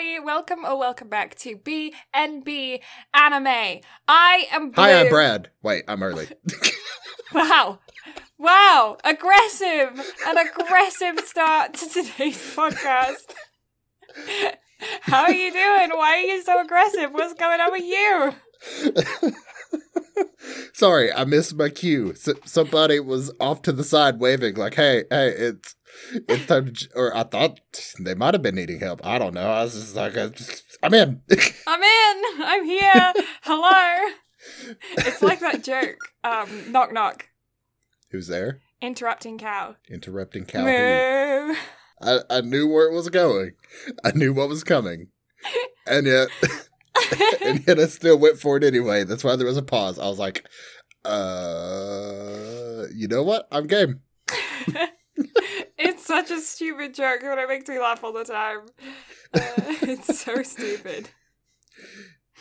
[0.00, 0.24] everybody.
[0.24, 2.80] Welcome or welcome back to BNB
[3.12, 3.80] Anime.
[4.08, 4.82] I am Blue.
[4.82, 5.50] Hi, I'm Brad.
[5.62, 6.26] Wait, I'm early.
[7.32, 7.78] Wow.
[8.38, 8.96] Wow.
[9.04, 10.12] Aggressive.
[10.26, 13.34] An aggressive start to today's podcast.
[15.02, 15.90] How are you doing?
[15.90, 17.12] Why are you so aggressive?
[17.12, 19.32] What's going on with you?
[20.72, 22.10] Sorry, I missed my cue.
[22.10, 25.76] S- somebody was off to the side waving, like, "Hey, hey, it's
[26.28, 27.60] it's time to." Or I thought
[27.98, 29.04] they might have been needing help.
[29.04, 29.50] I don't know.
[29.50, 30.16] I was just like,
[30.82, 31.22] "I'm in."
[31.66, 32.22] I'm in.
[32.42, 33.12] I'm here.
[33.42, 34.12] Hello.
[34.98, 35.98] It's like that joke.
[36.24, 37.28] Um, knock knock.
[38.10, 38.60] Who's there?
[38.80, 39.76] Interrupting cow.
[39.88, 40.64] Interrupting cow.
[40.64, 41.54] Moo.
[42.00, 43.52] I I knew where it was going.
[44.04, 45.08] I knew what was coming,
[45.86, 46.28] and yet.
[47.42, 49.04] and yet I still went for it anyway.
[49.04, 49.98] That's why there was a pause.
[49.98, 50.44] I was like,
[51.04, 53.48] uh, you know what?
[53.50, 54.00] I'm game.
[55.80, 58.60] it's such a stupid joke, but it makes me laugh all the time.
[59.32, 59.40] Uh,
[59.82, 61.10] it's so stupid.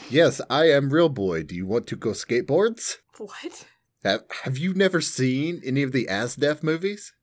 [0.10, 1.44] Yes, I am real boy.
[1.44, 2.98] Do you want to go skateboards?
[3.18, 3.66] What?
[4.04, 7.14] Have Have you never seen any of the Asdf movies?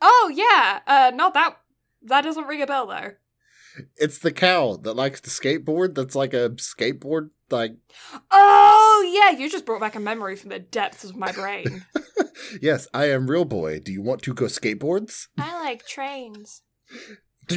[0.00, 1.56] Oh yeah, uh, not that.
[2.02, 3.12] That doesn't ring a bell though.
[3.96, 5.94] It's the cow that likes to skateboard.
[5.94, 7.30] That's like a skateboard.
[7.50, 7.76] Like,
[8.30, 11.84] Oh yeah, you just brought back a memory from the depths of my brain.
[12.60, 13.80] yes, I am real boy.
[13.80, 15.28] Do you want to go skateboards?
[15.38, 16.62] I like trains.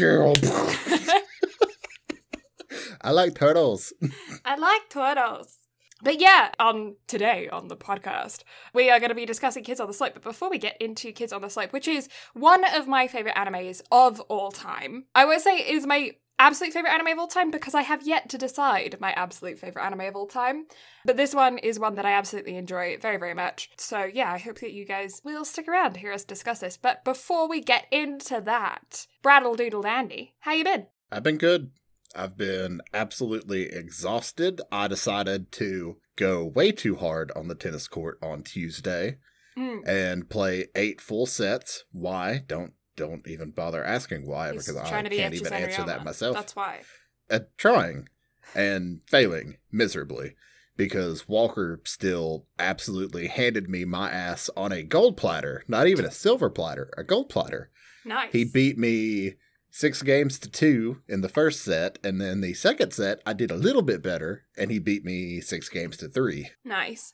[3.02, 3.94] I like turtles.
[4.46, 5.58] I like turtles.
[6.02, 8.44] But yeah, um, today on the podcast,
[8.74, 10.14] we are going to be discussing Kids on the Slope.
[10.14, 13.36] But before we get into Kids on the Slope, which is one of my favorite
[13.36, 17.28] animes of all time, I would say it is my absolute favorite anime of all
[17.28, 20.66] time because I have yet to decide my absolute favorite anime of all time.
[21.06, 23.70] But this one is one that I absolutely enjoy very, very much.
[23.78, 26.78] So yeah, I hope that you guys will stick around to hear us discuss this.
[26.78, 30.88] But before we get into that, Brattle Doodle Dandy, how you been?
[31.12, 31.72] I've been good.
[32.16, 34.62] I've been absolutely exhausted.
[34.72, 39.18] I decided to go way too hard on the tennis court on Tuesday
[39.58, 41.86] Mm, and play eight full sets.
[41.94, 42.44] Why?
[42.46, 46.36] Don't don't even bother asking why he's because I be can't even answer that myself.
[46.36, 46.82] That's why.
[47.30, 48.10] uh, trying
[48.54, 50.36] and failing miserably
[50.78, 56.12] because Walker still absolutely handed me my ass on a gold platter, not even a
[56.12, 57.70] silver platter, a gold platter.
[58.04, 58.34] Nice.
[58.34, 59.36] He beat me
[59.76, 63.52] six games to two in the first set, and then the second set I did
[63.52, 66.50] a little bit better, and he beat me six games to three.
[66.64, 67.14] Nice.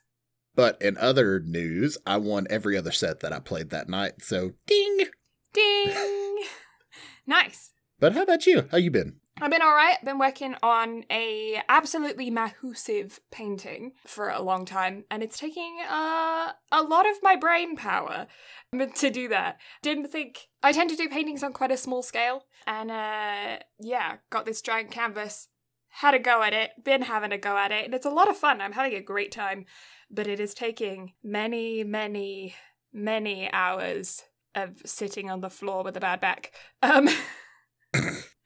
[0.53, 4.21] But in other news, I won every other set that I played that night.
[4.21, 5.05] So ding.
[5.53, 6.43] Ding.
[7.25, 7.73] nice.
[7.99, 8.67] But how about you?
[8.69, 9.20] How you been?
[9.43, 9.97] I've been all right.
[10.05, 16.51] Been working on a absolutely massive painting for a long time, and it's taking uh,
[16.71, 18.27] a lot of my brain power
[18.95, 19.57] to do that.
[19.81, 24.17] Didn't think I tend to do paintings on quite a small scale, and uh, yeah,
[24.29, 25.47] got this giant canvas.
[25.89, 26.71] Had a go at it.
[26.83, 28.61] Been having a go at it, and it's a lot of fun.
[28.61, 29.65] I'm having a great time,
[30.11, 32.53] but it is taking many, many,
[32.93, 36.51] many hours of sitting on the floor with a bad back.
[36.83, 37.09] Um.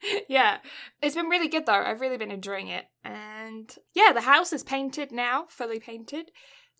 [0.28, 0.58] yeah,
[1.02, 1.72] it's been really good though.
[1.72, 2.86] I've really been enjoying it.
[3.04, 6.30] And yeah, the house is painted now, fully painted.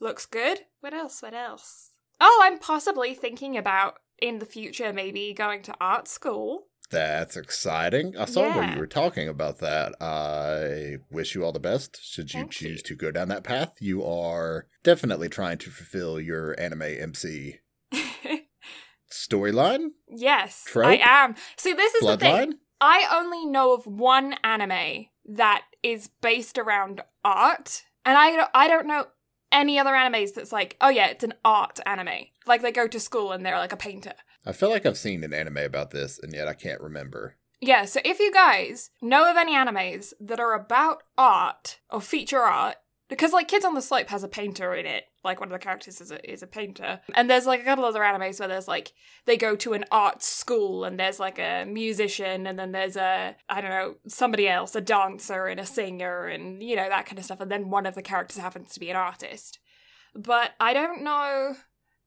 [0.00, 0.60] Looks good.
[0.81, 1.22] What else?
[1.22, 1.92] What else?
[2.20, 6.66] Oh, I'm possibly thinking about in the future maybe going to art school.
[6.91, 8.16] That's exciting.
[8.16, 10.00] I saw where you were talking about that.
[10.00, 11.98] I wish you all the best.
[12.00, 12.82] Should you Thank choose you.
[12.84, 17.56] to go down that path, you are definitely trying to fulfill your anime MC
[19.10, 20.87] storyline, yes, Trope?
[20.87, 21.34] I am.
[21.56, 22.54] See, this is the thing.
[22.81, 28.69] I only know of one anime that is based around art, and I don't, I
[28.69, 29.06] don't know
[29.53, 32.26] any other animes that's like, oh yeah, it's an art anime.
[32.47, 34.14] Like they go to school and they're like a painter.
[34.44, 37.37] I feel like I've seen an anime about this, and yet I can't remember.
[37.60, 42.43] Yeah, so if you guys know of any animes that are about art or feature
[42.43, 42.76] art,
[43.08, 45.62] because like Kids on the Slope has a painter in it, like one of the
[45.62, 48.69] characters is a, is a painter, and there's like a couple other animes where there's
[48.69, 48.92] like
[49.26, 53.37] they go to an art school and there's like a musician and then there's a
[53.48, 57.19] I don't know somebody else, a dancer and a singer and you know that kind
[57.19, 59.58] of stuff, and then one of the characters happens to be an artist.
[60.14, 61.56] But I don't know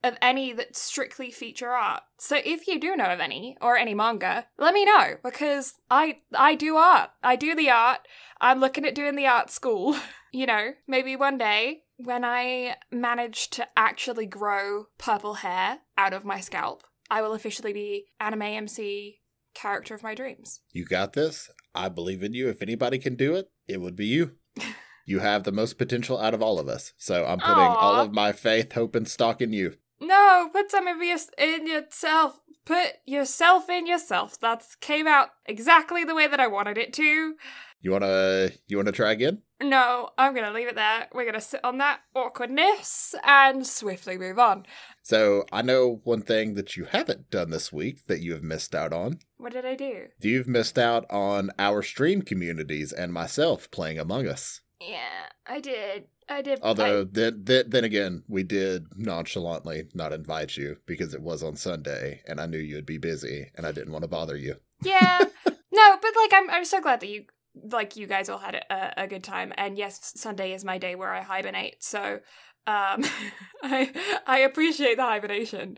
[0.04, 2.04] of any that strictly feature art.
[2.18, 6.20] So if you do know of any or any manga, let me know because I
[6.34, 7.12] I do art.
[7.22, 8.00] I do the art.
[8.40, 9.96] I'm looking at doing the art school.
[10.32, 16.24] you know, maybe one day when I manage to actually grow purple hair out of
[16.24, 19.20] my scalp, I will officially be anime MC
[19.54, 20.62] character of my dreams.
[20.72, 21.50] You got this.
[21.76, 22.48] I believe in you.
[22.48, 24.32] If anybody can do it, it would be you.
[25.06, 26.94] You have the most potential out of all of us.
[27.00, 29.76] So I'm putting all of my faith, hope, and stock in you.
[30.00, 32.42] No, put some of your in yourself.
[32.64, 34.40] Put yourself in yourself.
[34.40, 37.34] That's came out exactly the way that I wanted it to.
[37.82, 39.42] You wanna you wanna try again?
[39.62, 41.08] No, I'm gonna leave it there.
[41.14, 44.66] We're gonna sit on that awkwardness and swiftly move on.
[45.04, 48.76] So I know one thing that you haven't done this week that you have missed
[48.76, 49.20] out on.
[49.38, 50.08] What did I do?
[50.20, 54.62] You've missed out on our stream communities and myself playing Among Us.
[54.82, 56.06] Yeah, I did.
[56.30, 56.60] I did.
[56.62, 61.56] Although then, then then again, we did nonchalantly not invite you because it was on
[61.56, 64.56] Sunday and I knew you'd be busy and I didn't want to bother you.
[64.84, 65.20] yeah,
[65.72, 67.26] no, but like I'm, I'm so glad that you
[67.72, 69.54] like you guys all had a, a good time.
[69.58, 71.84] And yes, Sunday is my day where I hibernate.
[71.84, 72.20] So,
[72.68, 73.04] um,
[73.64, 73.92] I
[74.26, 75.78] I appreciate the hibernation.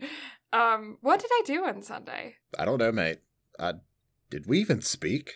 [0.52, 2.36] Um, what did I do on Sunday?
[2.58, 3.20] I don't know, mate.
[3.58, 3.74] I
[4.30, 5.34] did we even speak?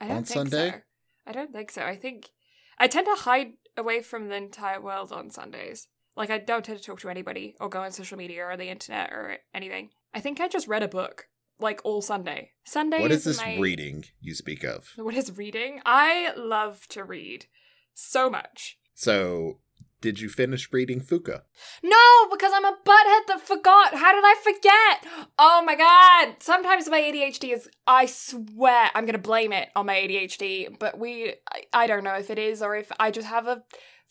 [0.00, 0.70] I don't On think Sunday?
[0.70, 0.80] so.
[1.26, 1.82] I don't think so.
[1.82, 2.30] I think
[2.78, 5.88] I tend to hide away from the entire world on Sundays.
[6.16, 8.68] Like I don't tend to talk to anybody or go on social media or the
[8.68, 9.90] internet or anything.
[10.14, 11.28] I think I just read a book
[11.60, 12.52] like all Sunday.
[12.64, 13.56] Sunday What is this my...
[13.58, 14.92] reading you speak of?
[14.96, 15.80] What is reading?
[15.84, 17.46] I love to read
[17.94, 18.78] so much.
[18.94, 19.58] So,
[20.00, 21.42] did you finish reading Fuka?
[21.82, 23.94] No, because I'm a butthead that forgot.
[23.94, 25.28] How did I forget?
[25.38, 26.36] Oh my god.
[26.40, 30.98] Sometimes my ADHD is, I swear, I'm going to blame it on my ADHD, but
[30.98, 33.64] we, I, I don't know if it is or if I just have a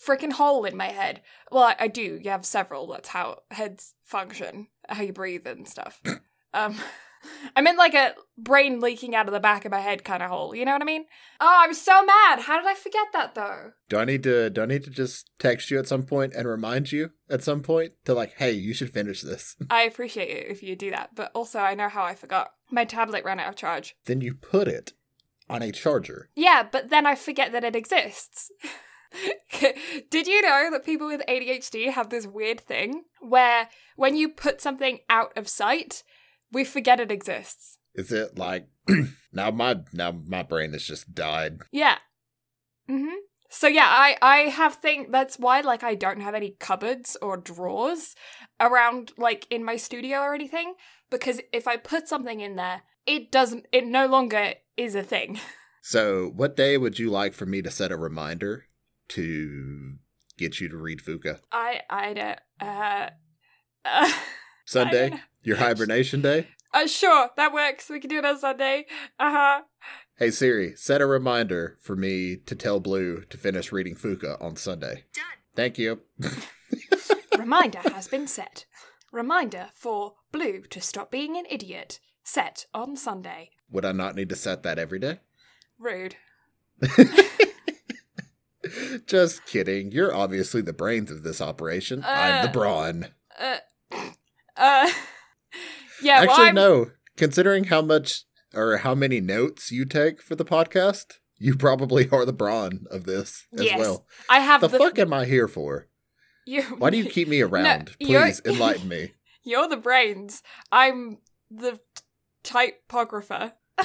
[0.03, 1.21] freaking hole in my head.
[1.51, 2.19] Well, I, I do.
[2.21, 2.87] You have several.
[2.87, 6.01] That's how heads function, how you breathe and stuff.
[6.53, 6.75] um,
[7.55, 10.29] I meant like a brain leaking out of the back of my head kind of
[10.29, 10.55] hole.
[10.55, 11.05] You know what I mean?
[11.39, 12.41] Oh, I'm so mad.
[12.41, 13.71] How did I forget that though?
[13.89, 16.47] Do I need to do I need to just text you at some point and
[16.47, 19.55] remind you at some point to like, hey, you should finish this?
[19.69, 22.51] I appreciate it if you do that, but also I know how I forgot.
[22.71, 23.95] My tablet ran out of charge.
[24.05, 24.93] then you put it
[25.49, 26.29] on a charger.
[26.35, 28.51] Yeah, but then I forget that it exists.
[30.09, 34.61] Did you know that people with ADHD have this weird thing where when you put
[34.61, 36.03] something out of sight,
[36.51, 37.77] we forget it exists?
[37.95, 38.67] Is it like
[39.33, 41.59] now my now my brain has just died.
[41.71, 41.97] Yeah.
[42.89, 43.15] Mhm.
[43.49, 47.37] So yeah, I I have think that's why like I don't have any cupboards or
[47.37, 48.15] drawers
[48.59, 50.75] around like in my studio or anything
[51.09, 55.39] because if I put something in there, it doesn't it no longer is a thing.
[55.79, 58.65] So, what day would you like for me to set a reminder
[59.09, 59.93] to
[60.37, 61.39] get you to read Fuka?
[61.49, 63.09] I I don't uh
[63.85, 64.11] uh,
[64.65, 65.11] Sunday?
[65.11, 65.19] know.
[65.43, 66.47] Your hibernation day?
[66.73, 67.89] uh sure, that works.
[67.89, 68.85] We can do it on Sunday.
[69.19, 69.61] Uh-huh.
[70.17, 74.55] Hey Siri, set a reminder for me to tell Blue to finish reading Fuka on
[74.55, 75.05] Sunday.
[75.13, 75.23] Done.
[75.55, 76.01] Thank you.
[77.37, 78.65] Reminder has been set.
[79.11, 81.99] Reminder for Blue to stop being an idiot.
[82.23, 83.51] Set on Sunday.
[83.71, 85.19] Would I not need to set that every day?
[85.79, 86.15] Rude.
[89.05, 89.91] Just kidding.
[89.93, 92.03] You're obviously the brains of this operation.
[92.05, 93.07] I'm the Uh, brawn.
[93.39, 93.57] Uh
[94.57, 94.91] uh
[96.01, 96.91] Yeah, Actually, I'm- no.
[97.15, 98.23] Considering how much
[98.53, 103.05] or how many notes you take for the podcast, you probably are the brawn of
[103.05, 103.79] this as Yes.
[103.79, 104.05] well.
[104.29, 105.87] I have The the, fuck am I here for?
[106.45, 107.91] you Why do you keep me around?
[107.99, 109.13] you're- Please enlighten me.
[109.43, 110.43] You're the brains.
[110.71, 111.17] I'm
[111.49, 111.79] the
[112.43, 113.53] typographer.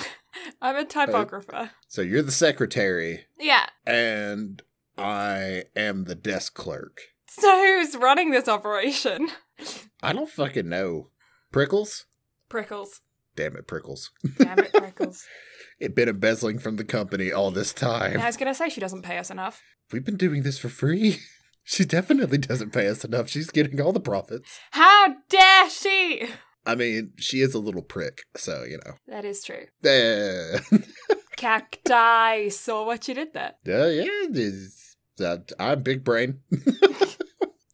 [0.63, 1.71] I'm a typographer.
[1.89, 3.67] So you're the secretary, Yeah.
[3.87, 4.63] and
[4.99, 7.01] I am the desk clerk.
[7.29, 9.29] So who's running this operation?
[10.03, 11.09] I don't fucking know.
[11.53, 12.07] Prickles?
[12.49, 13.01] Prickles.
[13.37, 14.11] Damn it, Prickles.
[14.39, 15.25] Damn it, Prickles.
[15.81, 18.21] It been embezzling from the company all this time.
[18.21, 19.61] I was gonna say she doesn't pay us enough.
[19.91, 21.19] We've been doing this for free.
[21.65, 23.29] She definitely doesn't pay us enough.
[23.29, 24.59] She's getting all the profits.
[24.73, 26.27] How dare she?
[26.67, 28.95] I mean, she is a little prick, so you know.
[29.07, 29.67] That is true.
[29.85, 30.59] Eh.
[31.37, 33.53] Cacti saw what you did there.
[33.65, 36.41] Yeah, yeah, uh, I'm big brain.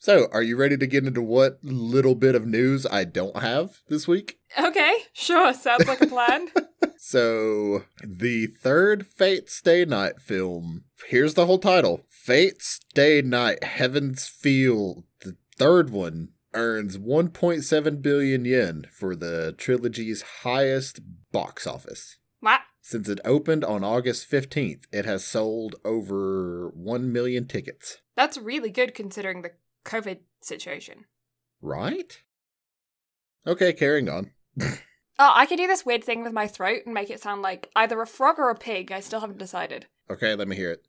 [0.09, 3.81] So, are you ready to get into what little bit of news I don't have
[3.89, 4.39] this week?
[4.59, 5.53] Okay, sure.
[5.53, 6.49] Sounds like a plan.
[7.01, 10.85] So, the third Fate Stay Night film.
[11.07, 15.05] Here's the whole title Fate Stay Night Heaven's Feel.
[15.21, 21.01] The third one earns 1.7 billion yen for the trilogy's highest
[21.33, 22.19] box office.
[22.41, 22.63] what?
[22.83, 27.99] Since it opened on August 15th, it has sold over 1 million tickets.
[28.17, 29.53] That's really good considering the
[29.89, 31.07] COVID situation.
[31.61, 32.23] Right?
[33.47, 34.31] Okay, carrying on.
[35.21, 37.69] Oh, I could do this weird thing with my throat and make it sound like
[37.75, 38.93] either a frog or a pig.
[38.93, 39.87] I still haven't decided.
[40.11, 40.87] Okay, let me hear it.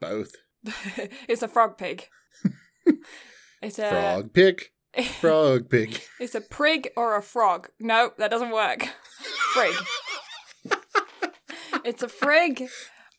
[0.00, 0.34] Both.
[1.28, 2.08] it's a frog pig.
[3.62, 4.62] it's a Frog pig.
[5.20, 6.00] Frog pig.
[6.18, 7.68] it's a prig or a frog.
[7.78, 8.88] No, that doesn't work.
[9.54, 9.86] Frig.
[11.84, 12.68] it's a frig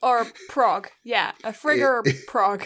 [0.01, 0.89] or a prog.
[1.05, 2.65] Yeah, a frig or a prog.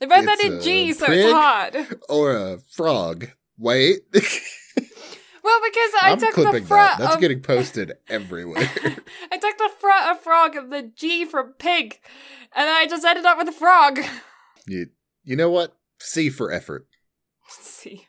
[0.00, 2.00] They both ended G, so it's hard.
[2.08, 3.28] or a frog.
[3.58, 4.00] Wait.
[5.46, 7.04] Well, because I I'm took the clipping front that.
[7.04, 8.68] That's of getting posted everywhere.
[9.30, 12.00] I took the front of frog and the G from pig,
[12.52, 14.00] and I just ended up with a frog.
[14.66, 14.88] you,
[15.22, 15.76] you know what?
[16.00, 16.88] C for effort.
[17.48, 18.08] See.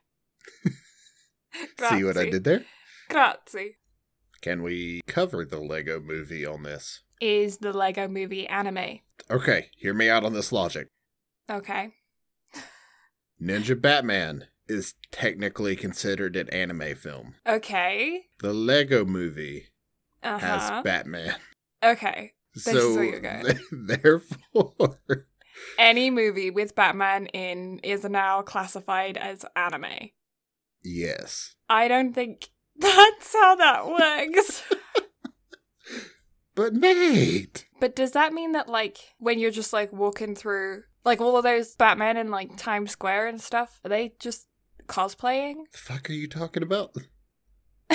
[1.89, 2.65] See what I did there?
[3.07, 3.77] Grazie.
[4.41, 7.03] Can we cover the Lego movie on this?
[7.19, 8.99] Is the Lego movie anime?
[9.31, 10.87] Okay, hear me out on this logic.
[11.49, 11.93] Okay.
[13.41, 17.35] Ninja Batman is technically considered an anime film.
[17.47, 18.25] Okay.
[18.39, 19.67] The Lego movie
[20.23, 20.83] Uh has.
[20.83, 21.35] Batman.
[21.83, 22.33] Okay.
[22.53, 23.59] This is so where you're going.
[23.71, 24.99] therefore
[25.79, 30.09] Any movie with Batman in is now classified as anime.
[30.83, 31.55] yes.
[31.69, 34.63] I don't think that's how that works.
[36.57, 41.21] But Nate, but does that mean that, like, when you're just like walking through, like,
[41.21, 44.47] all of those Batman in like Times Square and stuff, are they just
[44.87, 45.57] cosplaying?
[45.71, 46.95] the fuck are you talking about?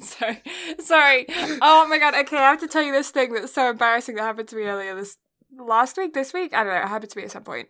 [0.00, 0.40] sorry,
[0.78, 1.26] sorry.
[1.60, 2.14] Oh my god.
[2.14, 4.62] Okay, I have to tell you this thing that's so embarrassing that happened to me
[4.62, 5.16] earlier this
[5.58, 6.54] last week, this week.
[6.54, 6.82] I don't know.
[6.82, 7.66] It happened to me at some point.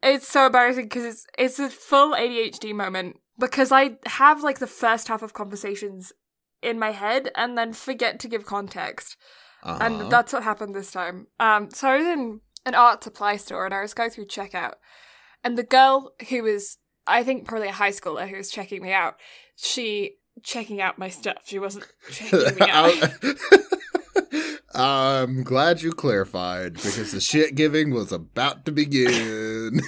[0.00, 4.68] It's so embarrassing because it's it's a full ADHD moment because I have like the
[4.68, 6.12] first half of conversations
[6.62, 9.16] in my head and then forget to give context.
[9.62, 9.78] Uh-huh.
[9.80, 11.26] And that's what happened this time.
[11.38, 14.74] Um, so I was in an art supply store and I was going through checkout,
[15.44, 18.92] and the girl who was, I think, probably a high schooler who was checking me
[18.92, 19.16] out,
[19.56, 21.42] she checking out my stuff.
[21.44, 22.94] She wasn't checking me out.
[24.74, 29.80] I'm glad you clarified because the shit giving was about to begin.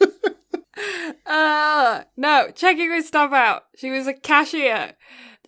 [1.26, 3.64] uh, no, checking my stuff out.
[3.76, 4.94] She was a cashier.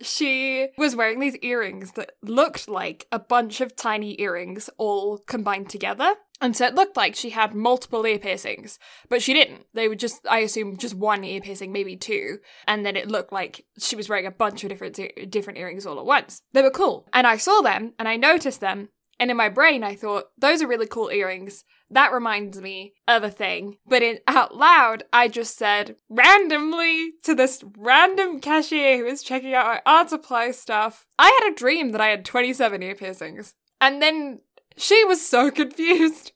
[0.02, 5.70] She was wearing these earrings that looked like a bunch of tiny earrings all combined
[5.70, 6.14] together.
[6.40, 8.78] And so it looked like she had multiple ear piercings,
[9.08, 9.66] but she didn't.
[9.74, 12.38] They were just, I assume, just one ear piercing, maybe two.
[12.66, 15.00] And then it looked like she was wearing a bunch of different
[15.30, 16.42] different earrings all at once.
[16.52, 17.08] They were cool.
[17.12, 18.90] And I saw them and I noticed them.
[19.18, 21.64] And in my brain, I thought, those are really cool earrings.
[21.90, 23.78] That reminds me of a thing.
[23.86, 29.54] But in out loud, I just said randomly to this random cashier who was checking
[29.54, 33.54] out my art supply stuff, I had a dream that I had 27 ear piercings.
[33.80, 34.40] And then
[34.76, 36.32] she was so confused.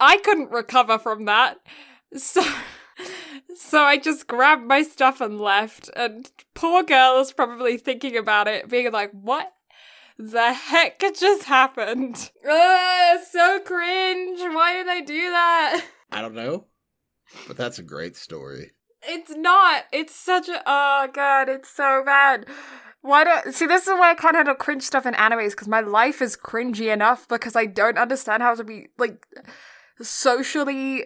[0.00, 1.58] I couldn't recover from that.
[2.16, 2.42] So
[3.56, 5.90] so I just grabbed my stuff and left.
[5.94, 9.52] And poor girl is probably thinking about it, being like, what
[10.20, 12.30] the heck just happened?
[12.48, 14.40] Ugh, so cringe.
[14.40, 15.84] Why did I do that?
[16.12, 16.66] I don't know,
[17.46, 18.72] but that's a great story.
[19.02, 19.84] It's not.
[19.92, 20.62] It's such a.
[20.66, 22.46] Oh god, it's so bad.
[23.00, 23.66] Why do see?
[23.66, 26.92] This is why I can't handle cringe stuff in animes because my life is cringy
[26.92, 29.26] enough because I don't understand how to be like
[30.02, 31.04] socially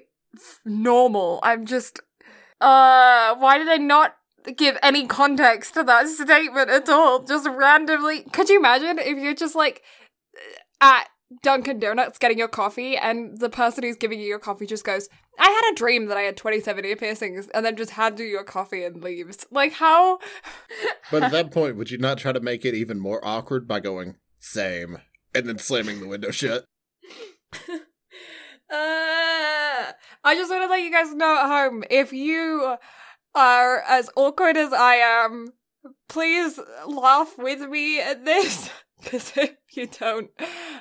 [0.64, 1.38] normal.
[1.42, 2.00] I'm just.
[2.61, 4.16] Uh, why did I not
[4.57, 7.23] give any context to that statement at all?
[7.23, 8.23] Just randomly.
[8.33, 9.83] Could you imagine if you're just like
[10.81, 11.09] at
[11.43, 15.09] Dunkin' Donuts getting your coffee and the person who's giving you your coffee just goes,
[15.39, 18.27] I had a dream that I had 27 ear piercings and then just hands you
[18.27, 19.47] your coffee and leaves.
[19.51, 20.19] Like, how?
[21.11, 23.81] But at that point, would you not try to make it even more awkward by
[23.81, 24.99] going, same,
[25.35, 26.65] and then slamming the window shut?
[28.71, 29.93] Uh,
[30.25, 32.77] I just want to let you guys know at home if you
[33.35, 35.53] are as awkward as I am,
[36.09, 38.71] please laugh with me at this.
[39.03, 40.31] Because if you don't,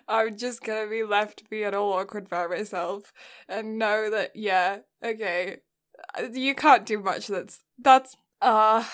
[0.07, 3.11] I'm just gonna be left being all awkward by myself
[3.49, 5.57] and know that, yeah, okay,
[6.31, 8.85] you can't do much that's, that's, uh,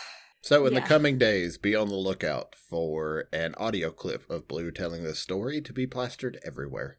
[0.42, 0.80] So, in Yeah.
[0.80, 5.20] the coming days, be on the lookout for an audio clip of Blue telling this
[5.20, 6.98] story to be plastered everywhere.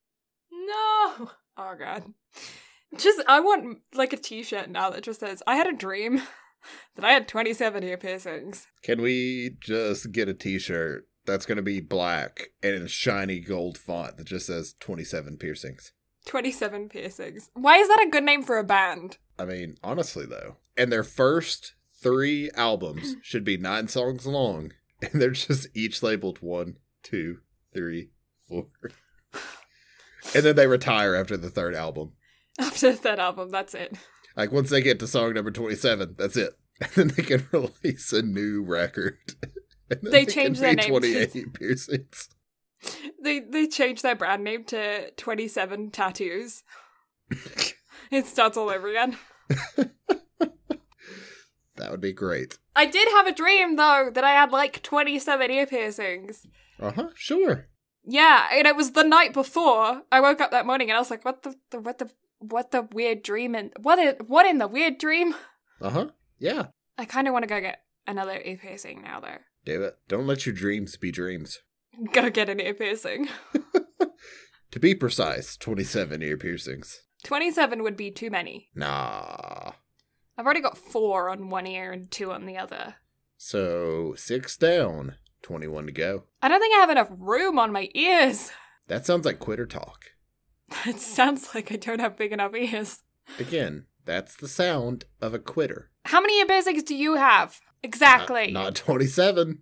[0.52, 1.31] no!
[1.57, 2.05] Oh god.
[2.97, 6.23] Just, I want, like, a t shirt now that just says, I had a dream
[6.97, 8.67] that I had 27 ear piercings.
[8.83, 13.40] Can we just get a t shirt that's going to be black and in shiny
[13.40, 15.93] gold font that just says 27 piercings?
[16.26, 17.50] 27 piercings.
[17.55, 19.19] Why is that a good name for a band?
[19.38, 20.57] I mean, honestly, though.
[20.76, 26.38] And their first three albums should be nine songs long, and they're just each labeled
[26.40, 27.38] one, two,
[27.73, 28.11] three,
[28.49, 28.67] four.
[30.35, 32.12] and then they retire after the third album.
[32.59, 33.97] After the third album, that's it.
[34.40, 36.54] Like, once they get to song number 27, that's it.
[36.80, 39.18] And then they can release a new record.
[40.02, 40.88] They can change their name.
[40.88, 42.28] 28 piercings.
[43.23, 46.62] They they changed their brand name to 27 Tattoos.
[48.12, 49.18] it starts all over again.
[51.76, 52.56] That would be great.
[52.76, 56.47] I did have a dream though that I had like 27 ear piercings.
[56.80, 57.66] Uh huh, sure.
[58.04, 60.02] Yeah, and it was the night before.
[60.12, 62.73] I woke up that morning and I was like, "What the, the what the what
[62.73, 65.35] the weird dream and what what in the weird dream?
[65.80, 66.06] Uh huh.
[66.38, 66.66] Yeah.
[66.99, 69.38] I kind of want to go get another ear piercing now though.
[69.64, 69.97] Do it.
[70.09, 71.61] Don't let your dreams be dreams.
[72.12, 73.28] Go get an ear piercing.
[74.73, 77.02] To be precise, 27 ear piercings.
[77.25, 78.68] 27 would be too many.
[78.75, 79.73] Nah.
[80.38, 82.94] I've already got four on one ear and two on the other.
[83.37, 86.25] So, six down, 21 to go.
[86.40, 88.52] I don't think I have enough room on my ears.
[88.87, 90.04] That sounds like quitter talk.
[90.87, 93.03] It sounds like I don't have big enough ears.
[93.39, 95.91] Again, that's the sound of a quitter.
[96.07, 97.61] How many basics do you have?
[97.83, 98.50] Exactly.
[98.50, 99.61] Not, not 27.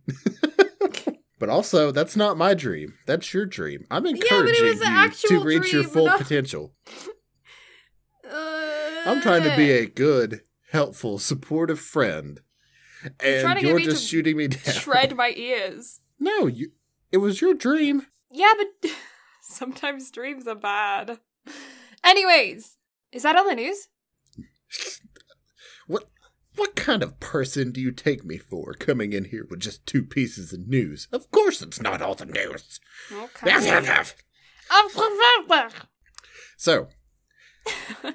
[1.38, 2.94] but also, that's not my dream.
[3.06, 3.86] That's your dream.
[3.90, 6.74] I'm encouraging was you to reach your full potential.
[8.28, 8.30] Uh,
[9.06, 12.40] I'm trying to be a good, helpful, supportive friend.
[13.20, 14.74] And you're just shooting me down.
[14.74, 16.00] shred my ears.
[16.18, 16.72] No, you.
[17.12, 18.06] It was your dream.
[18.30, 18.90] Yeah, but
[19.58, 21.18] sometimes dreams are bad.
[22.04, 22.76] Anyways,
[23.12, 23.88] is that all the news?
[25.86, 26.10] What
[26.54, 30.02] what kind of person do you take me for coming in here with just two
[30.02, 31.08] pieces of news?
[31.12, 32.80] Of course it's not all the news.
[33.10, 33.46] Okay.
[36.56, 36.88] so,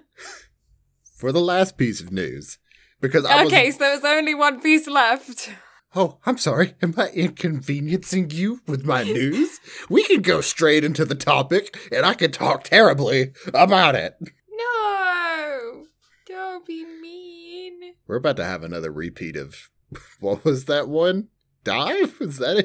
[1.18, 2.60] for the last piece of news,
[3.02, 5.50] because I was okay, so there's only one piece left.
[5.96, 6.74] Oh, I'm sorry.
[6.82, 9.60] Am I inconveniencing you with my news?
[9.90, 14.16] we can go straight into the topic and I can talk terribly about it.
[14.50, 15.86] No,
[16.28, 17.94] don't be mean.
[18.08, 19.70] We're about to have another repeat of
[20.20, 21.28] what was that one?
[21.64, 22.16] Dive?
[22.20, 22.58] Is that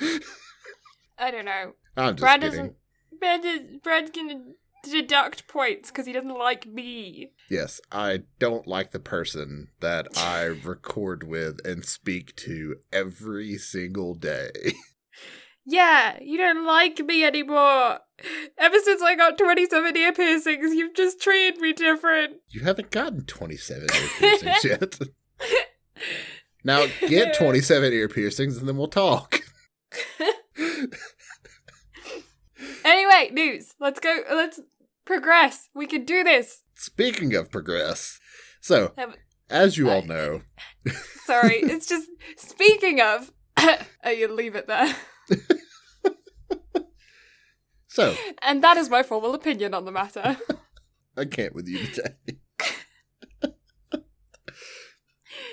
[0.00, 0.24] it?
[1.18, 1.72] I don't know.
[1.96, 2.56] I'm just Brad kidding.
[2.56, 2.76] doesn't.
[3.18, 4.40] Brad, is- Brad's gonna
[4.82, 7.32] deduct points because he doesn't like me.
[7.48, 14.14] Yes, I don't like the person that I record with and speak to every single
[14.14, 14.50] day.
[15.66, 17.98] Yeah, you don't like me anymore.
[18.58, 22.38] Ever since I got 27 ear piercings, you've just treated me different.
[22.48, 24.98] You haven't gotten 27 ear piercings yet.
[26.64, 29.42] Now get 27 ear piercings and then we'll talk.
[32.84, 33.74] Anyway, news.
[33.80, 34.22] Let's go.
[34.30, 34.60] Let's
[35.04, 35.68] progress.
[35.74, 36.62] We can do this.
[36.74, 38.18] Speaking of progress,
[38.60, 39.14] so Um,
[39.50, 40.42] as you all know,
[41.26, 43.32] Sorry, it's just speaking of.
[43.58, 44.94] oh, you leave it there.
[47.88, 50.36] so And that is my formal opinion on the matter.
[51.16, 52.14] I can't with you today.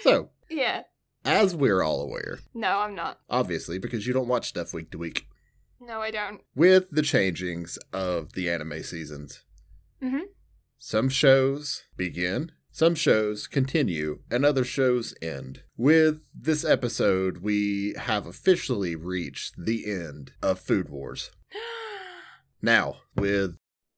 [0.01, 0.83] so, yeah.
[1.25, 3.19] as we're all aware, No, I'm not.
[3.29, 5.27] obviously, because you don't watch stuff week to week,
[5.87, 6.41] No, I don't.
[6.53, 9.43] with the changings of the anime seasons,
[10.03, 10.23] Mhm.
[10.77, 15.63] some shows begin, some shows continue, and other shows end.
[15.77, 21.31] With this episode, we have officially reached the end of Food Wars.
[22.61, 23.55] Now, with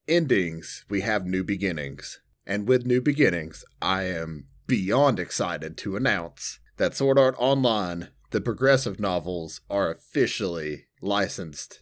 [0.08, 2.19] endings, we have new beginnings.
[2.45, 8.41] And with new beginnings, I am beyond excited to announce that Sword Art Online, the
[8.41, 11.82] progressive novels, are officially licensed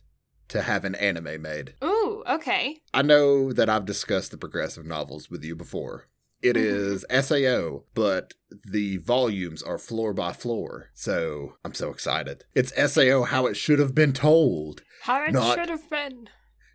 [0.50, 1.76] to have an anime made.
[1.84, 2.80] Ooh, okay.
[2.94, 6.08] I know that I've discussed the progressive novels with you before.
[6.42, 6.62] It Mhm.
[6.64, 10.92] is SAO, but the volumes are floor by floor.
[10.94, 12.46] So I'm so excited.
[12.54, 14.84] It's SAO how it should have been told.
[15.02, 16.30] How it Not- should have been.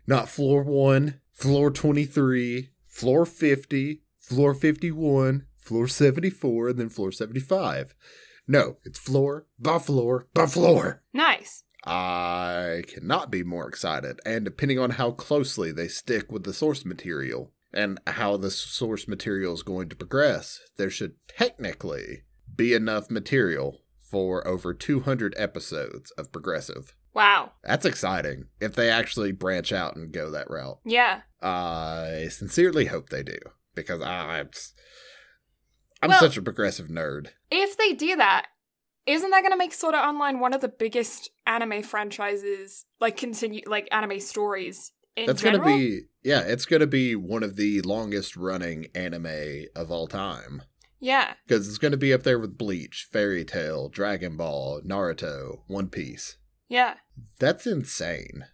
[0.05, 7.95] Not floor 1, floor 23, floor 50, floor 51, floor 74, and then floor 75.
[8.45, 11.01] No, it's floor by floor by floor.
[11.13, 11.63] Nice.
[11.85, 14.19] I cannot be more excited.
[14.25, 19.07] And depending on how closely they stick with the source material and how the source
[19.07, 22.23] material is going to progress, there should technically
[22.55, 26.95] be enough material for over 200 episodes of progressive.
[27.13, 27.51] Wow.
[27.63, 30.79] That's exciting if they actually branch out and go that route.
[30.85, 31.21] Yeah.
[31.41, 33.37] I sincerely hope they do
[33.75, 34.45] because I,
[36.01, 37.27] I'm Well- such a progressive nerd.
[37.51, 38.47] If they do that,
[39.05, 43.17] isn't that going to make Sword Art Online one of the biggest anime franchises, like
[43.17, 45.63] continue, like anime stories in That's general?
[45.65, 50.63] gonna be yeah, it's gonna be one of the longest running anime of all time.
[50.99, 51.33] Yeah.
[51.45, 56.37] Because it's gonna be up there with Bleach, Fairy Tail, Dragon Ball, Naruto, One Piece.
[56.69, 56.95] Yeah.
[57.39, 58.45] That's insane.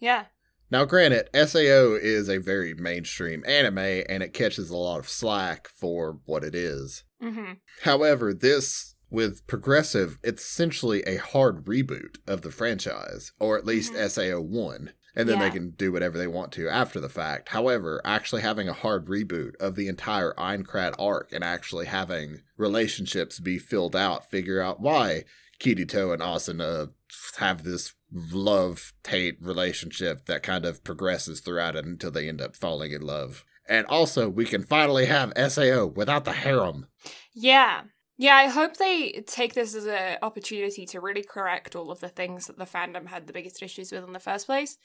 [0.00, 0.26] Yeah.
[0.70, 5.68] Now, granted, SAO is a very mainstream anime and it catches a lot of slack
[5.68, 7.04] for what it is.
[7.22, 7.52] Mm-hmm.
[7.82, 13.92] However, this with Progressive, it's essentially a hard reboot of the franchise, or at least
[13.92, 13.98] Mhm.
[14.08, 14.92] SAO 1.
[15.14, 15.44] And then Yeah.
[15.48, 17.50] they can do whatever they want to after the fact.
[17.50, 23.38] However, actually having a hard reboot of the entire Aincrad arc and actually having relationships
[23.38, 25.24] be filled out, figure out why
[25.60, 26.92] Kirito and Asuna
[27.36, 32.56] have this love hate relationship that kind of progresses throughout it until they end up
[32.56, 33.44] falling in love.
[33.68, 36.86] And also, we can finally have SAO without the harem.
[37.34, 37.82] Yeah.
[38.22, 42.08] Yeah, I hope they take this as an opportunity to really correct all of the
[42.08, 44.78] things that the fandom had the biggest issues with in the first place.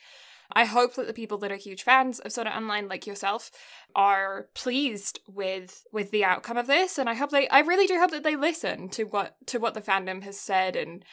[0.51, 3.51] I hope that the people that are huge fans of Sword Art Online, like yourself,
[3.93, 7.47] are pleased with with the outcome of this, and I hope they.
[7.49, 10.75] I really do hope that they listen to what to what the fandom has said
[10.75, 11.05] and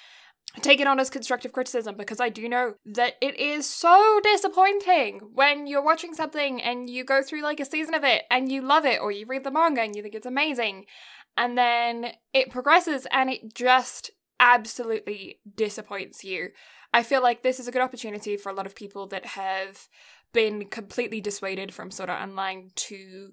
[0.63, 5.21] take it on as constructive criticism because I do know that it is so disappointing
[5.35, 8.63] when you're watching something and you go through like a season of it and you
[8.63, 10.87] love it or you read the manga and you think it's amazing
[11.37, 16.51] and then it progresses and it just absolutely disappoints you.
[16.92, 19.88] I feel like this is a good opportunity for a lot of people that have
[20.33, 23.33] been completely dissuaded from Sword Art Online to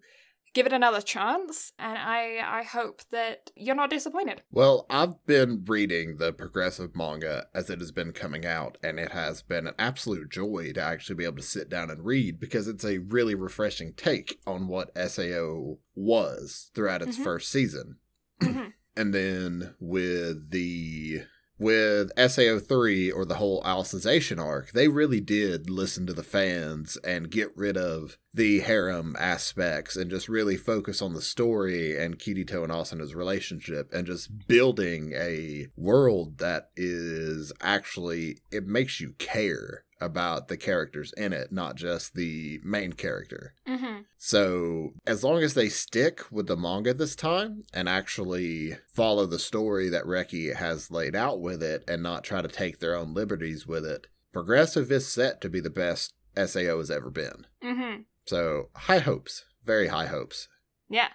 [0.53, 4.41] give it another chance and I I hope that you're not disappointed.
[4.51, 9.11] Well, I've been reading the progressive manga as it has been coming out and it
[9.11, 12.67] has been an absolute joy to actually be able to sit down and read because
[12.67, 17.23] it's a really refreshing take on what SAO was throughout its Mhm.
[17.23, 17.97] first season.
[18.41, 18.73] Mhm.
[18.97, 21.21] And then with the
[21.61, 27.29] with SAO3 or the whole Alicization arc, they really did listen to the fans and
[27.29, 32.63] get rid of the harem aspects and just really focus on the story and Kirito
[32.63, 39.83] and Asuna's relationship and just building a world that is actually it makes you care
[40.01, 43.53] about the characters in it, not just the main character.
[43.67, 44.05] Mhm.
[44.17, 49.39] So, as long as they stick with the manga this time and actually follow the
[49.39, 53.13] story that Reki has laid out with it and not try to take their own
[53.13, 57.45] liberties with it, Progressive is set to be the best SAO has ever been.
[57.61, 58.05] Mhm.
[58.25, 60.47] So, high hopes, very high hopes.
[60.89, 61.09] Yeah.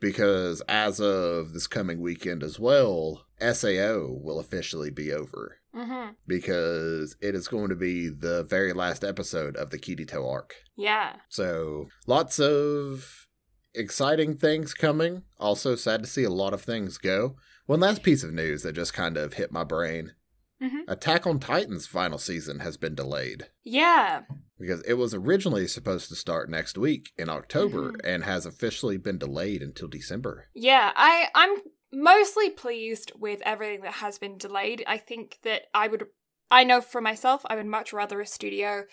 [0.00, 5.57] Because as of this coming weekend as well, SAO will officially be over.
[5.74, 6.14] Mhm.
[6.26, 10.54] Because it is going to be the very last episode of the Kirito arc.
[10.76, 11.16] Yeah.
[11.28, 13.26] So lots of
[13.74, 15.22] exciting things coming.
[15.38, 17.36] Also sad to see a lot of things go.
[17.66, 20.12] One last piece of news that just kind of hit my brain.
[20.60, 20.82] Mhm.
[20.88, 24.22] Attack on Titan's final season has been delayed Yeah.
[24.58, 28.00] because it was originally supposed to start next week in October Mhm.
[28.02, 30.48] and has officially been delayed until December.
[30.54, 31.58] Yeah, I I'm
[31.92, 34.84] mostly pleased with everything that has been delayed.
[34.86, 36.04] I think that I would
[36.50, 38.84] I know for myself I would much rather a studio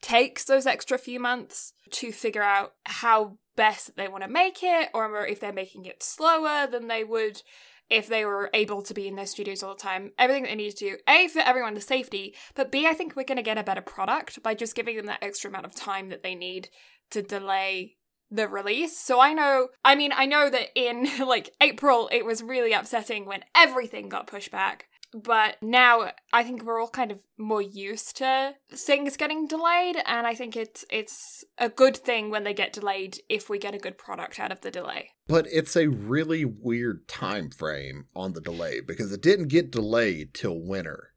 [0.00, 4.88] takes those extra few months to figure out how best they want to make it
[4.94, 7.42] or if they're making it slower than they would
[7.90, 10.12] if they were able to be in their studios all the time.
[10.18, 13.24] Everything they need to do, A, for everyone everyone's safety, but B, I think we're
[13.24, 16.08] going to get a better product by just giving them that extra amount of time
[16.08, 16.70] that they need
[17.10, 17.96] to delay
[18.32, 18.98] the release.
[18.98, 23.26] So I know, I mean, I know that in like April, it was really upsetting
[23.26, 24.86] when everything got pushed back.
[25.14, 30.26] But now I think we're all kind of more used to things getting delayed, and
[30.26, 33.78] I think it's it's a good thing when they get delayed if we get a
[33.78, 35.10] good product out of the delay.
[35.28, 40.32] But it's a really weird time frame on the delay because it didn't get delayed
[40.32, 41.10] till winter.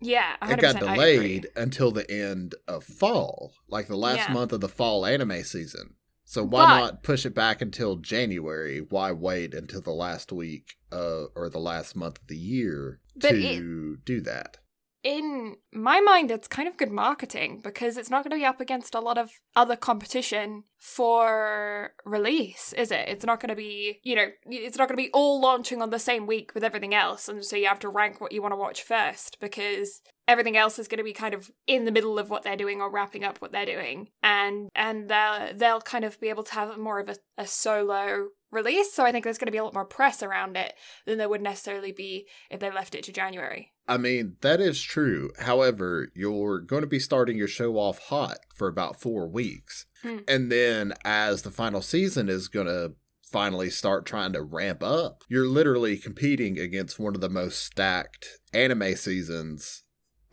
[0.00, 4.32] Yeah, 100%, it got delayed until the end of fall, like the last Yeah.
[4.32, 5.96] month of the fall anime season.
[6.24, 8.80] So why But- not push it back until January?
[8.80, 13.96] Why wait until the last week uh, or the last month of the year to
[14.04, 14.58] do that?
[15.04, 18.58] in my mind, it's kind of good marketing because it's not going to be up
[18.58, 23.06] against a lot of other competition for release, is it?
[23.08, 25.90] It's not going to be, you know, it's not going to be all launching on
[25.90, 27.28] the same week with everything else.
[27.28, 30.78] And so you have to rank what you want to watch first because everything else
[30.78, 33.24] is going to be kind of in the middle of what they're doing or wrapping
[33.24, 34.08] up what they're doing.
[34.22, 38.28] And, and they'll, they'll kind of be able to have more of a, a solo
[38.50, 38.92] release.
[38.92, 40.74] So I think there's going to be a lot more press around it
[41.06, 43.72] than there would necessarily be if they left it to January.
[43.86, 45.30] I mean, that is true.
[45.40, 49.86] However, you're going to be starting your show off hot for about four weeks.
[50.02, 50.18] Hmm.
[50.26, 52.94] And then as the final season is going to
[53.30, 58.38] finally start trying to ramp up, you're literally competing against one of the most stacked
[58.54, 59.83] anime seasons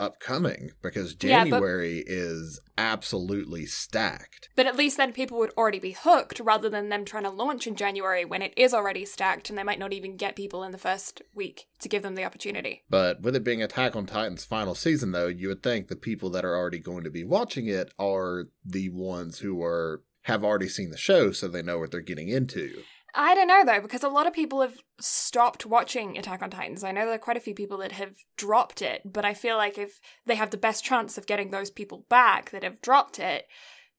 [0.02, 4.50] upcoming because Yeah, but- January is absolutely stacked.
[4.56, 7.68] But at least then people would already be hooked rather than them trying to launch
[7.68, 10.72] in January when it is already stacked and they might not even get people in
[10.72, 12.84] the first week to give them the opportunity.
[12.90, 16.30] But with it being Attack on Titan's final season, though, you would think the people
[16.32, 20.68] that are already going to be watching it are the ones who are have already
[20.68, 22.84] seen the show, so they know what they're getting into.
[23.14, 26.84] I don't know though, because a lot of people have stopped watching Attack on Titans.
[26.84, 29.58] I know there are quite a few people that have dropped it, but I feel
[29.58, 33.20] like if they have the best chance of getting those people back that have dropped
[33.20, 33.48] it,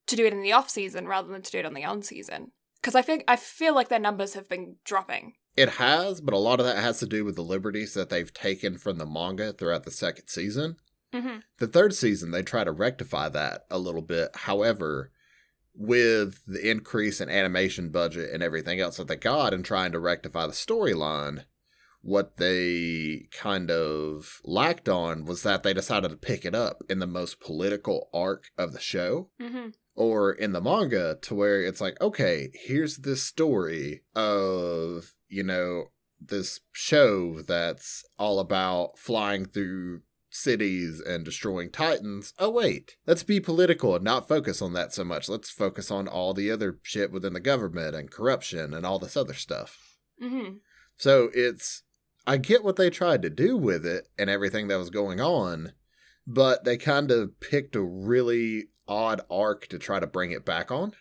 [0.07, 2.03] to do it in the off season rather than to do it on the on
[2.03, 2.53] season.
[2.81, 5.35] Because I think I feel like their numbers have been dropping.
[5.57, 8.33] It has, but a lot of that has to do with the liberties that they've
[8.33, 10.77] taken from the manga throughout the second season.
[11.13, 11.39] Mm-hmm.
[11.59, 14.31] The third season, they try to rectify that a little bit.
[14.35, 15.13] However,
[15.75, 19.99] with the increase in animation budget and everything else that they got and trying to
[19.99, 21.45] rectify the storyline,
[22.03, 26.99] what they kind of lacked on was that they decided to pick it up in
[26.99, 29.69] the most political arc of the show Mm-hmm.
[29.95, 35.85] or in the manga to where it's like, okay, here's this story of, you know,
[36.21, 40.03] this show that's all about flying through
[40.33, 42.33] cities and destroying titans.
[42.39, 45.29] Oh, wait, let's be political and not focus on that so much.
[45.29, 49.17] Let's focus on all the other shit within the government and corruption and all this
[49.17, 49.99] other stuff.
[50.23, 50.55] Mm-hmm.
[50.97, 51.83] So it's,
[52.27, 55.73] I get what they tried to do with it and everything that was going on,
[56.27, 60.71] but they kind of picked a really odd arc to try to bring it back
[60.71, 60.93] on.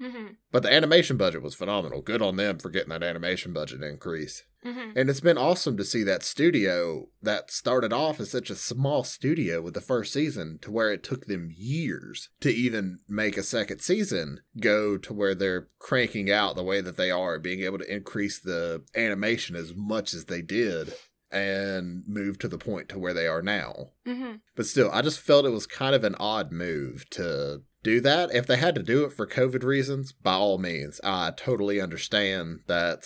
[0.00, 0.34] Mm-hmm.
[0.52, 2.02] But the animation budget was phenomenal.
[2.02, 4.44] Good on them for getting that animation budget increase.
[4.64, 4.98] Mm-hmm.
[4.98, 9.04] And it's been awesome to see that studio that started off as such a small
[9.04, 13.42] studio with the first season to where it took them years to even make a
[13.42, 17.78] second season go to where they're cranking out the way that they are, being able
[17.78, 20.92] to increase the animation as much as they did
[21.30, 23.90] and move to the point to where they are now.
[24.06, 24.36] Mm-hmm.
[24.56, 28.34] But still, I just felt it was kind of an odd move to do that.
[28.34, 32.60] If they had to do it for COVID reasons, by all means, I totally understand
[32.66, 33.04] that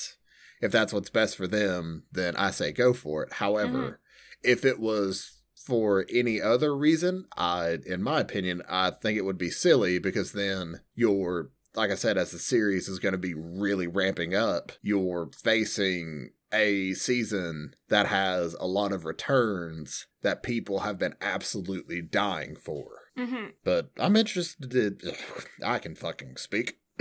[0.62, 3.35] if that's what's best for them, then I say go for it.
[3.35, 3.96] However, Mhm.
[4.42, 9.38] if it was for any other reason, I in my opinion, I think it would
[9.38, 13.33] be silly because then you're like I said, as the series is going to be
[13.35, 20.81] really ramping up, you're facing a season that has a lot of returns that people
[20.81, 22.88] have been absolutely dying for.
[23.16, 23.46] Mm-hmm.
[23.64, 25.14] But I'm interested to,
[25.64, 26.79] I can fucking speak.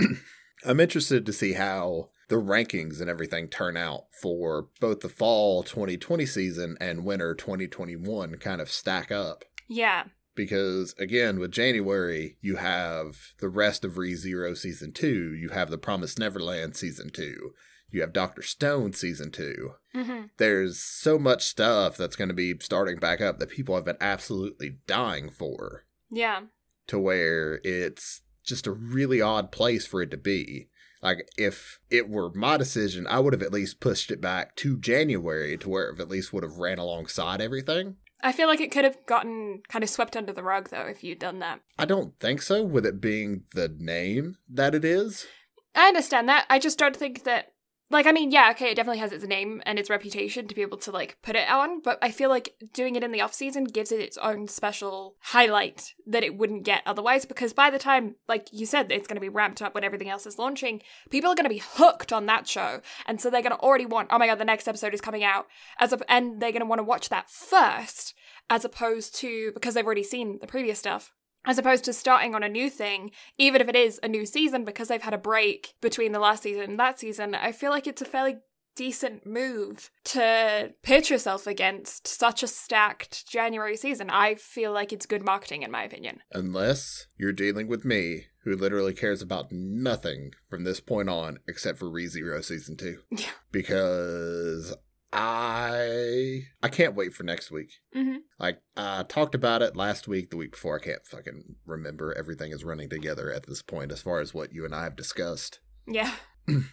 [0.64, 5.62] I'm interested to see how the rankings and everything turn out for both the fall
[5.62, 9.44] 2020 season and winter 2021 kind of stack up.
[9.68, 10.04] Yeah.
[10.34, 15.76] Because again, with January, you have the rest of ReZero season two, you have the
[15.78, 17.52] Promised Neverland season two,
[17.90, 19.72] you have Doctor Stone season two.
[19.94, 20.22] Mm-hmm.
[20.38, 23.98] There's so much stuff that's going to be starting back up that people have been
[24.00, 26.42] absolutely dying for Yeah.
[26.86, 30.68] to where it's just a really odd place for it to be.
[31.02, 34.78] Like if it were my decision, I would have at least pushed it back to
[34.78, 37.96] January to where it at least would have ran alongside everything.
[38.22, 41.02] I feel like it could have gotten kind of swept under the rug though if
[41.02, 41.60] you'd done that.
[41.76, 45.26] I don't think so, with it being the name that it is.
[45.74, 46.46] I understand that.
[46.48, 47.52] I just don't think that
[47.92, 50.62] like I mean, yeah, okay, it definitely has its name and its reputation to be
[50.62, 53.34] able to like put it on, but I feel like doing it in the off
[53.34, 57.78] season gives it its own special highlight that it wouldn't get otherwise because by the
[57.78, 60.82] time like you said it's going to be ramped up when everything else is launching,
[61.10, 62.80] people are going to be hooked on that show.
[63.06, 65.24] And so they're going to already want, oh my god, the next episode is coming
[65.24, 65.46] out
[65.78, 68.14] as a, and they're going to want to watch that first
[68.50, 71.12] as opposed to because they've already seen the previous stuff
[71.44, 74.64] as opposed to starting on a new thing, even if it is a new season,
[74.64, 77.86] because they've had a break between the last season and that season, I feel like
[77.86, 78.36] it's a fairly
[78.74, 84.08] decent move to pitch yourself against such a stacked January season.
[84.10, 86.20] I feel like it's good marketing, in my opinion.
[86.32, 91.78] Unless you're dealing with me, who literally cares about nothing from this point on except
[91.78, 92.98] for ReZero Season 2.
[93.10, 93.26] Yeah.
[93.52, 94.74] Because
[95.12, 97.70] I I can't wait for next week.
[97.96, 98.16] Mm-hmm.
[98.38, 100.78] Like I talked about it last week, the week before.
[100.78, 102.14] I can't fucking remember.
[102.16, 104.96] Everything is running together at this point as far as what you and I have
[104.96, 105.60] discussed.
[105.86, 106.12] Yeah.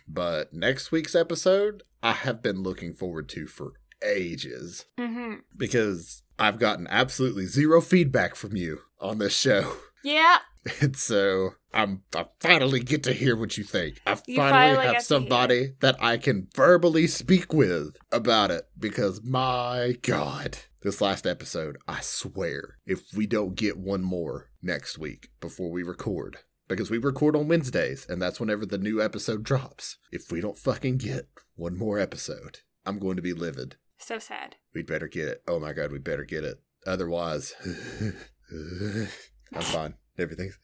[0.07, 3.73] But next week's episode, I have been looking forward to for
[4.03, 5.35] ages Mm-hmm.
[5.57, 9.73] because I've gotten absolutely zero feedback from you on this show.
[10.03, 10.37] Yeah.
[10.79, 14.01] And so I'm I finally get to hear what you think.
[14.05, 19.21] I You finally, finally have somebody that I can verbally speak with about it because
[19.23, 20.59] my god.
[20.81, 25.83] This last episode, I swear, if we don't get one more next week before we
[25.83, 26.37] record,
[26.69, 29.97] because we record on Wednesdays and that's whenever the new episode drops.
[30.11, 33.75] If we don't fucking get one more episode, I'm going to be livid.
[33.97, 34.55] So sad.
[34.73, 35.43] We'd better get it.
[35.47, 36.61] Oh my god, we better get it.
[36.87, 37.53] Otherwise,
[38.51, 39.95] I'm fine.
[40.21, 40.57] Everything's.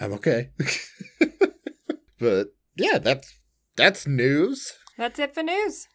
[0.00, 0.50] I'm okay.
[2.18, 3.34] but yeah, that's
[3.76, 4.74] that's news.
[4.96, 5.88] That's it for news.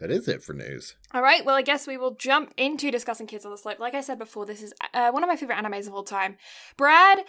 [0.00, 0.96] That is it for news.
[1.12, 3.78] All right, well, I guess we will jump into discussing Kids on the Slope.
[3.78, 6.36] Like I said before, this is uh, one of my favorite animes of all time.
[6.76, 7.20] Brad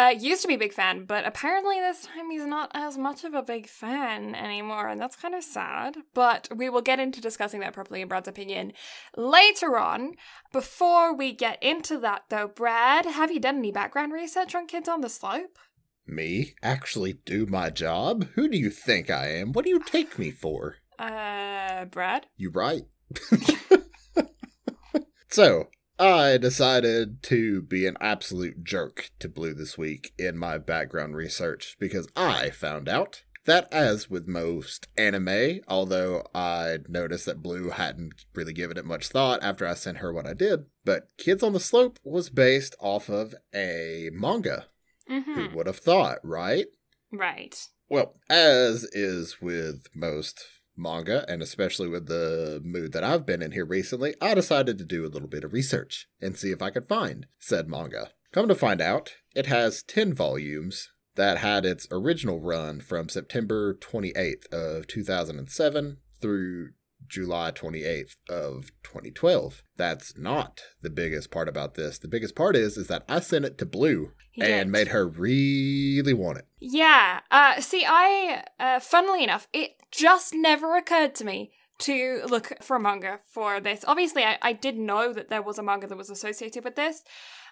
[0.00, 3.24] uh, used to be a big fan, but apparently this time he's not as much
[3.24, 5.96] of a big fan anymore, and that's kind of sad.
[6.14, 8.72] But we will get into discussing that properly in Brad's opinion
[9.14, 10.14] later on.
[10.52, 14.88] Before we get into that, though, Brad, have you done any background research on Kids
[14.88, 15.58] on the Slope?
[16.06, 18.26] Me actually do my job?
[18.34, 19.52] Who do you think I am?
[19.52, 20.76] What do you take me for?
[20.98, 22.26] Uh, Brad?
[22.36, 22.84] You right.
[25.28, 25.68] so,
[26.00, 31.76] I decided to be an absolute jerk to Blue this week in my background research
[31.78, 38.24] because I found out that, as with most anime, although I noticed that Blue hadn't
[38.34, 41.52] really given it much thought after I sent her what I did, but Kids on
[41.52, 44.68] the Slope was based off of a manga.
[45.10, 45.34] Mm-hmm.
[45.34, 46.64] Who would have thought, right?
[47.12, 47.62] Right.
[47.90, 50.46] Well, as is with most
[50.80, 54.84] manga, and especially with the mood that I've been in here recently, I decided to
[54.84, 58.10] do a little bit of research and see if I could find said manga.
[58.32, 63.74] Come to find out, it has 10 volumes that had its original run from September
[63.74, 66.70] 28th of 2007 through
[67.10, 69.62] July 28th of 2012.
[69.76, 71.98] That's not the biggest part about this.
[71.98, 74.72] The biggest part is is that I sent it to Blue He and did.
[74.72, 76.46] made her really want it.
[76.60, 77.20] Yeah.
[77.30, 82.76] Uh, see, I, uh, funnily enough, it just never occurred to me to look for
[82.76, 83.84] a manga for this.
[83.86, 87.02] Obviously, I, I did know that there was a manga that was associated with this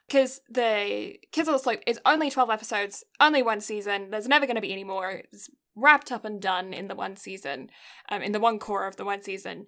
[0.06, 4.10] because the Kids on the Slope is only 12 episodes, only one season.
[4.10, 5.22] There's never going to be any more.
[5.32, 7.70] It's wrapped up and done in the one season,
[8.08, 9.66] um, in the one core of the one season.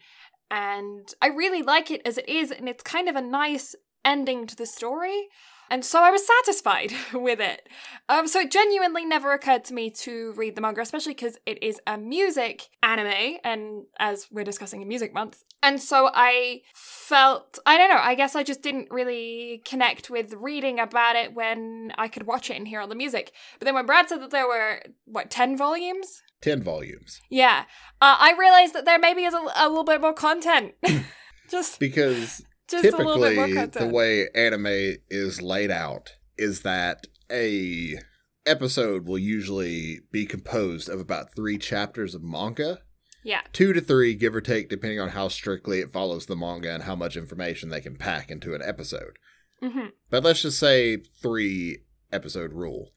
[0.50, 4.46] And I really like it as it is, and it's kind of a nice ending
[4.46, 5.28] to the story.
[5.70, 7.68] And so I was satisfied with it.
[8.08, 11.62] Um, so it genuinely never occurred to me to read the manga, especially because it
[11.62, 15.44] is a music anime, and as we're discussing in Music Month.
[15.62, 20.32] And so I felt, I don't know, I guess I just didn't really connect with
[20.34, 23.32] reading about it when I could watch it and hear all the music.
[23.58, 26.22] But then when Brad said that there were, what, 10 volumes?
[26.40, 27.20] 10 volumes.
[27.30, 27.64] Yeah.
[28.00, 30.72] Uh, I realized that there maybe is a, a little bit more content.
[31.50, 33.72] just Because just a little bit more typically content.
[33.90, 37.98] the way anime is laid out is that a
[38.46, 42.78] episode will usually be composed of about three chapters of manga
[43.22, 43.40] yeah.
[43.52, 46.84] two to three give or take depending on how strictly it follows the manga and
[46.84, 49.18] how much information they can pack into an episode
[49.62, 51.78] hmm but let's just say three
[52.12, 52.92] episode rule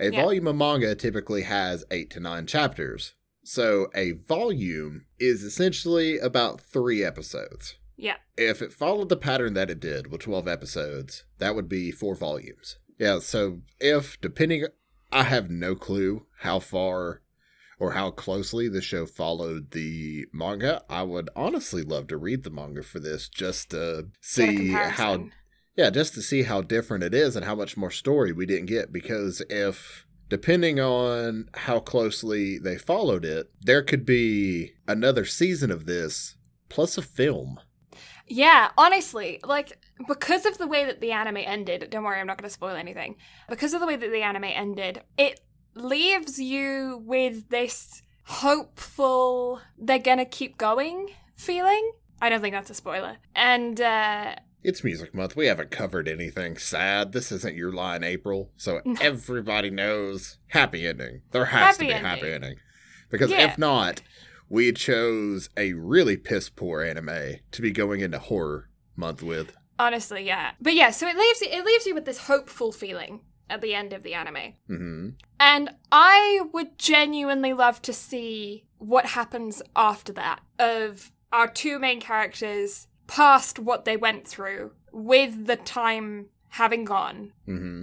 [0.00, 0.22] a Yeah.
[0.22, 3.14] volume of manga typically has eight to nine chapters
[3.44, 8.16] so a volume is essentially about three episodes Yeah.
[8.36, 12.14] if it followed the pattern that it did with 12 episodes, that would be four
[12.14, 12.76] volumes.
[12.98, 14.66] Yeah, so if, depending,
[15.10, 17.22] I have no clue how far
[17.78, 22.50] or how closely the show followed the manga, I would honestly love to read the
[22.50, 25.28] manga for this just to see how,
[25.76, 28.66] yeah, just to see how different it is and how much more story we didn't
[28.66, 28.92] get.
[28.92, 35.86] Because if, depending on how closely they followed it, there could be another season of
[35.86, 36.36] this
[36.68, 37.60] plus a film.
[38.30, 42.38] Yeah, honestly, like because of the way that the anime ended, don't worry, I'm not
[42.38, 43.16] going to spoil anything.
[43.48, 45.40] Because of the way that the anime ended, it
[45.80, 51.92] leaves you with this hopeful they're to keep going feeling.
[52.20, 53.16] I don't think that's a spoiler.
[53.34, 55.36] And uh It's Music Month.
[55.36, 57.12] We haven't covered anything sad.
[57.12, 58.50] This isn't your line, April.
[58.56, 58.96] So No.
[59.00, 61.22] everybody knows happy ending.
[61.30, 62.10] There has Happy to be a ending.
[62.10, 62.56] happy ending.
[63.10, 63.50] Because Yeah.
[63.50, 64.02] if not,
[64.48, 69.54] we chose a really piss poor anime to be going into horror month with.
[69.78, 70.50] honestly, yeah.
[70.60, 73.92] But yeah, so it leaves it leaves you with this hopeful feeling at the end
[73.92, 74.54] of the anime.
[74.66, 75.08] hmm
[75.40, 82.00] And I would genuinely love to see what happens after that of our two main
[82.00, 87.32] characters past what they went through with the time having gone.
[87.44, 87.82] hmm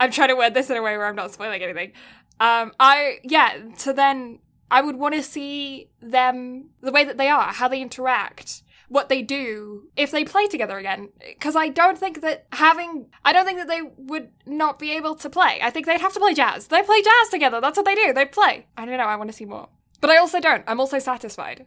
[0.00, 1.92] I'm trying to word this in a way where I'm not spoiling anything.
[2.40, 7.28] Um, I yeah, so then I would want to see them the way that they
[7.28, 8.61] are, how they interact,
[8.92, 11.08] what they do if they play together again.
[11.18, 15.14] Because I don't think that having, I don't think that they would not be able
[15.16, 15.60] to play.
[15.62, 16.66] I think they'd have to play jazz.
[16.66, 17.60] They play jazz together.
[17.60, 18.12] That's what they do.
[18.12, 18.66] They play.
[18.76, 19.04] I don't know.
[19.04, 19.68] I want to see more,
[20.02, 20.62] but I also don't.
[20.66, 21.64] I'm also satisfied.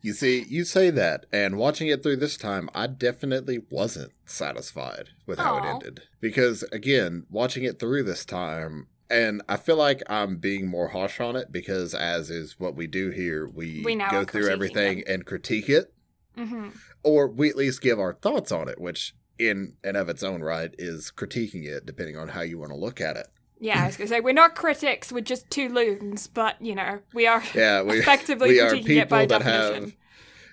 [0.00, 5.08] You see, you say that, and watching it through this time, I definitely wasn't satisfied
[5.26, 6.02] with how it ended.
[6.20, 11.20] Because, again, watching it through this time, and I feel like I'm being more harsh
[11.20, 14.98] on it because, as is what we do here, we, We now go through everything
[14.98, 15.04] them.
[15.08, 15.93] and critique it,
[16.36, 16.68] hmm
[17.02, 20.40] or we at least give our thoughts on it, which, in and of its own
[20.40, 23.26] right, is critiquing it depending on how you want to look at it.
[23.60, 25.12] Yeah, I was gonna say we're not critics.
[25.12, 28.84] We're just two loons, but you know we are Yeah, we, effectively we are critiquing
[28.86, 29.84] people it by that definition.
[29.84, 29.94] have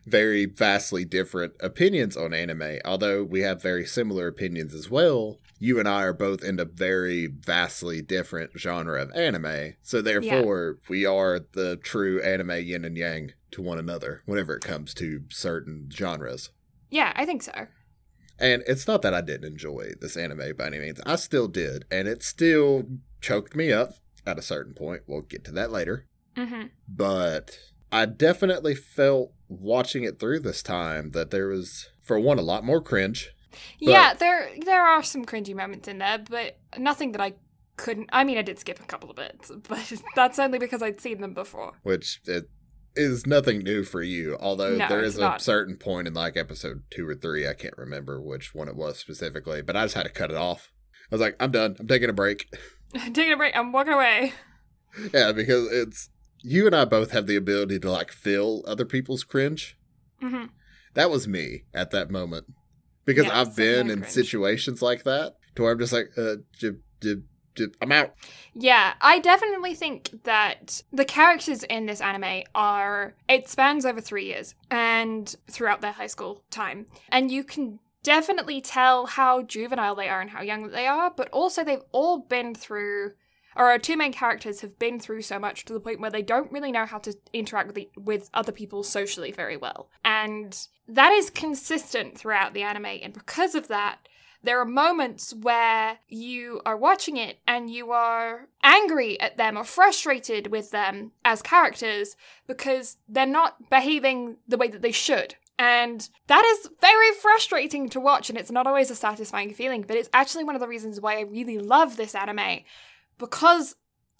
[0.06, 2.80] very vastly different opinions on anime.
[2.86, 6.66] Although we have very similar opinions as well, you and I are both in a
[6.66, 9.76] very vastly different genre of anime.
[9.84, 14.64] So therefore, we are the true anime yin and yang to one another whenever it
[14.64, 16.50] comes to certain genres.
[16.90, 17.68] Yeah, I think so.
[18.40, 21.00] And it's not that I didn't enjoy this anime by any means.
[21.06, 22.86] I still did, and it still
[23.22, 23.94] choked me up
[24.26, 25.04] at a certain point.
[25.06, 27.58] We'll get to that later hmm but
[27.92, 32.64] I definitely felt watching it through this time that there was, for one, a lot
[32.64, 33.32] more cringe.
[33.80, 37.34] Yeah, there there are some cringy moments in there, but nothing that I
[37.78, 38.10] couldn't.
[38.14, 41.22] I mean, I did skip a couple of bits, but that's only because I'd seen
[41.22, 41.74] them before.
[41.84, 42.50] which it
[42.96, 44.38] is nothing new for you.
[44.40, 45.42] Although No, there is a not.
[45.42, 48.98] certain point in like episode two or three, I can't remember which one it was
[49.00, 50.72] specifically, but I just had to cut it off.
[51.12, 51.76] I was like, I'm done.
[51.80, 52.48] I'm taking a break.
[52.94, 54.34] Taking a break, I'm walking away.
[55.14, 56.10] yeah, because it's
[56.42, 59.78] you and I both have the ability to like feel other people's cringe.
[60.20, 60.46] hmm
[60.96, 62.48] That was me at that moment
[63.14, 64.14] because Yeah, I've been in cringe.
[64.14, 67.24] situations like that to where I'm just like, uh, jib, jib,
[67.56, 68.14] jib, I'm out.
[68.54, 73.14] Yeah, I definitely think that the characters in this anime are.
[73.30, 76.88] It spans over three years and throughout their high school time.
[77.10, 81.30] And you can definitely tell how juvenile they are and how young they are, but
[81.30, 83.12] also they've all been through.
[83.56, 86.22] Or our two main characters have been through so much to the point where they
[86.22, 89.90] don't really know how to interact with, the, with other people socially very well.
[90.06, 92.86] And that is consistent throughout the anime.
[92.86, 94.08] And because of that,
[94.44, 99.64] there are moments where you are watching it and you are angry at them or
[99.64, 102.16] frustrated with them as characters
[102.48, 105.36] because they're not behaving the way that they should.
[105.60, 109.96] And that is very frustrating to watch, and it's not always a satisfying feeling, but
[109.96, 112.62] it's actually one of the reasons why I really love this anime
[113.22, 113.76] because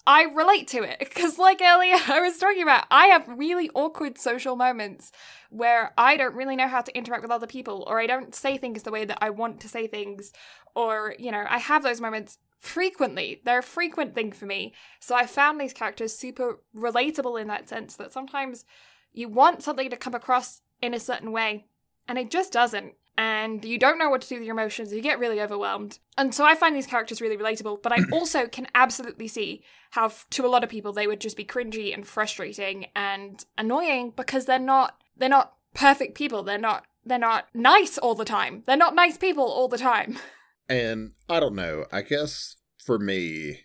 [0.06, 0.98] I relate to it.
[1.12, 5.12] Because, like earlier, I was talking about, I have really awkward social moments
[5.50, 8.56] where I don't really know how to interact with other people, or I don't say
[8.56, 10.32] things the way that I want to say things,
[10.74, 13.42] or, you know, I have those moments frequently.
[13.44, 14.72] They're a frequent thing for me.
[15.00, 18.64] So I found these characters super relatable in that sense that sometimes
[19.12, 21.66] you want something to come across in a certain way,
[22.08, 22.94] and it just doesn't.
[23.18, 25.98] And you don't know what to do with your emotions, you get really overwhelmed.
[26.16, 30.12] And so I find these characters really relatable, but I also can absolutely see how,
[30.30, 34.46] to a lot of people, they would just be cringy and frustrating and annoying because
[34.46, 36.42] they're not they're not perfect people.
[36.42, 38.62] They're not they're not nice all the time.
[38.66, 40.18] They're not nice people all the time.
[40.68, 41.84] And I don't know.
[41.92, 43.58] I guess for me,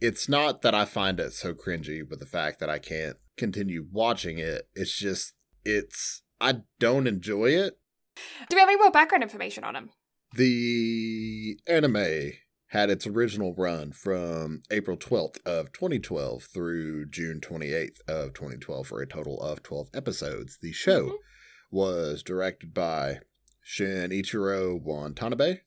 [0.00, 3.86] it's not that I find it so cringy with the fact that I can't continue
[3.90, 4.68] watching it.
[4.74, 5.32] It's just,
[5.64, 7.78] it's, I don't enjoy it.
[8.48, 9.90] Do we have any more background information on him?
[10.34, 12.32] The anime
[12.68, 19.02] had its original run from April 12th of 2012 through June 28th of 2012 for
[19.02, 20.58] a total of 12 episodes.
[20.62, 21.16] The show Mhm.
[21.70, 23.20] was directed by
[23.64, 25.60] Shinichiro Watanabe,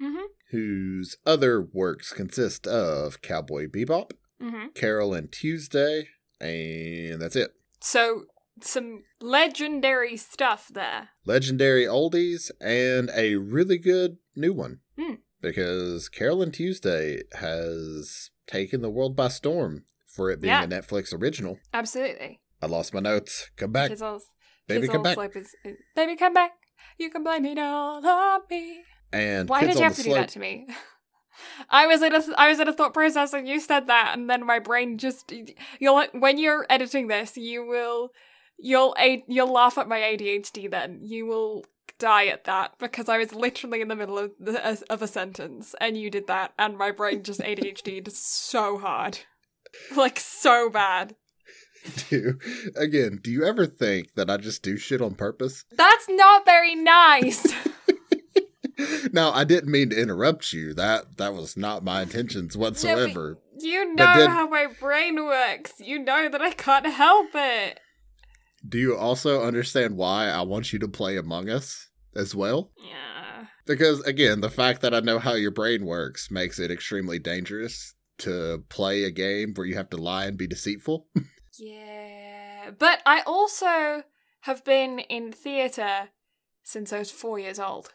[0.00, 0.26] Mm-hmm.
[0.50, 4.68] whose other works consist of Cowboy Bebop, Mm-hmm.
[4.74, 6.08] Carole and Tuesday,
[6.40, 7.54] and that's it.
[7.80, 8.26] So
[8.64, 11.10] some legendary stuff there.
[11.24, 14.80] Legendary oldies and a really good new one.
[14.98, 15.14] Hmm.
[15.40, 20.64] Because Carole and Tuesday has taken the world by storm for it being Yeah.
[20.64, 21.58] a Netflix original.
[21.72, 22.40] Absolutely.
[22.60, 23.50] I lost my notes.
[23.56, 23.92] Come back.
[24.02, 24.20] All,
[24.66, 25.16] Baby, come back.
[25.36, 26.52] is- is- baby, come back.
[26.98, 28.82] You can blame it all on me.
[29.12, 30.66] And Why did you have to do that to me?
[31.70, 34.28] I was in a I was in a thought process and you said that and
[34.28, 35.32] then my brain just
[35.78, 38.10] you'll when you're editing this you will
[38.58, 41.64] you'll a- you'll laugh at my ADHD then you will
[41.98, 45.06] die at that because I was literally in the middle of the, uh, of a
[45.08, 49.18] sentence and you did that and my brain just ADHD'd so hard
[49.96, 51.14] like so bad
[52.10, 52.38] do
[52.76, 55.64] again, do you ever think that I just do shit on purpose?
[55.72, 57.46] that's not very nice
[59.12, 60.72] now, I didn't mean to interrupt you.
[60.74, 63.38] That that was not my intentions whatsoever.
[63.58, 67.80] you know then- how my brain works you know that I can't help it
[68.68, 72.72] Do you also understand why I want you to play Among Us as well?
[72.76, 77.18] yeah Because again, the fact that I know how your brain works makes it extremely
[77.18, 81.06] dangerous to play a game where you have to lie and be deceitful.
[81.60, 84.04] Yeah, but I also
[84.42, 86.10] have been in theatre
[86.62, 87.92] since I was four years old.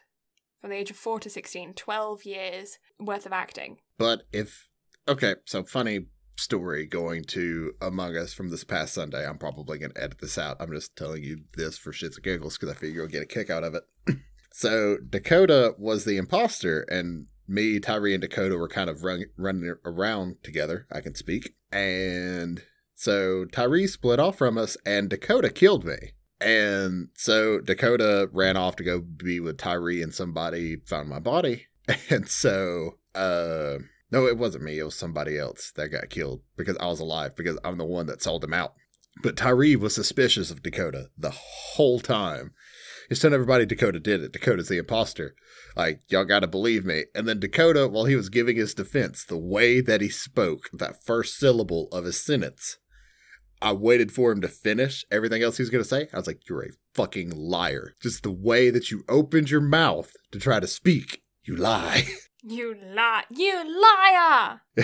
[0.60, 3.78] From the age of 4 to 16, 12 years worth of acting.
[3.98, 4.68] But if
[5.08, 6.06] okay, so funny
[6.36, 9.26] story going to Among Us from this past Sunday.
[9.26, 10.56] I'm probably going to edit this out.
[10.60, 13.26] I'm just telling you this for shits and giggles because I figure you'll get a
[13.26, 13.84] kick out of it.
[14.52, 19.74] so Dakota was the imposter, and me, Tyree, and Dakota were kind of run, running
[19.84, 20.86] around together.
[20.90, 22.62] I can speak, and
[22.94, 26.12] so Tyree split off from us, and Dakota killed me.
[26.40, 31.66] And so Dakota ran off to go be with Tyree, and somebody found my body.
[32.08, 33.76] And so, uh,
[34.14, 34.78] no, it wasn't me.
[34.78, 38.06] It was somebody else that got killed because I was alive because I'm the one
[38.06, 38.74] that sold him out.
[39.24, 42.52] But Tyree was suspicious of Dakota the whole time.
[43.08, 44.32] He's telling everybody Dakota did it.
[44.32, 45.34] Dakota's the imposter.
[45.74, 47.06] Like, y'all gotta believe me.
[47.12, 51.04] And then Dakota, while he was giving his defense, the way that he spoke, that
[51.04, 52.78] first syllable of his sentence,
[53.60, 56.06] I waited for him to finish everything else he was to say.
[56.12, 57.94] I was like, you're a fucking liar.
[58.00, 62.04] Just the way that you opened your mouth to try to speak, you lie.
[62.46, 63.24] You lie.
[63.30, 64.60] You liar.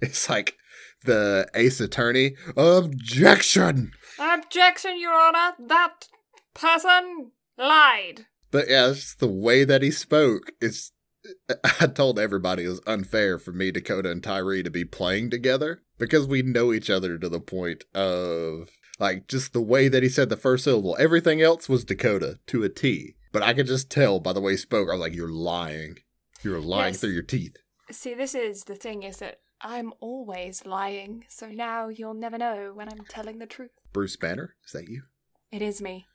[0.00, 0.56] it's like
[1.04, 2.34] the ace attorney.
[2.56, 3.92] Objection!
[4.18, 5.54] Objection, Your Honor.
[5.58, 6.08] That
[6.54, 8.26] person lied.
[8.50, 10.50] But yeah, it's the way that he spoke.
[10.60, 10.92] It's
[11.80, 15.82] I told everybody it was unfair for me, Dakota, and Tyree to be playing together
[15.98, 20.08] because we know each other to the point of like just the way that he
[20.08, 20.96] said the first syllable.
[20.98, 23.14] Everything else was Dakota to a T.
[23.32, 24.88] But I could just tell by the way he spoke.
[24.88, 25.98] I was like, "You're lying.
[26.46, 27.00] You're lying Yes.
[27.00, 27.56] through your teeth."
[27.90, 32.72] See, this is the thing is that I'm always lying, so now you'll never know
[32.74, 33.70] when I'm telling the truth.
[33.92, 35.02] Bruce Banner, is that you?
[35.50, 36.06] It is me,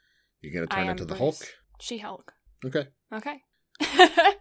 [0.41, 1.19] You're gonna turn into the Bruce.
[1.19, 1.55] Hulk?
[1.79, 2.33] She Hulk.
[2.65, 2.87] Okay.
[3.13, 3.43] Okay.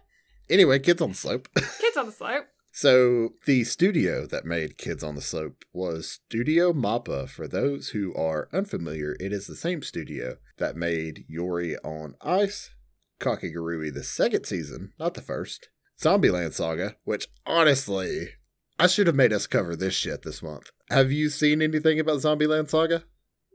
[0.49, 1.47] Anyway, kids on the slope.
[1.79, 2.45] Kids on the slope.
[2.73, 7.29] So, the studio that made Kids on the Slope was Studio Mappa.
[7.29, 12.71] For those who are unfamiliar, it is the same studio that made Yuri on Ice,
[13.19, 15.69] Kakegurui the second season, not the first,
[15.99, 18.29] Zombieland Saga, which honestly,
[18.77, 20.71] I should have made us cover this shit this month.
[20.89, 23.03] Have you seen anything about Zombieland Saga?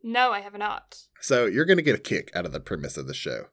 [0.03, 0.99] No, I have not.
[1.20, 3.47] So, you're going to get a kick out of the premise of the show.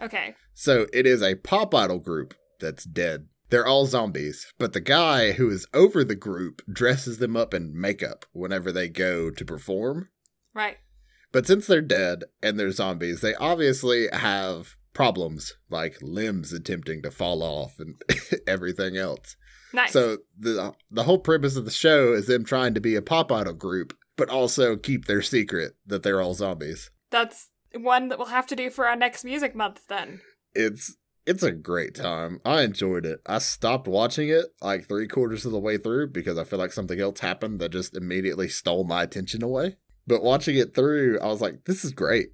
[0.00, 0.34] Okay.
[0.54, 3.28] So it is a pop idol group that's dead.
[3.48, 7.78] They're all zombies, but the guy who is over the group dresses them up in
[7.78, 10.08] makeup whenever they go to perform.
[10.52, 10.78] Right.
[11.32, 17.10] But since they're dead and they're zombies, they obviously have problems like limbs attempting to
[17.10, 18.00] fall off and
[18.46, 19.36] everything else.
[19.74, 19.92] Nice.
[19.92, 23.30] So the the whole premise of the show is them trying to be a pop
[23.30, 26.90] idol group, but also keep their secret that they're all zombies.
[27.10, 30.22] That's one that we'll have to do for our next music month then.
[30.54, 32.40] it's it's a great time.
[32.44, 33.20] I enjoyed it.
[33.26, 36.72] I stopped watching it like three quarters of the way through because I feel like
[36.72, 39.76] something else happened that just immediately stole my attention away.
[40.06, 42.28] But watching it through, I was like, this is great.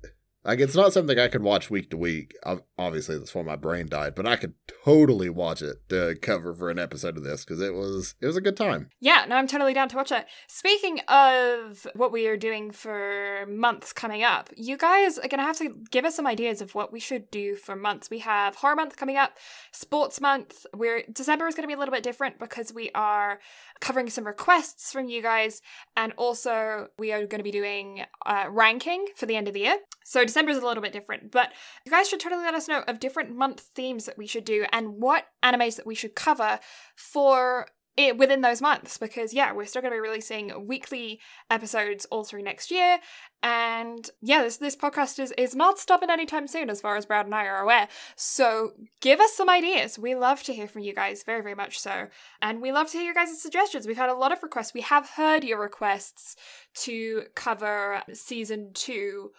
[0.44, 2.34] Like, it's not something I could watch week to week.
[2.76, 6.68] Obviously, that's why my brain died, but I could totally watch it to cover for
[6.68, 8.90] an episode of this because it was it was a good time.
[9.00, 10.26] Yeah, no, I'm totally down to watch it.
[10.48, 15.58] Speaking of what we are doing for months coming up, you guys are to have
[15.58, 18.10] to give us some ideas of what we should do for months.
[18.10, 19.38] We have horror month coming up,
[19.70, 20.66] sports month.
[20.74, 23.38] We're December is to be a little bit different because we are
[23.80, 25.62] covering some requests from you guys,
[25.96, 29.76] and also we are to be doing uh, ranking for the end of the year.
[30.04, 31.52] So December is a little bit different, but
[31.84, 34.64] you guys should totally let us know of different month themes that we should do
[34.72, 36.58] and what animes that we should cover
[36.96, 37.66] for
[37.96, 41.20] it within those months because yeah we're still going to be releasing weekly
[41.50, 42.98] episodes all through next year.
[43.42, 47.26] And yeah this this podcast is is not stopping anytime soon as far as brad
[47.26, 47.88] and i are aware.
[48.16, 49.98] So give us some ideas.
[49.98, 52.08] We love to hear from you guys very very much so.
[52.40, 53.86] And we love to hear your guys' suggestions.
[53.86, 54.72] We've had a lot of requests.
[54.72, 56.36] We have heard your requests
[56.76, 59.32] to cover season two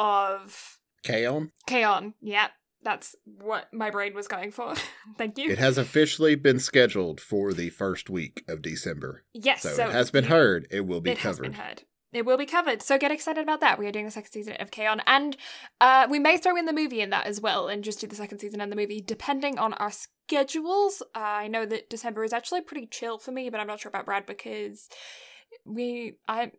[0.00, 2.14] of Kaon, K-On!
[2.20, 2.48] Yeah,
[2.82, 4.74] that's what my brain was going for.
[5.18, 5.50] Thank you.
[5.50, 9.24] it has officially been scheduled for the first week of December.
[9.34, 10.66] yes, So, so, it has been heard.
[10.70, 11.42] It will be it has covered.
[11.52, 11.82] been heard.
[12.12, 12.82] It will be covered.
[12.82, 13.78] So get excited about that.
[13.78, 15.00] We are doing the second season of K-On!
[15.06, 15.36] And
[15.80, 18.16] uh, we may throw in the movie in that as well and just do the
[18.16, 21.02] second season and the movie depending on our schedules.
[21.14, 23.90] Uh, I know that December is actually pretty chill for me, but I'm not sure
[23.90, 24.88] about Brad because
[25.64, 26.50] we I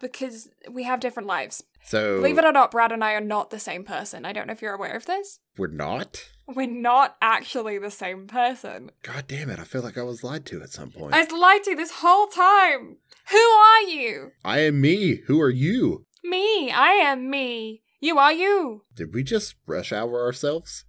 [0.00, 1.62] because we have different lives.
[1.84, 4.24] So Believe it or not, Brad and I are not the same person.
[4.24, 5.40] I don't know if you're aware of this.
[5.56, 6.28] we're not.
[6.46, 8.90] We're not actually the same person.
[9.02, 9.60] God damn it!
[9.60, 11.14] I feel like I was lied to at some point.
[11.14, 12.96] I was lied to this whole time.
[13.30, 14.32] Who are you?
[14.44, 15.20] I am me.
[15.26, 16.06] Who are you?
[16.24, 16.70] Me.
[16.72, 17.82] I am me.
[18.00, 18.82] You are you.
[18.94, 20.84] Did we just rush hour ourselves?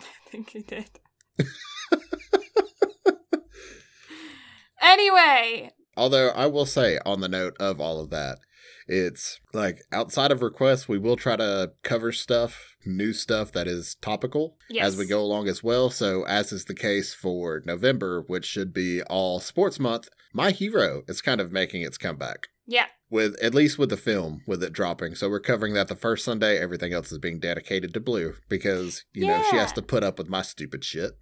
[0.00, 0.90] I think you did.
[4.80, 8.38] anyway, Although I will say, on the note of all of that,
[8.88, 13.96] it's like outside of requests, we will try to cover stuff, new stuff that is
[14.00, 14.86] topical Yes.
[14.88, 15.90] as we go along as well.
[15.90, 21.02] So, as is the case for November, which should be all sports month, My Hero
[21.08, 22.48] is kind of making its comeback.
[22.66, 22.86] yeah.
[23.08, 25.14] With at least with the film, with it dropping.
[25.14, 26.58] So we're covering that the first Sunday.
[26.58, 30.18] Everything else is being dedicated to Blue because, you know, she has to put up
[30.18, 31.12] with my stupid shit.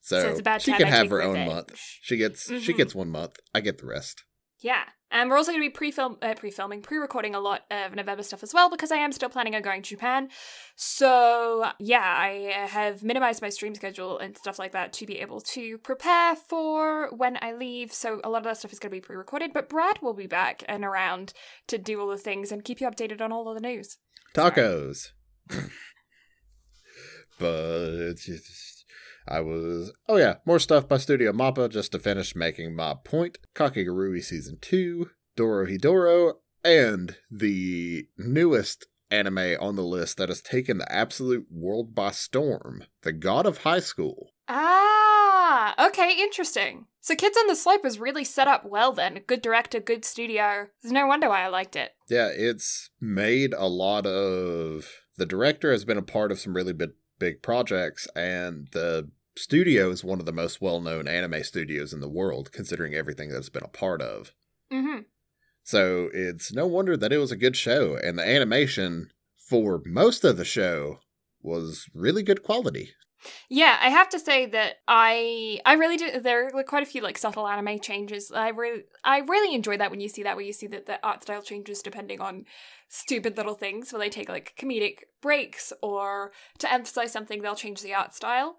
[0.00, 1.50] So, So it's about she can I have her own revenge.
[1.52, 1.80] month.
[2.00, 2.76] She gets she Mhm.
[2.76, 3.38] gets one month.
[3.54, 4.22] I get the rest.
[4.60, 4.84] Yeah.
[5.08, 8.42] And we're also going to be pre-film, uh, pre-filming, pre-recording a lot of November stuff
[8.42, 10.28] as well because I am still planning on going to Japan.
[10.74, 15.20] So yeah, I uh, have minimized my stream schedule and stuff like that to be
[15.20, 17.92] able to prepare for when I leave.
[17.92, 20.26] So a lot of that stuff is going to be pre-recorded, but Brad will be
[20.26, 21.32] back and around
[21.68, 23.98] to do all the things and keep you updated on all of the news.
[24.34, 25.10] Tacos.
[27.38, 28.75] but it's just,
[29.28, 33.38] I was oh yeah, more stuff by Studio Mappa just to finish making my point.
[33.54, 36.34] Kakegurui season two, Dorohedoro.
[36.64, 42.84] And the newest anime on the list that has taken the absolute world by storm
[43.02, 44.32] The God of High School.
[44.48, 46.86] Ah, okay, interesting.
[47.00, 49.20] So Kids on the Slope was really set up well then.
[49.26, 50.68] Good director, good studio.
[50.82, 51.92] There's no wonder why I liked it.
[52.08, 54.90] Yeah, it's made a lot of.
[55.16, 59.90] The director has been a part of some really big, big projects, and the studio
[59.90, 63.38] is one of the most well known anime studios in the world, considering everything that
[63.38, 64.32] it's been a part of.
[64.72, 65.00] Mm-hmm.
[65.62, 70.24] So it's no wonder that it was a good show, and the animation for most
[70.24, 71.00] of the show
[71.42, 72.90] was really good quality.
[73.48, 76.20] Yeah, I have to say that I I really do.
[76.20, 78.30] There are quite a few like subtle anime changes.
[78.32, 81.04] I really I really enjoy that when you see that, where you see that the
[81.04, 82.44] art style changes depending on
[82.88, 87.82] stupid little things, where they take like comedic breaks or to emphasize something, they'll change
[87.82, 88.56] the art style.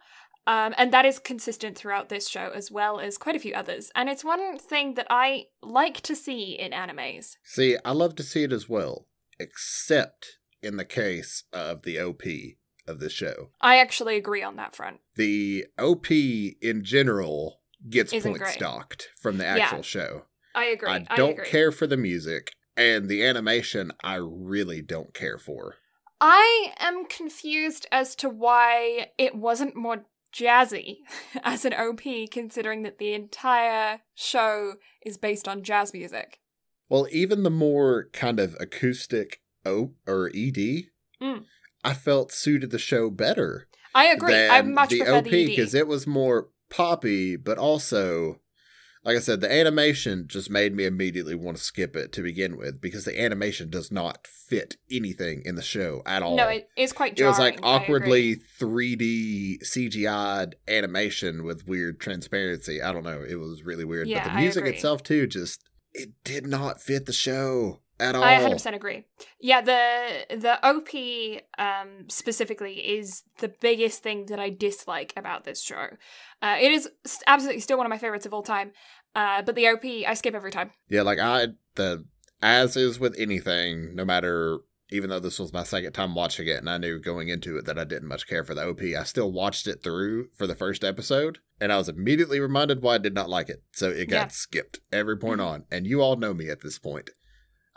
[0.48, 3.92] Um, and that is consistent throughout this show as well as quite a few others.
[3.94, 7.36] And it's one thing that I like to see in animes.
[7.44, 9.08] See, I love to see it as well,
[9.40, 12.24] except in the case of the OP
[12.88, 13.50] of the show.
[13.60, 15.02] I actually agree on that front.
[15.16, 16.10] The OP
[16.62, 18.54] in general gets Isn't point great.
[18.54, 19.58] stocked from the Yeah.
[19.58, 20.26] actual show.
[20.56, 20.90] I agree.
[20.90, 21.46] I don't agree.
[21.48, 25.76] care for the music, and the animation I really don't care for.
[26.22, 30.06] I am confused as to why it wasn't more
[30.38, 30.98] jazzy
[31.44, 34.74] as an OP, considering that the entire show
[35.06, 36.40] is based on jazz music.
[36.90, 40.90] Well, even the more kind of acoustic O or ED,
[41.22, 41.46] Mm.
[41.84, 43.68] I felt suited the show better.
[43.96, 44.48] I agree.
[44.48, 48.40] I much the prefer OP the because it was more poppy, but also,
[49.04, 52.58] like I said, the animation just made me immediately want to skip it to begin
[52.58, 56.36] with because the animation does not fit anything in the show at all.
[56.36, 62.82] No, it is quite It was like awkwardly 3D CGI'd animation with weird transparency.
[62.82, 63.24] I don't know.
[63.28, 64.08] It was really weird.
[64.08, 68.24] Yeah, but the music itself too, just it did not fit the show at all.
[68.24, 69.06] I 100% agree.
[69.40, 75.62] Yeah, the the OP um specifically is the biggest thing that I dislike about this
[75.64, 75.88] show.
[76.42, 76.90] Uh, it is
[77.26, 78.72] absolutely still one of my favorites of all time.
[79.16, 80.72] Uh, but the OP I skip every time.
[80.90, 82.06] Yeah, like I the
[82.42, 86.58] as is with anything, no matter even though this was my second time watching it
[86.60, 89.04] and I knew going into it that I didn't much care for the OP, I
[89.04, 93.00] still watched it through for the first episode and I was immediately reminded why I
[93.00, 93.64] did not like it.
[93.74, 94.28] So it got Yeah.
[94.28, 95.46] skipped every point Mhm.
[95.46, 95.66] on.
[95.70, 97.10] And you all know me at this point.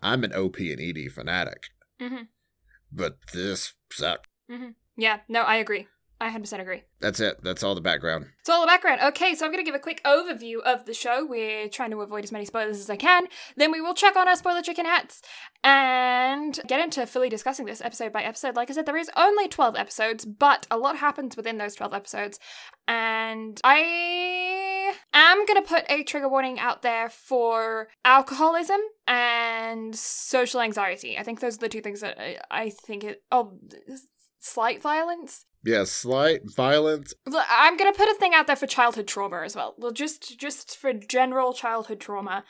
[0.03, 1.65] I'm an OP and ED fanatic.
[2.01, 2.29] Mhm.
[2.93, 4.29] But this sucked.
[4.97, 5.89] Yeah, no, I agree.
[6.23, 6.83] I 100% agree.
[7.01, 7.43] That's it.
[7.43, 8.27] That's all the background.
[8.45, 9.01] So all the background.
[9.03, 11.25] Okay, so I'm going to give a quick overview of the show.
[11.25, 13.27] We're trying to avoid as many spoilers as I can.
[13.57, 15.23] Then we will check on our spoiler chicken hats
[15.65, 18.55] and get into fully discussing this episode by episode.
[18.55, 21.95] Like I said, there is only 12 episodes, but a lot happens within those 12
[21.95, 22.39] episodes.
[22.87, 30.61] And I am going to put a trigger warning out there for alcoholism and social
[30.61, 31.17] anxiety.
[31.17, 33.23] I think those are the two things that I, I think it.
[33.33, 33.59] Oh,
[34.39, 35.47] slight violence.
[35.65, 37.13] Yeah, slight violence.
[37.27, 39.75] Look, I'm gonna put a thing out there for childhood trauma as well.
[39.77, 42.45] Well, just just for general childhood trauma.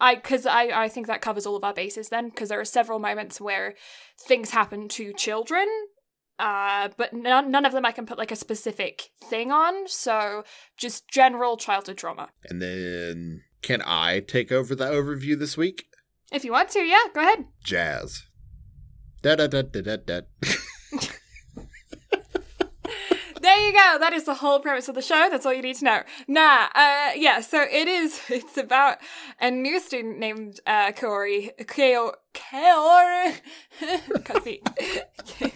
[0.00, 2.64] I because I I think that covers all of our bases then because there are
[2.64, 3.74] several moments where
[4.20, 5.66] things happen to children.
[6.38, 9.88] Uh, but none, none of them I can put like a specific thing on.
[9.88, 10.44] So
[10.76, 12.28] just general childhood trauma.
[12.44, 15.86] And then can I take over the overview this week?
[16.30, 17.46] If you want to, yeah, go ahead.
[17.64, 18.22] Jazz.
[19.22, 20.20] Da da da da da da.
[23.58, 23.96] There you go.
[23.98, 25.26] That is the whole premise of the show.
[25.28, 26.02] That's all you need to know.
[26.28, 27.40] Nah, uh, yeah.
[27.40, 28.20] So it is.
[28.30, 28.98] It's about
[29.40, 31.50] a new student named uh, Kaori.
[31.64, 32.20] Kaori.
[34.24, 35.52] Can't.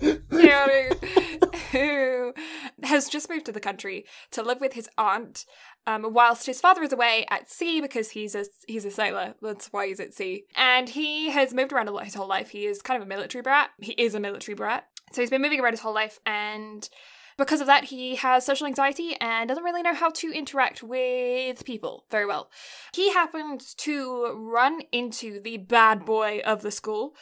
[0.30, 2.32] Kaori, who
[2.84, 5.44] has just moved to the country to live with his aunt,
[5.88, 9.34] um, whilst his father is away at sea because he's a he's a sailor.
[9.42, 12.50] That's why he's at sea, and he has moved around a lot his whole life.
[12.50, 13.70] He is kind of a military brat.
[13.80, 14.86] He is a military brat.
[15.12, 16.88] So he's been moving around his whole life, and
[17.38, 21.64] because of that, he has social anxiety and doesn't really know how to interact with
[21.64, 22.50] people very well.
[22.92, 27.14] He happens to run into the bad boy of the school,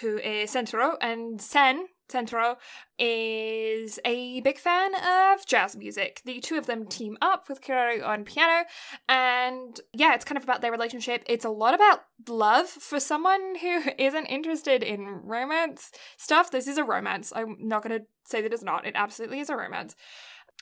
[0.00, 2.56] who is Sentaro, and Sen, Sentaro,
[2.98, 6.22] is a big fan of jazz music.
[6.24, 8.66] The two of them team up with Kiraru on piano,
[9.08, 11.24] and yeah, it's kind of about their relationship.
[11.26, 16.50] It's a lot about love for someone who isn't interested in romance stuff.
[16.50, 17.32] This is a romance.
[17.34, 18.86] I'm not going to say that it's not.
[18.86, 19.94] It absolutely is a romance.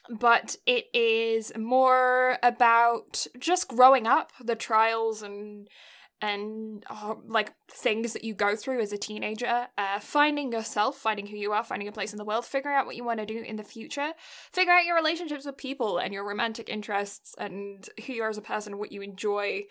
[0.09, 5.67] But it is more about just growing up, the trials and
[6.21, 11.27] and uh, like things that you go through as a teenager, uh, finding yourself, finding
[11.27, 13.25] who you are, finding a place in the world, figuring out what you want to
[13.25, 14.13] do in the future,
[14.51, 18.37] figure out your relationships with people and your romantic interests and who you are as
[18.37, 19.63] a person, what you enjoy,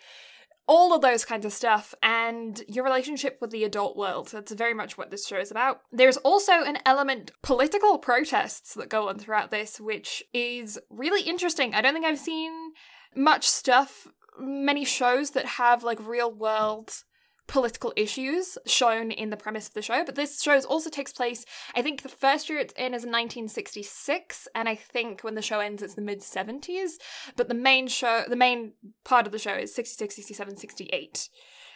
[0.67, 4.29] all of those kinds of stuff and your relationship with the adult world.
[4.29, 5.81] That's very much what this show is about.
[5.91, 11.73] There's also an element political protests that go on throughout this, which is really interesting.
[11.73, 12.73] I don't think I've seen
[13.15, 14.07] much stuff,
[14.39, 17.03] many shows that have like real world
[17.51, 20.05] political issues shown in the premise of the show.
[20.05, 24.47] But this show also takes place, I think the first year it's in is 1966,
[24.55, 26.91] and I think when the show ends it's the mid 70s.
[27.35, 28.73] But the main show, the main
[29.03, 31.29] part of the show is 66, 67, 68.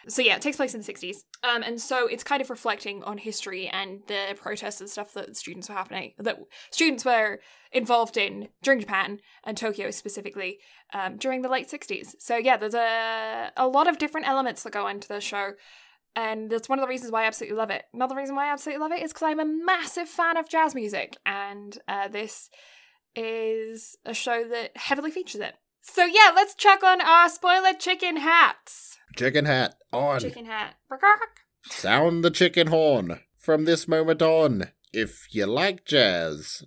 [0.08, 1.18] So yeah, it takes place in the 60s.
[1.44, 5.36] Um, and so it's kind of reflecting on history and the protests and stuff that
[5.36, 6.38] students were happening, that
[6.72, 7.40] students were
[7.72, 10.60] involved in during Japan and Tokyo specifically
[10.94, 12.16] um, during the late 60s.
[12.20, 15.54] So yeah, there's a, a lot of different elements that go into the show.
[16.16, 17.84] And that's one of the reasons why I absolutely love it.
[17.94, 20.74] Another reason why I absolutely love it is because I'm a massive fan of jazz
[20.74, 21.18] music.
[21.26, 22.50] And uh, this
[23.16, 25.56] is a show that heavily features it.
[25.82, 28.95] So yeah, let's check on our spoiler chicken hats.
[29.16, 30.20] Chicken hat on.
[30.20, 30.76] Chicken hat.
[31.64, 34.72] Sound the chicken horn from this moment on.
[34.92, 36.64] If you like jazz,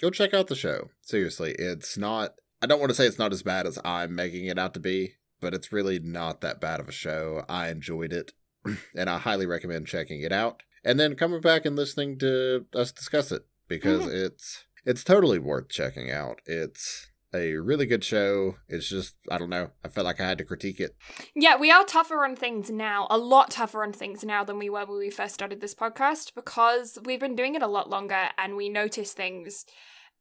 [0.00, 0.90] go check out the show.
[1.02, 2.34] Seriously, it's not.
[2.62, 4.80] I don't want to say it's not as bad as I'm making it out to
[4.80, 7.44] be, but it's really not that bad of a show.
[7.48, 8.32] I enjoyed it,
[8.96, 10.62] and I highly recommend checking it out.
[10.84, 14.26] And then coming back and listening to us discuss it because mm-hmm.
[14.26, 16.40] it's it's totally worth checking out.
[16.46, 18.56] It's a really good show.
[18.68, 20.96] It's just, I don't know, I felt like I had to critique it.
[21.34, 24.70] Yeah, we are tougher on things now, a lot tougher on things now than we
[24.70, 28.28] were when we first started this podcast because we've been doing it a lot longer
[28.38, 29.64] and we notice things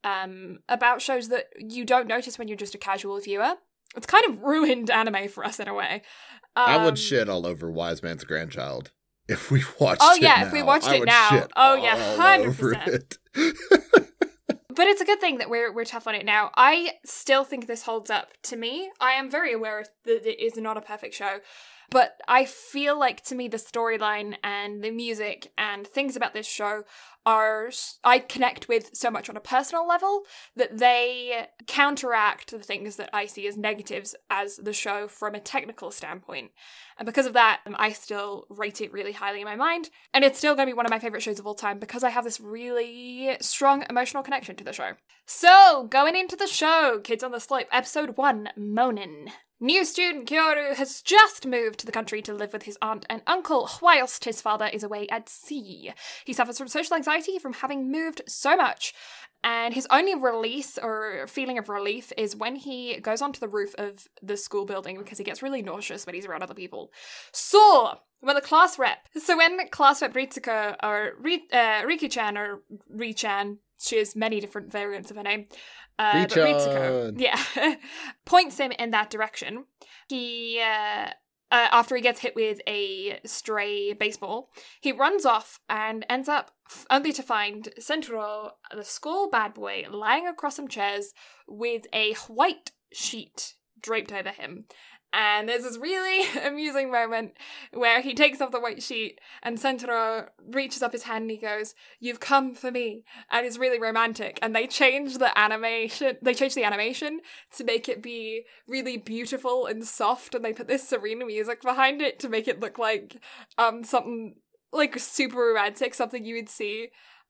[0.04, 3.54] um, about shows that you don't notice when you're just a casual viewer.
[3.96, 6.04] It's kind of ruined anime for us in a way.
[6.56, 8.92] Um, I would shit all over Wise Man's Grandchild
[9.28, 10.02] if we watched.
[10.04, 11.48] Oh yeah, if we watched it now.
[11.56, 13.18] Oh yeah, hundred percent.
[14.76, 16.52] but it's a good thing that we're we're tough on it now.
[16.56, 18.92] I still think this holds up to me.
[19.00, 21.40] I am very aware that it is not a perfect show,
[21.90, 26.48] but I feel like to me the storyline and the music and things about this
[26.48, 26.84] show
[27.26, 27.72] are
[28.04, 30.24] I connect with so much on a personal level
[30.56, 35.40] that they counteract the things that I see as negatives as the show from a
[35.40, 36.52] technical standpoint.
[37.00, 39.90] And because of that, um, I still rate it really highly in my mind.
[40.14, 42.04] And it's still going to be one of my favorite shows of all time because
[42.04, 44.92] I have this really strong emotional connection to the show.
[45.26, 49.32] So, going into the show, Kids on the Slope, episode 1 Moanin'.
[49.62, 53.22] New student Kyoru has just moved to the country to live with his aunt and
[53.26, 55.94] uncle, whilst his father is away at sea.
[56.26, 58.94] He suffers from social anxiety from having moved so much,
[59.46, 63.74] and his only release or feeling of relief is when he goes onto the roof
[63.78, 66.92] of the school building because he gets really nauseous when he's around other people.
[67.32, 72.62] So, when the class rep, so when class rep Ritsuko or Ri- uh, Riki-chan or
[72.90, 75.48] Ri-chan, she has many different variants of her name,
[75.98, 77.76] uh, but Ritsuko, yeah,
[78.26, 79.66] points him in that direction.
[80.10, 81.10] He, uh,
[81.52, 84.50] uh, after he gets hit with a stray baseball,
[84.82, 89.86] he runs off and ends up f- only to find Sentaro, the school bad boy,
[89.90, 91.14] lying across some chairs
[91.48, 94.66] with a white sheet draped over him.
[95.16, 97.38] And there's this really amusing moment
[97.72, 101.38] where he takes off the white sheet and Sentaro reaches up his hand and he
[101.38, 103.06] goes, You've come for me.
[103.32, 104.38] And it's really romantic.
[104.42, 107.22] And they change the animation, they change the animation
[107.56, 110.36] to make it be really beautiful and soft.
[110.36, 113.16] And they put this serene music behind it to make it look like
[113.58, 114.36] um something
[114.74, 116.90] like super romantic, something you would see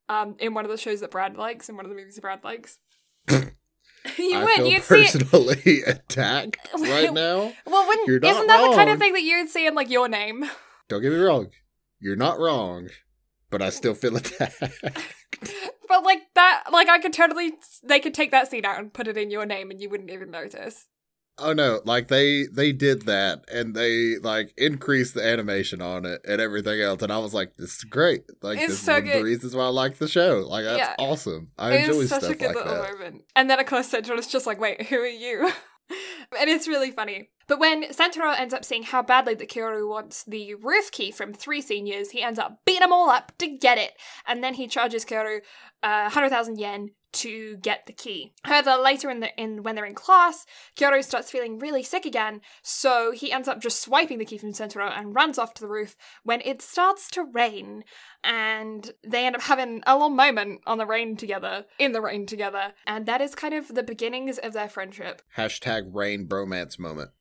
[0.10, 2.22] um in one of the shows that Brad likes, in one of the movies that
[2.22, 2.80] Brad likes.
[4.20, 4.72] you I would.
[4.72, 5.88] You'd personally see it...
[6.10, 7.54] attacked right now.
[7.66, 8.72] well, wouldn't, You're not isn't that wrong.
[8.72, 10.50] the kind of thing that you would see in like your name?
[10.88, 11.50] Don't get me wrong.
[12.00, 12.90] You're not wrong,
[13.50, 14.60] but I still feel attacked.
[15.88, 17.54] but like that, like I could totally,
[17.84, 20.12] they could take that scene out and put it in your name, and you wouldn't
[20.12, 20.88] even notice.
[21.38, 26.22] Oh no, like they they did that and they like increased the animation on it
[26.26, 28.24] and everything else and I was like, this is great.
[28.42, 30.46] Like it's this so is one of the reasons why I like the show.
[30.48, 30.96] Like that's yeah.
[30.98, 31.52] awesome.
[31.58, 32.92] I it enjoy such stuff a good like little that.
[32.94, 33.24] moment.
[33.36, 35.52] And then of course Central is just like, wait, who are you?
[36.40, 37.30] and it's really funny.
[37.48, 41.34] But when Sentaro ends up seeing how badly that Kyoru wants the roof key from
[41.34, 43.92] three seniors, he ends up beating them all up to get it.
[44.26, 45.42] And then he charges Kyoru
[45.84, 48.34] uh, 100,000 yen to get the key.
[48.44, 50.46] However, later in the in when they're in class,
[50.78, 54.54] Kyoru starts feeling really sick again, so he ends up just swiping the key from
[54.54, 57.84] Sentaro and runs off to the roof when it starts to rain.
[58.24, 62.26] And they end up having a little moment on the rain together, in the rain
[62.26, 62.74] together.
[62.88, 65.22] And that is kind of the beginnings of their friendship.
[65.38, 67.12] Hashtag rain bromance moment.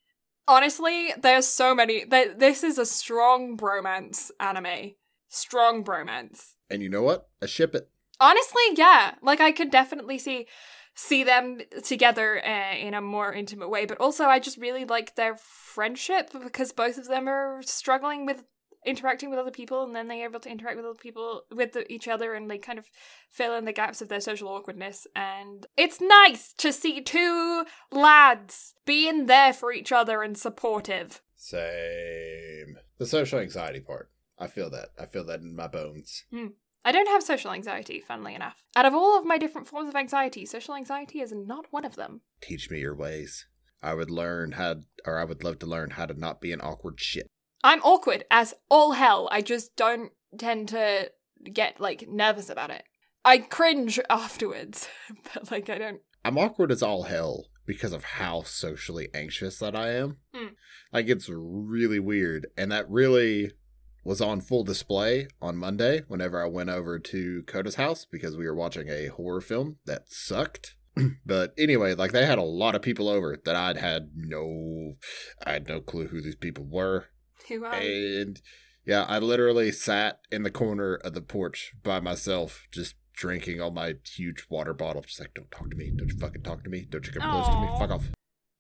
[0.47, 2.05] Honestly, there's so many.
[2.05, 4.93] This is a strong bromance anime.
[5.29, 6.55] Strong bromance.
[6.71, 7.29] And you know what?
[7.43, 7.89] I ship it.
[8.21, 9.15] Honestly, yeah.
[9.23, 10.47] Like I could definitely see
[10.95, 13.85] see them together uh, in a more intimate way.
[13.85, 18.45] But also, I just really like their friendship because both of them are struggling with
[18.87, 21.91] interacting with other people and then they're able to interact with other people with the,
[21.91, 22.87] each other and they kind of
[23.31, 28.75] fill in the gaps of their social awkwardness and it's nice to see two lads
[28.85, 32.77] being there for each other and supportive Same.
[32.99, 34.11] The social anxiety part.
[34.39, 34.89] I feel that.
[34.99, 36.25] I feel that in my bones.
[36.85, 38.63] I don't have social anxiety, funnily enough.
[38.77, 41.97] Out of all of my different forms of anxiety, social anxiety is not one of
[41.97, 42.21] them.
[42.43, 43.47] Teach me your ways.
[43.83, 44.77] I would learn how,
[45.07, 47.27] or I would love to learn how to not be an awkward shit.
[47.63, 49.29] I'm awkward as all hell.
[49.33, 51.11] I just don't tend to
[51.51, 52.85] get like nervous about it.
[53.25, 54.89] I cringe afterwards,
[55.35, 56.01] but like I don't.
[56.25, 60.19] I'm awkward as all hell because of how socially anxious that I am.
[60.35, 60.49] Hmm.
[60.93, 63.53] Like it's really weird, and that really
[64.05, 68.47] was on full display on Monday whenever I went over to Coda's house because we
[68.47, 70.77] were watching a horror film that sucked.
[71.27, 74.95] but anyway, like they had a lot of people over that I'd had no
[75.45, 77.07] I had no clue who these people were.
[77.49, 77.75] Who am?
[77.75, 78.43] And
[78.87, 83.75] yeah, I literally sat in the corner of the porch by myself, just drinking on
[83.75, 85.03] my huge water bottle.
[85.03, 85.91] Just like, don't talk to me.
[85.97, 86.87] Don't you fucking talk to me.
[86.89, 87.79] Don't you come close to me.
[87.79, 88.11] Fuck off.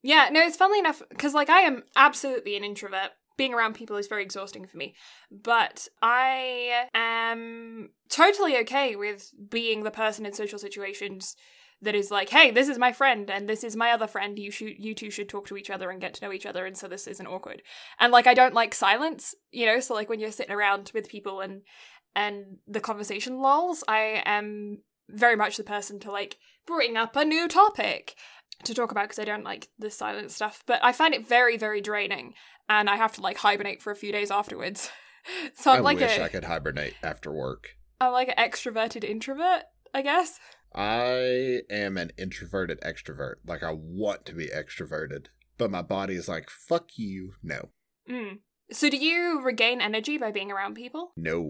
[0.03, 3.11] Yeah, no, it's funnily enough because like I am absolutely an introvert.
[3.37, 4.95] Being around people is very exhausting for me,
[5.30, 11.37] but I am totally okay with being the person in social situations
[11.82, 14.39] that is like, "Hey, this is my friend and this is my other friend.
[14.39, 16.64] You should you two should talk to each other and get to know each other
[16.64, 17.62] and so this isn't awkward."
[17.99, 21.09] And like I don't like silence, you know, so like when you're sitting around with
[21.09, 21.62] people and
[22.14, 27.24] and the conversation lulls, I am very much the person to like bring up a
[27.24, 28.14] new topic
[28.67, 30.62] to talk about because I don't like the silent stuff.
[30.67, 32.35] But I find it very, very draining,
[32.69, 34.91] and I have to like hibernate for a few days afterwards.
[35.55, 37.71] so I'm I like wish a, I could hibernate after work.
[38.01, 40.39] I'm like an extroverted introvert, I guess.
[40.75, 43.37] I am an introverted extrovert.
[43.47, 47.35] Like I want to be extroverted, but my body is like, fuck you.
[47.43, 47.71] No.
[48.11, 48.39] Mm.
[48.73, 51.12] So do you regain energy by being around people?
[51.17, 51.49] No.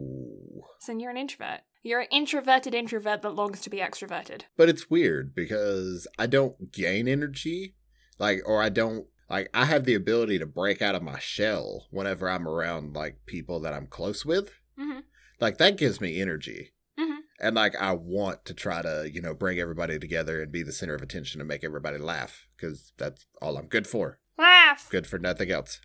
[0.81, 1.61] So then you're an introvert.
[1.87, 4.43] You're an introverted introvert that longs to be extroverted.
[4.57, 7.75] But it's weird because I don't gain energy,
[8.19, 11.87] like, or I don't, like, I have the ability to break out of my shell
[11.91, 14.49] whenever I'm around, like, people that I'm close with.
[14.81, 15.01] Mm-hmm.
[15.41, 16.73] Like, that gives me energy.
[16.99, 17.19] Mhm.
[17.39, 20.73] And, like, I want to try to, you know, bring everybody together and be the
[20.73, 24.21] center of attention and make everybody laugh because that's all I'm good for.
[24.39, 24.89] Laugh.
[24.89, 25.83] Good for nothing else.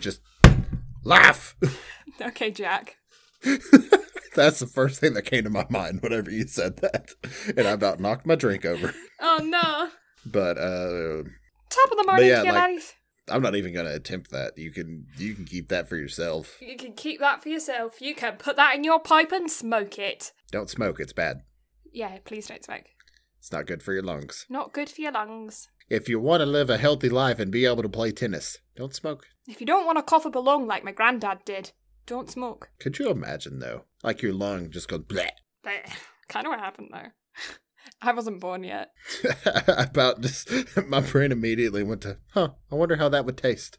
[0.00, 0.22] Just
[1.04, 1.54] laugh.
[2.20, 2.96] Okay, Jack.
[4.34, 7.10] that's the first thing that came to my mind whenever you said that.
[7.56, 8.94] And I about knocked my drink over.
[9.20, 9.88] Oh no.
[10.26, 11.22] But, uh,
[11.70, 12.82] Top of the morning yeah, like-
[13.30, 14.58] I'm not even gonna attempt that.
[14.58, 16.58] You can you can keep that for yourself.
[16.60, 18.00] You can keep that for yourself.
[18.00, 20.32] You can put that in your pipe and smoke it.
[20.50, 21.42] Don't smoke, it's bad.
[21.92, 22.84] Yeah, please don't smoke.
[23.38, 24.46] It's not good for your lungs.
[24.48, 25.68] Not good for your lungs.
[25.88, 28.94] If you want to live a healthy life and be able to play tennis, don't
[28.94, 29.26] smoke.
[29.46, 31.72] If you don't want to cough up a lung like my granddad did,
[32.06, 32.70] don't smoke.
[32.78, 33.84] Could you imagine though?
[34.02, 35.28] Like your lung just goes bleh.
[36.28, 37.08] kind of what happened though.
[38.02, 38.90] I wasn't born yet.
[39.68, 40.50] About just
[40.88, 43.78] my brain immediately went to, huh, I wonder how that would taste.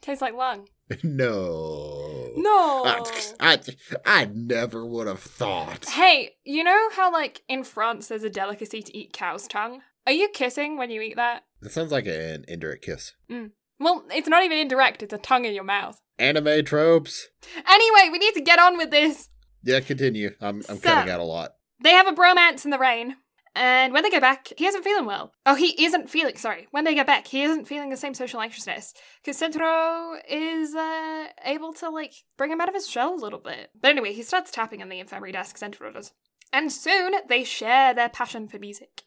[0.00, 0.68] Tastes like lung.
[1.02, 2.32] no.
[2.36, 2.84] No.
[2.86, 3.04] I,
[3.40, 3.58] I,
[4.04, 5.86] I never would have thought.
[5.88, 9.82] Hey, you know how like in France there's a delicacy to eat cow's tongue?
[10.06, 11.44] Are you kissing when you eat that?
[11.60, 13.12] That sounds like an indirect kiss.
[13.30, 13.50] Mm.
[13.78, 16.00] Well, it's not even indirect, it's a tongue in your mouth.
[16.20, 17.28] Anime tropes.
[17.68, 19.28] Anyway, we need to get on with this.
[19.62, 20.30] Yeah, continue.
[20.40, 21.52] I'm I'm So- cutting out a lot.
[21.82, 23.16] They have a bromance in the rain.
[23.56, 25.32] And when they get back, he isn't feeling well.
[25.44, 26.68] Oh, he isn't feeling, sorry.
[26.70, 28.94] When they get back, he isn't feeling the same social anxiousness.
[29.24, 33.40] Because Sentaro is uh, able to, like, bring him out of his shell a little
[33.40, 33.70] bit.
[33.80, 36.12] But anyway, he starts tapping on the infirmary desk, Sentaro does.
[36.52, 39.02] And soon they share their passion for music.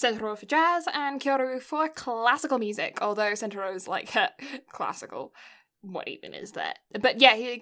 [0.00, 4.12] Sentaro for jazz and Kyoru for classical music, although Sentaro's like,
[4.72, 5.32] classical.
[5.82, 6.78] What even is that?
[7.00, 7.60] But yeah, he,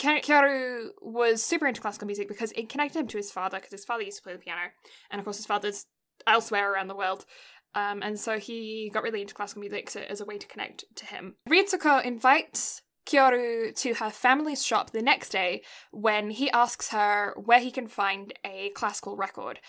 [1.02, 4.02] was super into classical music because it connected him to his father, because his father
[4.02, 4.70] used to play the piano.
[5.10, 5.86] And of course, his father's
[6.26, 7.26] elsewhere around the world.
[7.74, 10.84] Um, and so he got really into classical music so, as a way to connect
[10.96, 11.34] to him.
[11.48, 15.62] Ritsuko invites Kyoru to her family's shop the next day
[15.92, 19.60] when he asks her where he can find a classical record.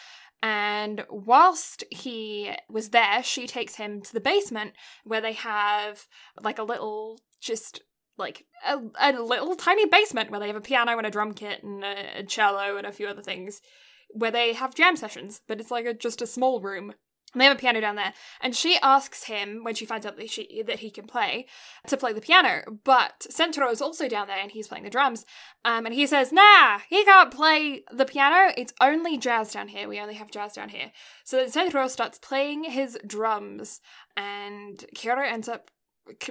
[0.42, 4.74] And whilst he was there, she takes him to the basement
[5.04, 6.06] where they have
[6.42, 7.82] like a little, just
[8.18, 11.64] like a, a little tiny basement where they have a piano and a drum kit
[11.64, 13.62] and a, a cello and a few other things
[14.10, 16.94] where they have jam sessions, but it's like a, just a small room.
[17.34, 20.16] And they have a piano down there, and she asks him when she finds out
[20.16, 21.46] that she that he can play
[21.86, 22.64] to play the piano.
[22.86, 25.26] But Sentaro is also down there, and he's playing the drums.
[25.66, 28.54] Um, and he says, "Nah, he can't play the piano.
[28.58, 29.90] It's only jazz down here.
[29.90, 30.94] We only have jazz down here."
[31.26, 33.82] So then Sentaro starts playing his drums,
[34.16, 35.70] and Kyoto ends up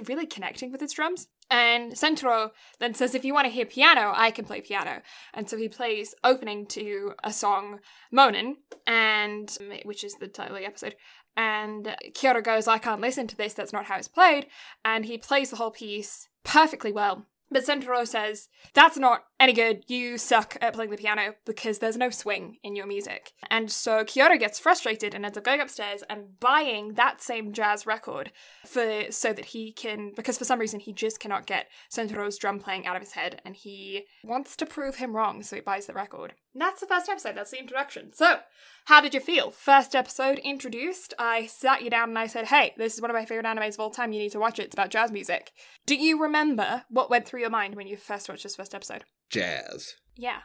[0.07, 1.27] really connecting with his drums.
[1.49, 5.01] And Sentaro then says, if you want to hear piano, I can play piano.
[5.33, 7.79] And so he plays opening to a song,
[8.13, 10.95] Moanin', and which is the title of the episode.
[11.37, 14.47] And Kyoto goes, I can't listen to this, that's not how it's played.
[14.83, 17.27] And he plays the whole piece perfectly well.
[17.49, 19.83] But Sentaro says, That's not any good.
[19.87, 23.33] You suck at playing the piano because there's no swing in your music.
[23.49, 27.85] And so Kyoto gets frustrated and ends up going upstairs and buying that same jazz
[27.85, 28.31] record
[28.65, 32.59] for so that he can because for some reason he just cannot get Sentaro's drum
[32.59, 35.85] playing out of his head and he wants to prove him wrong, so he buys
[35.85, 36.33] the record.
[36.53, 38.13] And that's the first episode, that's the introduction.
[38.13, 38.39] So
[38.85, 39.51] how did you feel?
[39.51, 43.15] First episode introduced, I sat you down and I said, hey, this is one of
[43.15, 45.51] my favorite animes of all time, you need to watch it, it's about jazz music.
[45.85, 49.03] Do you remember what went through your mind when you first watched this first episode?
[49.29, 49.95] Jazz.
[50.15, 50.39] Yeah.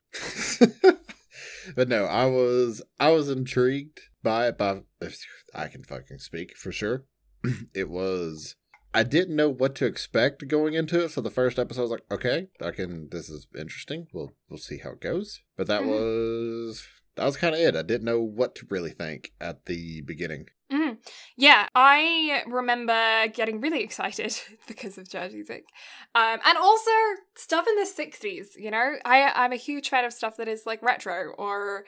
[1.76, 5.18] but no, I was I was intrigued by it by if
[5.54, 7.04] I can fucking speak for sure.
[7.74, 8.56] it was
[8.94, 11.90] I didn't know what to expect going into it, so the first episode I was
[11.92, 14.06] like, okay, I can this is interesting.
[14.12, 15.40] We'll we'll see how it goes.
[15.56, 15.90] But that mm-hmm.
[15.90, 17.76] was that was kind of it.
[17.76, 20.46] I didn't know what to really think at the beginning.
[20.70, 20.81] Mm.
[21.36, 25.64] Yeah, I remember getting really excited because of jazz music,
[26.14, 26.90] um, and also
[27.36, 28.56] stuff in the '60s.
[28.56, 31.84] You know, I I'm a huge fan of stuff that is like retro, or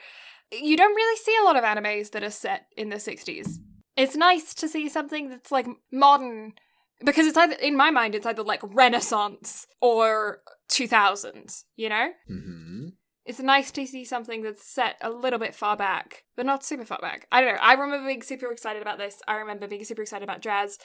[0.51, 3.57] you don't really see a lot of animes that are set in the '60s.
[3.97, 6.53] It's nice to see something that's like modern
[7.03, 11.63] because it's either in my mind it's either like Renaissance or 2000s.
[11.75, 12.09] You know.
[12.29, 12.74] Mm-hmm
[13.25, 16.85] it's nice to see something that's set a little bit far back, but not super
[16.85, 17.27] far back.
[17.31, 17.61] I don't know.
[17.61, 19.21] I remember being super excited about this.
[19.27, 20.77] I remember being super excited about jazz.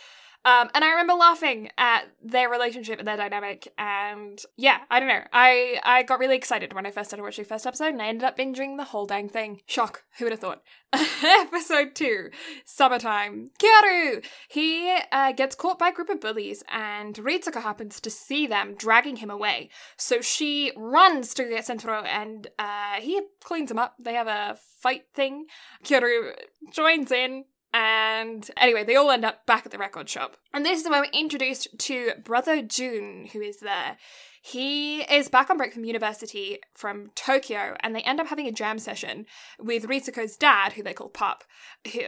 [0.45, 3.73] Um, and I remember laughing at their relationship and their dynamic.
[3.77, 5.23] And yeah, I don't know.
[5.33, 8.09] I, I got really excited when I first started watching the first episode and I
[8.09, 9.61] ended up binging the whole dang thing.
[9.67, 10.05] Shock.
[10.19, 10.63] Who would have thought?
[11.23, 12.31] episode two,
[12.65, 13.51] Summertime.
[13.63, 14.25] Kyoru!
[14.49, 18.75] He uh, gets caught by a group of bullies and Ritsuko happens to see them
[18.77, 19.71] dragging him away.
[19.97, 23.95] So she runs to get Sentaro and uh, he cleans him up.
[24.01, 25.47] They have a fight thing.
[25.85, 26.33] Kyoru
[26.73, 30.37] joins in and anyway, they all end up back at the record shop.
[30.53, 33.97] And this is where we're introduced to Brother Jun, who is there.
[34.43, 38.53] He is back on break from university from Tokyo, and they end up having a
[38.53, 39.27] jam session
[39.59, 41.45] with Ritsuko's dad, who they call Pop,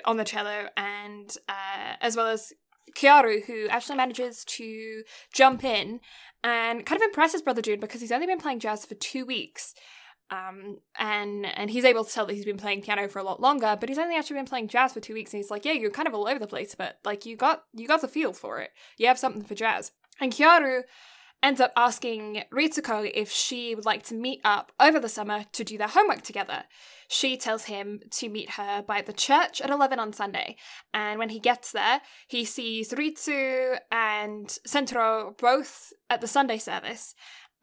[0.04, 2.52] on the cello, and uh, as well as
[2.96, 5.02] Kyoru, who actually manages to
[5.32, 6.00] jump in
[6.42, 9.74] and kind of impresses Brother Jun because he's only been playing jazz for two weeks.
[10.32, 13.40] Um, and and he's able to tell that he's been playing piano for a lot
[13.40, 15.32] longer, but he's only actually been playing jazz for two weeks.
[15.34, 17.64] And he's like, "Yeah, you're kind of all over the place, but like you got
[17.74, 18.70] you got the feel for it.
[18.96, 20.84] You have something for jazz." And Kyoru
[21.42, 25.64] ends up asking Ritsuko if she would like to meet up over the summer to
[25.64, 26.64] do their homework together.
[27.08, 30.56] She tells him to meet her by the church at 11 on Sunday.
[30.94, 37.14] And when he gets there, he sees Ritsu and Sentaro both at the Sunday service.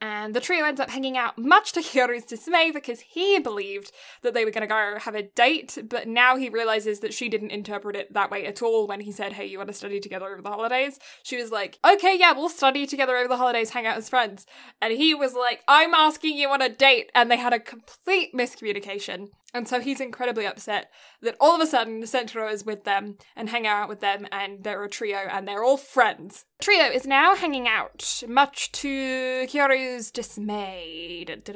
[0.01, 3.91] And the trio ends up hanging out, much to Kyoru's dismay, because he believed
[4.21, 7.27] that they were going to go have a date, but now he realizes that she
[7.27, 9.99] didn't interpret it that way at all when he said, Hey, you want to study
[9.99, 10.99] together over the holidays?
[11.23, 14.45] She was like, Okay, yeah, we'll study together over the holidays, hang out as friends.
[14.81, 17.11] And he was like, I'm asking you on a date.
[17.13, 19.27] And they had a complete miscommunication.
[19.53, 20.91] And so he's incredibly upset
[21.21, 24.63] that all of a sudden Sentaro is with them and hanging out with them, and
[24.63, 26.45] they're a trio and they're all friends.
[26.61, 31.25] Trio is now hanging out, much to Kyoru's dismay.
[31.25, 31.49] Beach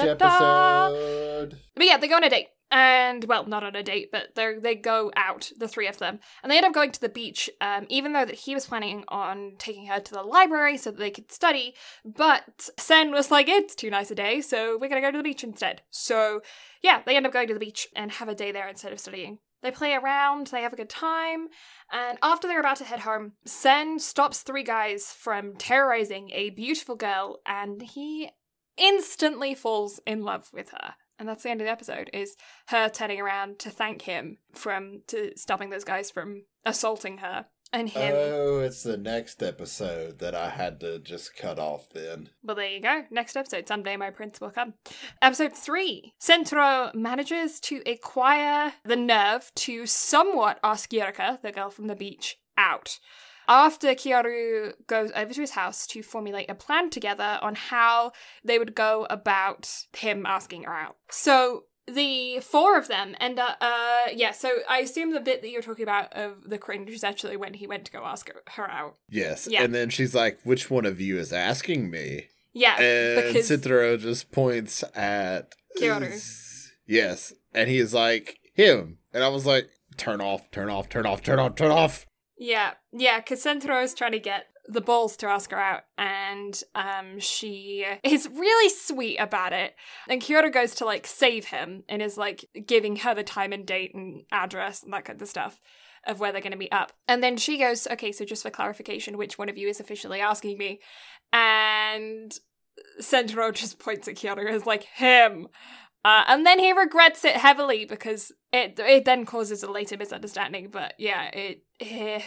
[0.00, 1.58] episode.
[1.74, 4.54] But yeah, they go on a date and well not on a date but they
[4.58, 6.20] they go out the three of them.
[6.42, 9.04] And they end up going to the beach um, even though that he was planning
[9.08, 11.74] on taking her to the library so that they could study.
[12.04, 15.24] But sen was like it's too nice a day so we're gonna go to the
[15.24, 15.82] beach instead.
[15.90, 16.42] So
[16.82, 19.00] yeah they end up going to the beach and have a day there instead of
[19.00, 19.38] studying.
[19.60, 21.48] They play around, they have a good time,
[21.90, 26.94] and after they're about to head home, Sen stops three guys from terrorizing a beautiful
[26.94, 28.30] girl, and he
[28.76, 32.36] instantly falls in love with her and that's the end of the episode is
[32.68, 37.46] her turning around to thank him from to stopping those guys from assaulting her.
[37.70, 38.14] And him.
[38.16, 42.30] Oh it's the next episode that i had to just cut off then.
[42.42, 43.04] Well there you go.
[43.10, 44.72] Next episode someday my prince will come.
[45.20, 51.88] Episode three Sentaro manages to acquire the nerve to somewhat ask Yurika, the girl from
[51.88, 52.98] the beach out
[53.48, 58.12] after Kyoru goes over to his house to formulate a plan together on how
[58.44, 60.96] they would go about him asking her out.
[61.10, 65.48] So the four of them end up, uh, yeah, so I assume the bit that
[65.48, 68.70] you're talking about of the cringe is actually when he went to go ask her,
[68.70, 68.96] out.
[69.08, 69.48] Yes.
[69.50, 69.62] Yeah.
[69.62, 72.26] And then she's like, which one of you is asking me?
[72.52, 76.68] Yeah, And because Sentaro just points at Kyoru.
[76.86, 77.32] Yes.
[77.54, 78.98] And he is like, him.
[79.12, 82.06] And I was like, turn off, turn off, turn off, turn off, turn off.
[82.38, 86.62] Yeah, yeah, because Sentaro is trying to get the balls to ask her out, and
[86.74, 89.74] um, she is really sweet about it.
[90.08, 93.66] And Kyoru goes to like save him and is like giving her the time and
[93.66, 95.60] date and address and that kind of stuff
[96.06, 96.92] of where they're going to meet up.
[97.08, 100.20] And then she goes, "Okay, so just for clarification, which one of you is officially
[100.20, 100.80] asking me?"
[101.32, 102.32] And
[103.00, 105.48] Sentaro just points at Kyoru as like him.
[106.08, 110.70] Uh, and then he regrets it heavily because it it then causes a later misunderstanding.
[110.72, 112.22] But yeah, it eh, yeah,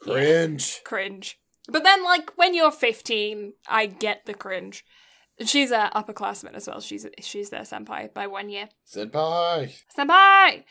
[0.00, 0.80] Cringe.
[0.82, 1.38] cringe.
[1.70, 4.82] But then, like when you're 15, I get the cringe.
[5.44, 6.80] She's a upperclassman as well.
[6.80, 8.70] She's she's their senpai by one year.
[8.90, 9.78] Senpai.
[9.94, 10.64] Senpai.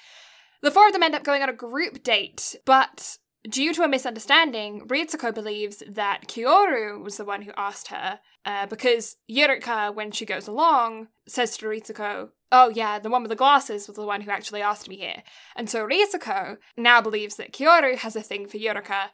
[0.63, 3.87] The four of them end up going on a group date, but due to a
[3.87, 10.11] misunderstanding, Ritsuko believes that Kyoru was the one who asked her, uh, because Yurika, when
[10.11, 14.05] she goes along, says to Ritsuko, Oh, yeah, the one with the glasses was the
[14.05, 15.23] one who actually asked me here.
[15.55, 19.09] And so Ritsuko now believes that Kyoru has a thing for Yurika,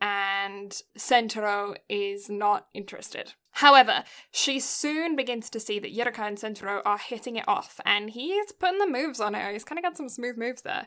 [0.00, 3.32] and Sentaro is not interested.
[3.52, 8.10] However, she soon begins to see that Yurika and Sentaro are hitting it off, and
[8.10, 9.50] he's putting the moves on her.
[9.50, 10.86] He's kind of got some smooth moves there.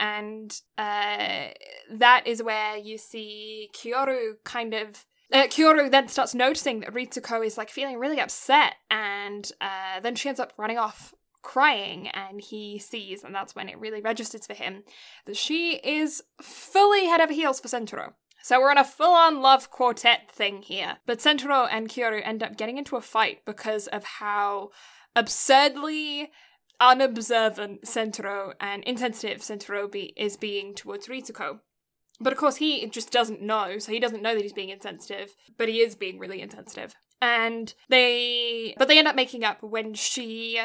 [0.00, 1.48] And uh,
[1.90, 5.04] that is where you see Kyoru kind of.
[5.30, 10.14] Uh, Kyoru then starts noticing that Ritsuko is like feeling really upset, and uh, then
[10.14, 11.12] she ends up running off
[11.42, 14.82] crying and he sees and that's when it really registers for him
[15.26, 18.12] that she is fully head over heels for Sentaro.
[18.42, 20.98] So we're on a full-on love quartet thing here.
[21.06, 24.70] But Sentaro and Kyoru end up getting into a fight because of how
[25.14, 26.30] absurdly
[26.80, 31.60] unobservant Sentaro and insensitive Sentaro be- is being towards Ritsuko.
[32.20, 35.34] But of course, he just doesn't know, so he doesn't know that he's being insensitive,
[35.56, 36.94] but he is being really insensitive.
[37.20, 40.60] And they, but they end up making up when she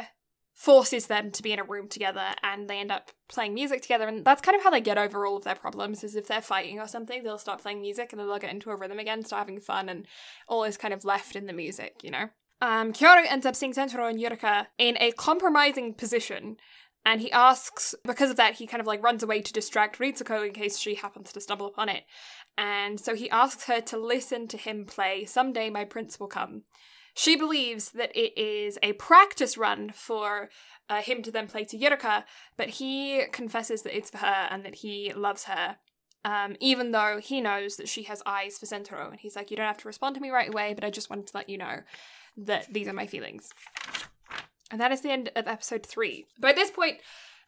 [0.53, 4.07] forces them to be in a room together and they end up playing music together.
[4.07, 6.41] And that's kind of how they get over all of their problems is if they're
[6.41, 9.25] fighting or something they'll start playing music and then they'll get into a rhythm again
[9.25, 10.05] start having fun and
[10.47, 12.29] all is kind of left in the music you know?
[12.61, 16.57] Um Kyoru ends up seeing Sentaro and Yurika in a compromising position
[17.05, 20.45] and he asks because of that he kind of like runs away to distract Ritsuko
[20.45, 22.03] in case she happens to stumble upon it.
[22.57, 26.63] And so he asks her to listen to him play someday my prince will come
[27.13, 30.49] she believes that it is a practice run for
[30.89, 32.23] uh, him to then play to Yurika,
[32.57, 35.77] but he confesses that it's for her and that he loves her.
[36.25, 39.57] Um, even though he knows that she has eyes for Sentaro, and he's like, "You
[39.57, 41.57] don't have to respond to me right away, but I just wanted to let you
[41.57, 41.81] know
[42.37, 43.53] that these are my feelings."
[44.71, 46.25] And that is the end of episode three.
[46.39, 46.99] By this point,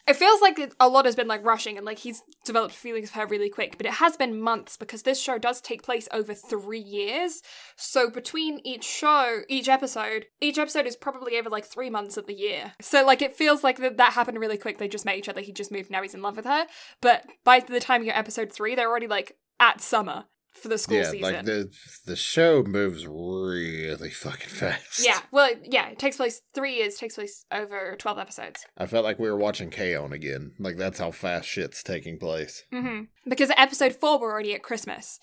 [0.08, 3.20] it feels like a lot has been like rushing and like he's developed feelings for
[3.20, 6.34] her really quick, but it has been months because this show does take place over
[6.34, 7.42] three years.
[7.76, 12.28] So between each show, each episode, each episode is probably over like three months of
[12.28, 12.74] the year.
[12.82, 14.78] So like it feels like that, that happened really quick.
[14.78, 15.42] They just met each other.
[15.42, 15.90] He just moved.
[15.90, 16.68] Now he's in love with her.
[17.02, 20.26] But by the time you're episode three, they're already like at summer
[20.56, 21.22] for the school yeah, season.
[21.22, 21.70] like the
[22.06, 25.06] the show moves really fucking fast.
[25.06, 28.66] yeah, well, yeah, it takes place three years, takes place over 12 episodes.
[28.78, 30.14] I felt like we were watching K-On!
[30.14, 30.54] again.
[30.60, 32.64] Like that's how fast shit's taking place.
[32.72, 35.20] hmm Because episode four, we're already at Christmas.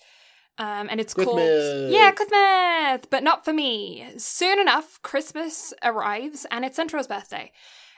[0.59, 1.39] Um, and it's called
[1.89, 4.05] Yeah, Christmas, but not for me.
[4.17, 7.51] Soon enough, Christmas arrives, and it's Sentaro's birthday.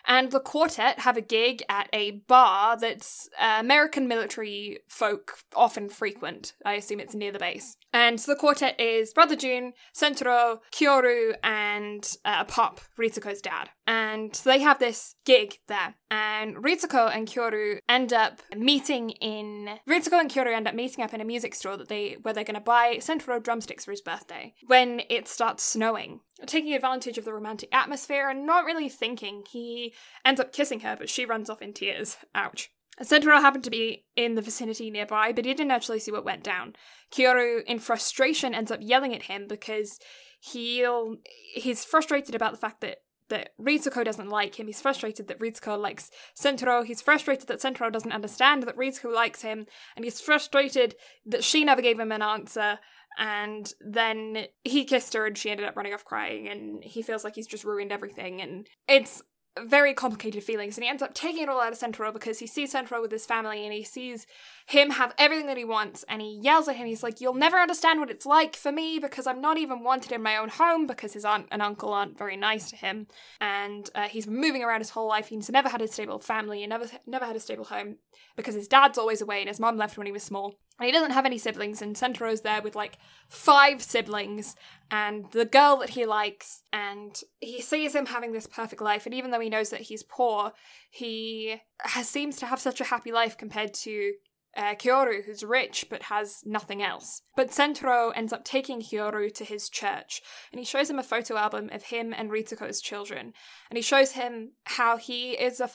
[0.08, 5.90] And the quartet have a gig at a bar that's uh, American military folk often
[5.90, 6.54] frequent.
[6.64, 7.78] I assume it's near the base.
[7.96, 13.70] And so the quartet is Brother Jun, Sentaro, Kyoru, and uh, Pop, Ritsuko's dad.
[13.88, 15.96] And so they have this gig there.
[16.12, 21.14] And Ritsuko and Kyoru end up meeting in Ritsuko and Kyoru end up meeting up
[21.14, 24.54] in a music store that they where they're gonna buy Sentaro drumsticks for his birthday.
[24.68, 26.20] When it starts snowing.
[26.46, 29.94] Taking advantage of the romantic atmosphere and not really thinking, he
[30.26, 32.18] ends up kissing her, but she runs off in tears.
[32.36, 32.72] Ouch.
[33.02, 36.44] Sentaro happened to be in the vicinity nearby, but he didn't actually see what went
[36.44, 36.74] down.
[37.12, 40.00] Kyoru, in frustration, ends up yelling at him because
[40.40, 41.16] he'll
[41.54, 43.00] he's frustrated about the fact that
[43.30, 44.68] that Ritsuko doesn't like him.
[44.68, 46.86] He's frustrated that Ritsuko likes Sentaro.
[46.86, 49.66] He's frustrated that Sentaro doesn't understand that Ritsuko likes him,
[49.96, 50.96] and he's frustrated
[51.26, 52.80] that she never gave him an answer.
[53.18, 56.48] And then he kissed her, and she ended up running off crying.
[56.48, 58.42] And he feels like he's just ruined everything.
[58.42, 59.24] And it's
[59.64, 62.48] very complicated feelings, and he ends up taking it all out of Sentaro because he
[62.48, 64.28] sees Sentaro with his family, and he sees
[64.68, 66.88] him have everything that he wants and he yells at him.
[66.88, 70.12] He's like you'll never understand what it's like for me because i'm not even wanted
[70.12, 73.08] in my own home because his aunt and uncle aren't very nice to him.
[73.40, 75.28] And uh, he's moving around his whole life.
[75.28, 77.98] He's never had a stable family never never had a stable home
[78.36, 80.56] because his dad's always away and his mom left when he was small.
[80.80, 82.98] And he doesn't have any siblings and Sentaro's there with like
[83.30, 84.56] five siblings
[84.92, 86.64] and the girl that he likes.
[86.74, 90.04] And he sees him having this perfect life and even though he knows that he's
[90.04, 90.54] poor
[90.90, 94.14] he has, seems to have such a happy life compared to
[94.56, 97.22] uh, Kyoru, who's rich but has nothing else.
[97.36, 100.22] But Sentaro ends up taking Kyoru to his church,
[100.52, 103.34] and he shows him a photo album of him and Ritsuko's children.
[103.70, 105.70] And he shows him how he is a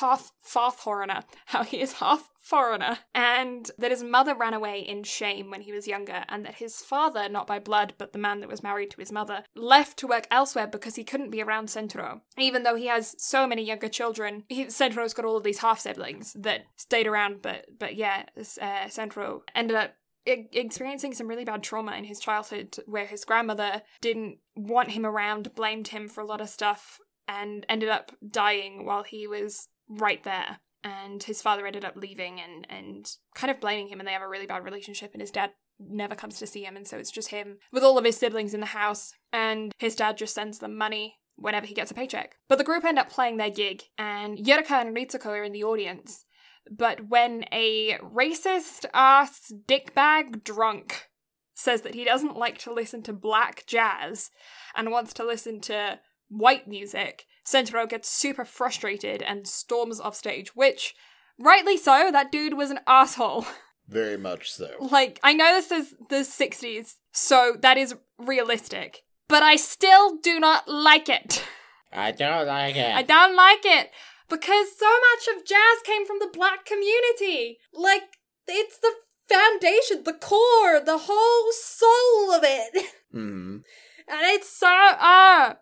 [0.00, 5.02] half half foreigner, how he is half foreigner, and that his mother ran away in
[5.02, 8.40] shame when he was younger, and that his father, not by blood, but the man
[8.40, 11.68] that was married to his mother, left to work elsewhere because he couldn't be around
[11.68, 12.20] Sentaro.
[12.38, 15.78] Even though he has so many younger children, he, Sentaro's got all of these half
[15.78, 19.94] siblings that stayed around, but but yeah, uh, Sentaro ended up
[20.26, 25.54] experiencing some really bad trauma in his childhood where his grandmother didn't want him around,
[25.54, 30.22] blamed him for a lot of stuff, and ended up dying while he was right
[30.24, 34.12] there and his father ended up leaving and and kind of blaming him and they
[34.12, 35.50] have a really bad relationship and his dad
[35.80, 38.54] never comes to see him and so it's just him with all of his siblings
[38.54, 42.36] in the house and his dad just sends them money whenever he gets a paycheck.
[42.48, 45.64] But the group end up playing their gig and Yurika and Ritsuko are in the
[45.64, 46.24] audience.
[46.70, 51.08] But when a racist ass dickbag drunk
[51.54, 54.30] says that he doesn't like to listen to black jazz
[54.76, 60.54] and wants to listen to white music, Sentaro gets super frustrated and storms off stage,
[60.54, 60.94] which,
[61.38, 63.46] rightly so, that dude was an asshole.
[63.88, 64.70] Very much so.
[64.80, 70.38] Like, I know this is the 60s, so that is realistic, but I still do
[70.38, 71.42] not like it.
[71.92, 72.94] I don't like it.
[72.94, 73.90] I don't like it
[74.28, 77.60] because so much of jazz came from the black community.
[77.72, 78.02] Like,
[78.46, 78.92] it's the
[79.26, 82.86] foundation, the core, the whole soul of it.
[83.14, 83.60] Mm-hmm.
[84.06, 85.54] And it's so, uh,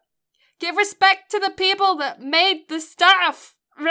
[0.59, 3.57] Give respect to the people that made the stuff.
[3.79, 3.89] You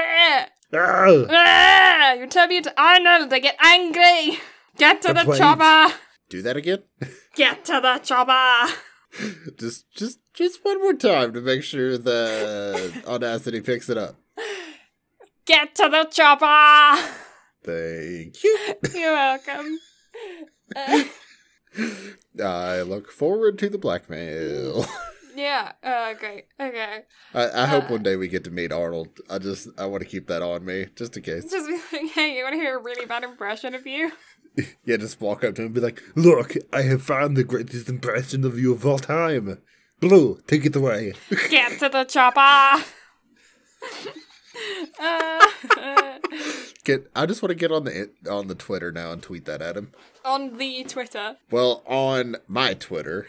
[2.28, 4.40] tell me to Arnold, they get angry.
[4.78, 5.94] Get to the, the chopper.
[6.30, 6.84] Do that again.
[7.36, 8.74] Get to the chopper.
[9.58, 14.16] just, just, just one more time to make sure the audacity picks it up.
[15.46, 17.02] Get to the chopper.
[17.64, 18.58] Thank you.
[18.94, 19.80] You're welcome.
[22.44, 24.86] I look forward to the blackmail.
[25.36, 25.74] Yeah.
[25.84, 26.46] Uh, great.
[26.60, 27.02] Okay.
[27.34, 29.20] I, I hope uh, one day we get to meet Arnold.
[29.30, 31.50] I just I want to keep that on me just in case.
[31.52, 34.12] Just be like, hey, you want to hear a really bad impression of you?
[34.86, 37.90] yeah, just walk up to him and be like, "Look, I have found the greatest
[37.90, 39.60] impression of you of all time."
[40.00, 41.14] Blue, take it away.
[41.50, 42.40] Get to the chopper.
[45.00, 45.46] uh,
[46.84, 47.10] get.
[47.16, 49.78] I just want to get on the on the Twitter now and tweet that at
[49.78, 49.92] him.
[50.24, 51.38] On the Twitter.
[51.52, 53.28] Well, on my Twitter.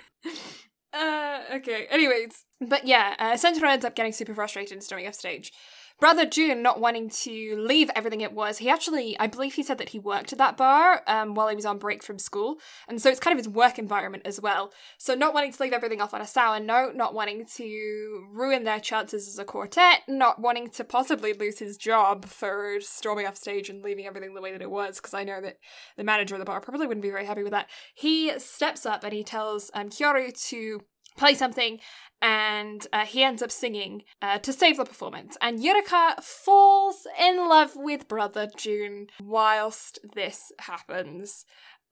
[0.97, 1.87] Uh, okay.
[1.91, 3.37] Anyways, but yeah, uh,
[3.71, 5.53] ends up getting super frustrated and storming off stage.
[5.99, 9.79] Brother Jun not wanting to leave everything it was, he actually, I believe he said
[9.79, 13.01] that he worked at that bar um, while he was on break from school, and
[13.01, 14.73] so it's kind of his work environment as well.
[14.99, 18.65] So not wanting to leave everything off on a sour note, not wanting to ruin
[18.65, 23.37] their chances as a quartet, not wanting to possibly lose his job for storming off
[23.37, 25.57] stage and leaving everything the way that it was, because I know that
[25.97, 27.69] the manager of the bar probably wouldn't be very happy with that.
[27.95, 30.81] He steps up and he tells um, Kyoru to
[31.17, 31.81] play something
[32.23, 35.37] and uh, he ends up singing uh, to save the performance.
[35.41, 41.45] And Yurika falls in love with Brother Jun whilst this happens.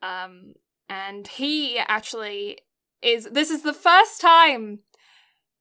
[0.03, 0.55] Um,
[0.89, 2.59] and he actually
[3.03, 3.29] is.
[3.31, 4.81] This is the first time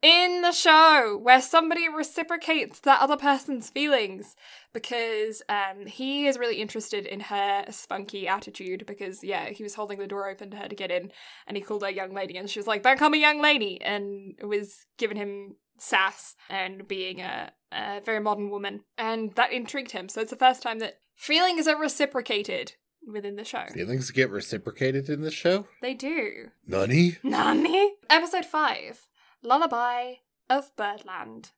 [0.04, 4.36] in the show where somebody reciprocates that other person's feelings
[4.74, 10.00] because um, he is really interested in her spunky attitude because yeah he was holding
[10.00, 11.10] the door open to her to get in
[11.48, 13.82] and he called her young lady and she was like don't call me young lady
[13.82, 19.92] and was giving him sass and being a, a very modern woman and that intrigued
[19.92, 22.74] him so it's the first time that feelings are reciprocated
[23.06, 23.66] within the show.
[23.74, 25.68] Feelings get reciprocated in the show?
[25.82, 26.52] They do.
[26.66, 27.18] Nani?
[27.22, 27.96] Nani?
[28.10, 29.08] Episode 5
[29.44, 30.16] Lullaby
[30.50, 31.52] of Birdland.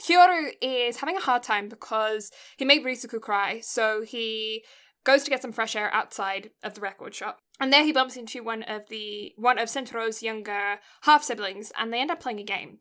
[0.00, 4.64] Kyoru is having a hard time because he made Ritsuko cry, so he
[5.04, 7.38] goes to get some fresh air outside of the record shop.
[7.58, 11.92] And there he bumps into one of the one of Sentaro's younger half siblings, and
[11.92, 12.78] they end up playing a game.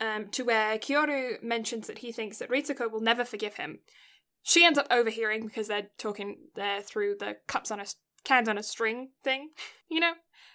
[0.00, 3.80] Um, to where Kyoru mentions that he thinks that Ritsuko will never forgive him.
[4.42, 7.86] She ends up overhearing because they're talking there through the cups on a
[8.24, 9.50] cans on a string thing,
[9.88, 10.12] you know.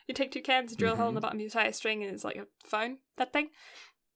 [0.08, 1.02] You take two cans, drill mm-hmm.
[1.02, 1.26] a hole in the mm-hmm.
[1.26, 3.50] bottom, you tie a string, and it's like a phone, that thing.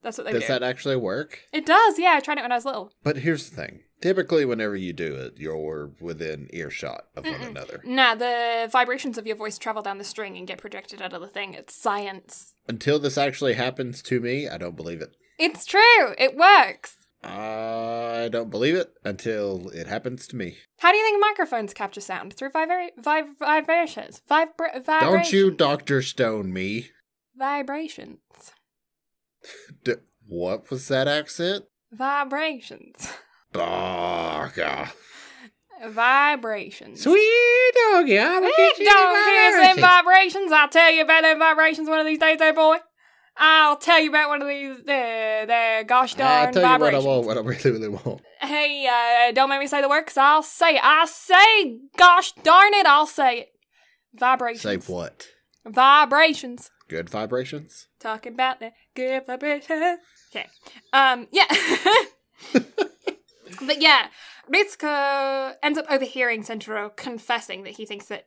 [0.03, 0.47] That's what they Does do.
[0.47, 1.41] that actually work?
[1.53, 2.13] It does, yeah.
[2.15, 2.91] I tried it when I was little.
[3.03, 3.81] But here's the thing.
[4.01, 7.49] Typically, whenever you do it, you're within earshot of one Mm-mm.
[7.49, 7.81] another.
[7.85, 11.21] Nah, the vibrations of your voice travel down the string and get projected out of
[11.21, 11.53] the thing.
[11.53, 12.55] It's science.
[12.67, 15.15] Until this actually happens to me, I don't believe it.
[15.37, 16.15] It's true.
[16.17, 16.95] It works.
[17.23, 20.57] I don't believe it until it happens to me.
[20.79, 22.33] How do you think microphones capture sound?
[22.33, 24.21] Through vibra- vib- vibrations.
[24.29, 25.01] Vibra- vibrations.
[25.01, 26.01] Don't you Dr.
[26.01, 26.89] Stone me.
[27.35, 28.19] Vibrations.
[29.83, 29.93] D-
[30.27, 31.65] what was that accent?
[31.91, 33.11] Vibrations.
[33.53, 34.51] Oh, ah.
[34.55, 34.89] God.
[35.87, 37.01] Vibrations.
[37.01, 40.51] Sweet doggy, I'm don't give us them vibrations.
[40.51, 42.77] I'll tell you about them vibrations one of these days, there, boy.
[43.37, 46.93] I'll tell you about one of these, there, there, gosh darn I'll tell you what
[46.95, 48.21] I want, what I really, really want.
[48.39, 50.81] Hey, uh, don't make me say the word, 'cause I'll say it.
[50.83, 53.47] I'll say, gosh darn it, I'll say it.
[54.13, 54.61] Vibrations.
[54.85, 55.27] Say what?
[55.65, 56.69] Vibrations.
[56.89, 57.87] Good vibrations?
[57.99, 59.99] Talking about the good vibrations.
[60.35, 60.47] Okay.
[60.91, 61.45] Um, yeah.
[62.53, 64.07] but yeah,
[64.53, 68.25] Ritsuko ends up overhearing Sentaro confessing that he thinks that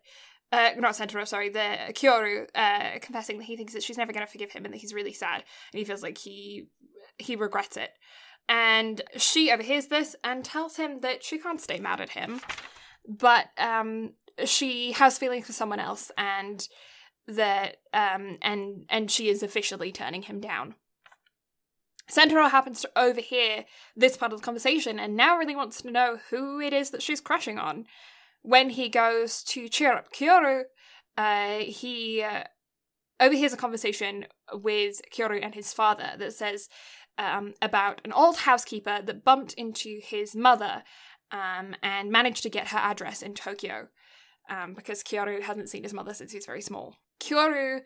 [0.54, 4.24] uh, not Sentaro, sorry, the Kyoru, uh, confessing that he thinks that she's never going
[4.24, 6.68] to forgive him and that he's really sad and he feels like he
[7.18, 7.90] he regrets it.
[8.48, 12.40] And she overhears this and tells him that she can't stay mad at him,
[13.08, 14.12] but um,
[14.44, 16.66] she has feelings for someone else and
[17.26, 20.74] that um, and and she is officially turning him down.
[22.10, 23.64] Sentaro happens to overhear
[23.96, 27.02] this part of the conversation and now really wants to know who it is that
[27.02, 27.86] she's crushing on.
[28.44, 30.64] When he goes to cheer up Kyoru,
[31.16, 32.44] uh, he uh,
[33.18, 36.68] overhears a conversation with Kyoru and his father that says
[37.16, 40.82] um, about an old housekeeper that bumped into his mother
[41.32, 43.88] um, and managed to get her address in Tokyo
[44.50, 46.96] um, because Kyoru hasn't seen his mother since he was very small.
[47.20, 47.80] Kyoru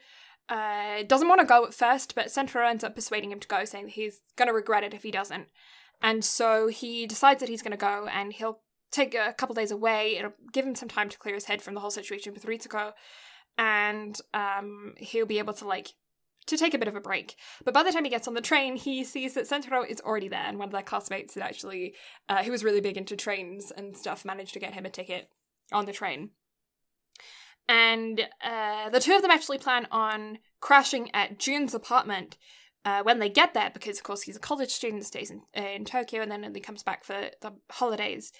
[0.48, 3.64] uh, doesn't want to go at first, but Sentaro ends up persuading him to go,
[3.64, 5.46] saying that he's going to regret it if he doesn't.
[6.02, 8.60] And so he decides that he's going to go and he'll
[8.90, 10.16] take a couple days away.
[10.16, 12.92] It'll give him some time to clear his head from the whole situation with Ritsuko.
[13.56, 15.90] And um, he'll be able to, like,
[16.46, 17.36] to take a bit of a break.
[17.64, 20.28] But by the time he gets on the train, he sees that Sentaro is already
[20.28, 21.94] there, and one of their classmates had actually,
[22.28, 25.28] uh, who was really big into trains and stuff, managed to get him a ticket
[25.72, 26.30] on the train.
[27.68, 32.38] And uh, the two of them actually plan on crashing at Jun's apartment
[32.84, 35.84] uh, when they get there, because of course he's a college student, stays in, in
[35.84, 38.32] Tokyo, and then he comes back for the holidays.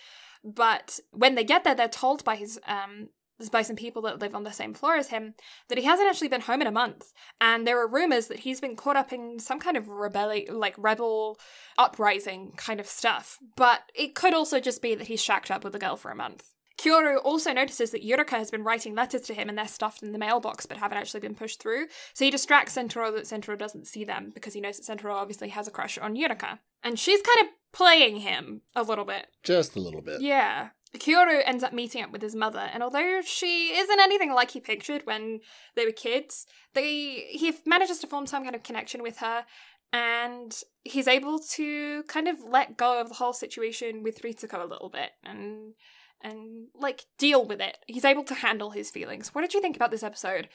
[0.44, 3.08] But when they get there, they're told by his um,
[3.52, 5.34] by some people that live on the same floor as him
[5.68, 8.60] that he hasn't actually been home in a month, and there are rumors that he's
[8.60, 11.38] been caught up in some kind of rebellion, like rebel
[11.76, 13.38] uprising kind of stuff.
[13.56, 16.16] But it could also just be that he's shacked up with a girl for a
[16.16, 16.44] month.
[16.78, 20.12] Kyoru also notices that Yurika has been writing letters to him and they're stuffed in
[20.12, 21.86] the mailbox but haven't actually been pushed through.
[22.14, 25.48] So he distracts Sentaro that Sentaro doesn't see them because he knows that Sentaro obviously
[25.48, 26.60] has a crush on Yurika.
[26.84, 29.26] And she's kind of playing him a little bit.
[29.42, 30.20] Just a little bit.
[30.20, 30.68] Yeah.
[30.96, 34.60] Kyoru ends up meeting up with his mother, and although she isn't anything like he
[34.60, 35.40] pictured when
[35.76, 39.44] they were kids, they he manages to form some kind of connection with her,
[39.92, 44.66] and he's able to kind of let go of the whole situation with Ritsuko a
[44.66, 45.74] little bit and
[46.22, 47.78] and like deal with it.
[47.86, 49.34] He's able to handle his feelings.
[49.34, 50.48] What did you think about this episode?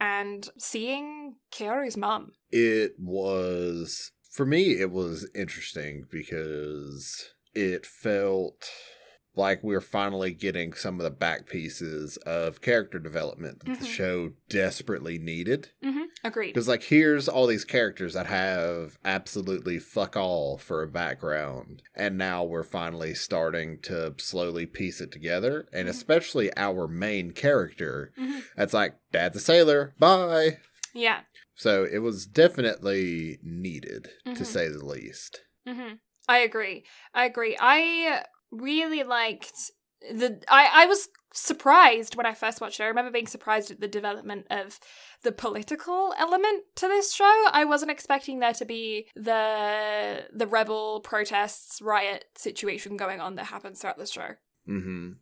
[0.00, 2.32] And seeing Kyoru's mum.
[2.50, 8.68] It was, for me, it was interesting because it felt
[9.34, 13.86] like we are finally getting some of the back pieces of character development that the
[13.86, 13.94] Mhm.
[13.94, 15.70] show desperately needed.
[15.82, 16.02] Mm-hmm.
[16.24, 16.48] Agreed.
[16.48, 21.82] Because, like, here's all these characters that have absolutely fuck all for a background.
[21.94, 25.66] And now we're finally starting to slowly piece it together.
[25.72, 25.90] And Mhm.
[25.92, 28.12] especially our main character.
[28.18, 28.42] Mhm.
[28.56, 29.94] That's like, Dad's a sailor.
[29.98, 30.58] Bye.
[30.94, 31.22] Yeah.
[31.54, 35.40] So it was definitely needed, to say the least.
[35.66, 35.94] hmm
[36.28, 36.84] I agree.
[37.14, 37.56] I agree.
[37.58, 40.40] I really liked the.
[40.48, 42.84] I I was surprised when I first watched it.
[42.84, 44.78] I remember being surprised at the development of
[45.22, 47.44] the political element to this show.
[47.50, 53.46] I wasn't expecting there to be the the rebel protests riot situation going on that
[53.46, 54.34] happens throughout the show.
[54.66, 55.12] hmm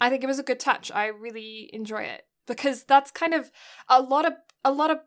[0.00, 0.90] I think it was a good touch.
[0.90, 3.52] I really enjoy it because that's kind of
[3.88, 4.34] a lot of
[4.64, 4.98] a lot of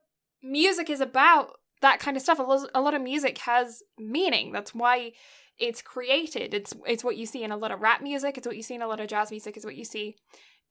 [0.42, 2.40] music is about that kind of stuff.
[2.40, 4.52] A lot, a lot of music has meaning.
[4.52, 5.12] That's why
[5.60, 6.54] it's created.
[6.54, 8.38] It's it's what you see in a lot of rap music.
[8.38, 9.56] It's what you see in a lot of jazz music.
[9.56, 10.16] It's what you see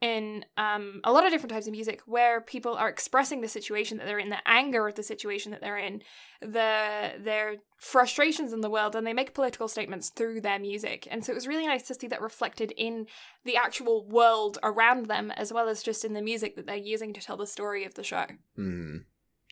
[0.01, 3.97] in um, a lot of different types of music where people are expressing the situation
[3.97, 6.03] that they're in, the anger of the situation that they're in,
[6.41, 11.09] the their frustrations in the world, and they make political statements through their music.
[11.11, 13.07] And so it was really nice to see that reflected in
[13.45, 17.15] the actual world around them, as well as just in the music that they're using
[17.15, 18.27] to tell the story of the show.
[18.57, 18.99] hmm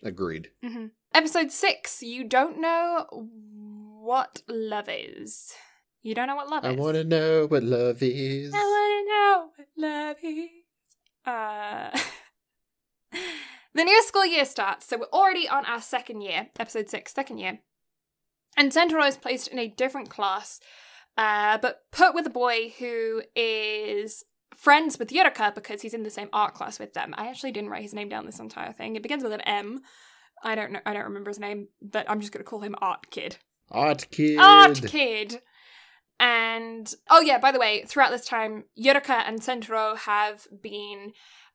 [0.05, 0.51] Agreed.
[0.63, 2.03] hmm Episode six.
[2.03, 3.07] You don't know
[4.03, 5.55] what love is.
[6.03, 6.77] You don't know what love I is.
[6.77, 8.53] I want to know what love is.
[8.53, 10.49] I want to know what love is.
[11.25, 11.99] Uh,
[13.75, 17.39] the new school year starts, so we're already on our second year, episode six, second
[17.39, 17.61] year.
[18.57, 20.59] And Sentaro is placed in a different class,
[21.17, 24.25] uh, but put with a boy who is
[24.57, 27.15] friends with Yurika because he's in the same art class with them.
[27.17, 28.97] I actually didn't write his name down this entire thing.
[28.97, 29.81] It begins with an M.
[30.43, 30.81] I don't know.
[30.85, 33.39] I don't remember his name, but I'm just gonna call him Art Kid.
[33.73, 34.39] Art kid.
[34.39, 35.41] Art Kid.
[36.21, 41.13] And oh yeah, by the way, throughout this time, Yurika and Sentaro have been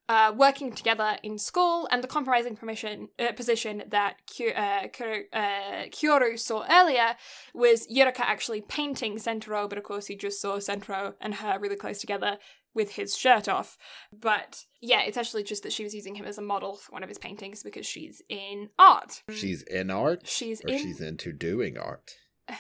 [0.09, 5.23] uh, working together in school, and the compromising permission, uh, position that Kyo- uh, Kyo-
[5.33, 7.15] uh, Kyoru saw earlier
[7.53, 11.75] was Yurika actually painting Sentaro, but of course he just saw Sentaro and her really
[11.75, 12.37] close together
[12.77, 13.77] with his shirt off.
[14.13, 17.03] But yeah, it's actually just that she was using him as a model for one
[17.03, 19.23] of his paintings because she's in art.
[19.29, 22.11] She's in art, She's or in she's into doing art.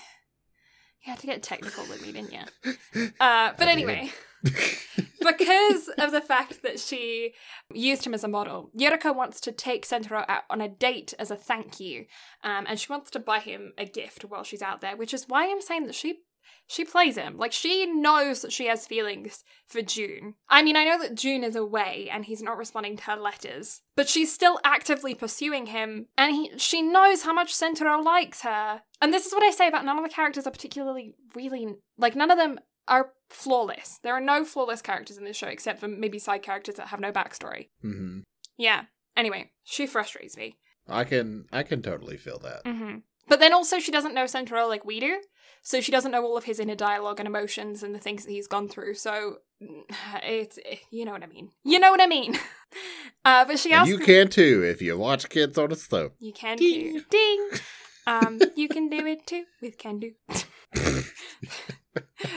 [1.05, 3.07] You had to get technical with me, didn't you?
[3.19, 4.11] Uh, but anyway,
[4.43, 7.33] because of the fact that she
[7.73, 11.31] used him as a model, Yurika wants to take Sentaro out on a date as
[11.31, 12.07] a thank you,
[12.43, 15.29] um, and she wants to buy him a gift while she's out there, which is
[15.29, 16.19] why I'm saying that she
[16.67, 20.35] she plays him like she knows that she has feelings for Jun.
[20.49, 23.81] I mean, I know that Jun is away and he's not responding to her letters,
[23.95, 28.81] but she's still actively pursuing him, and he she knows how much Sentaro likes her.
[29.01, 31.67] And this is what I say about none of the characters are particularly really
[31.97, 33.99] like none of them are flawless.
[34.03, 36.99] There are no flawless characters in this show except for maybe side characters that have
[36.99, 37.69] no backstory.
[37.81, 38.19] hmm
[38.57, 38.83] Yeah.
[39.15, 40.57] Anyway, she frustrates me.
[40.87, 42.61] I can I can totally feel that.
[42.65, 42.97] hmm
[43.27, 45.19] But then also, she doesn't know Sentaro like we do,
[45.67, 48.31] so she doesn't know all of his inner dialogue and emotions and the things that
[48.31, 48.93] he's gone through.
[48.93, 49.39] So
[50.23, 50.57] it's
[50.91, 51.49] you know what I mean.
[51.65, 52.39] You know what I mean.
[53.23, 56.13] Uh, but she asks, you can too if you watch Kids on a Slope.
[56.19, 56.93] you can Ding.
[56.93, 57.49] do ding.
[58.05, 60.11] Um, you can do it too with can do.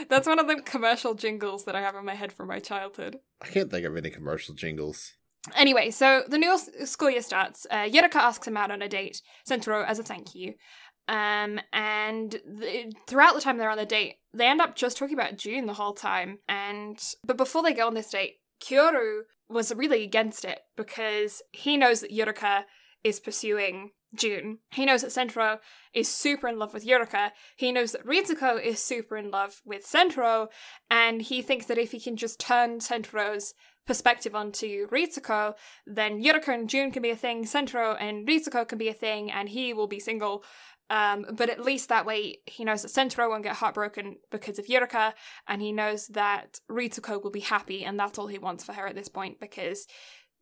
[0.09, 3.19] That's one of the commercial jingles that I have in my head from my childhood.
[3.41, 5.13] I can't think of any commercial jingles.
[5.55, 7.65] Anyway, so the new school year starts.
[7.71, 10.55] Uh, Yurika asks him out on a date, Sentaro as a thank you.
[11.11, 15.17] Um, and th- throughout the time they're on the date, they end up just talking
[15.17, 16.39] about Jun the whole time.
[16.47, 21.75] And but before they go on this date, Kyoru was really against it because he
[21.75, 22.63] knows that Yurika
[23.03, 24.59] is pursuing Jun.
[24.71, 25.59] He knows that Sentaro
[25.93, 27.31] is super in love with Yurika.
[27.57, 30.47] He knows that Ritsuko is super in love with Sentaro,
[30.89, 33.53] and he thinks that if he can just turn Sentaro's
[33.85, 35.55] perspective onto Ritsuko,
[35.85, 39.31] then Yurika and Jun can be a thing, Sentaro and Ritsuko can be a thing,
[39.31, 40.43] and he will be single.
[40.91, 44.67] Um, but at least that way he knows that Sentaro won't get heartbroken because of
[44.67, 45.13] Yurika,
[45.47, 48.87] and he knows that Ritsuko will be happy, and that's all he wants for her
[48.87, 49.87] at this point because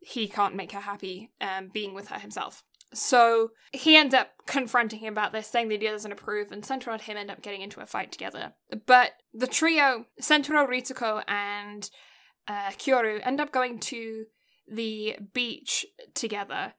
[0.00, 2.64] he can't make her happy um, being with her himself.
[2.92, 6.94] So he ends up confronting him about this, saying that he doesn't approve, and Sentaro
[6.94, 8.54] and him end up getting into a fight together.
[8.86, 11.88] But the trio, Sentaro, Ritsuko, and
[12.48, 14.24] uh, Kyoru, end up going to
[14.66, 16.74] the beach together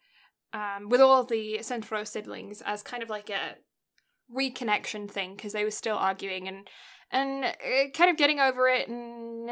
[0.53, 3.55] um, with all the Sentaro siblings as kind of like a
[4.33, 6.67] reconnection thing because they were still arguing and
[7.11, 9.51] and uh, kind of getting over it and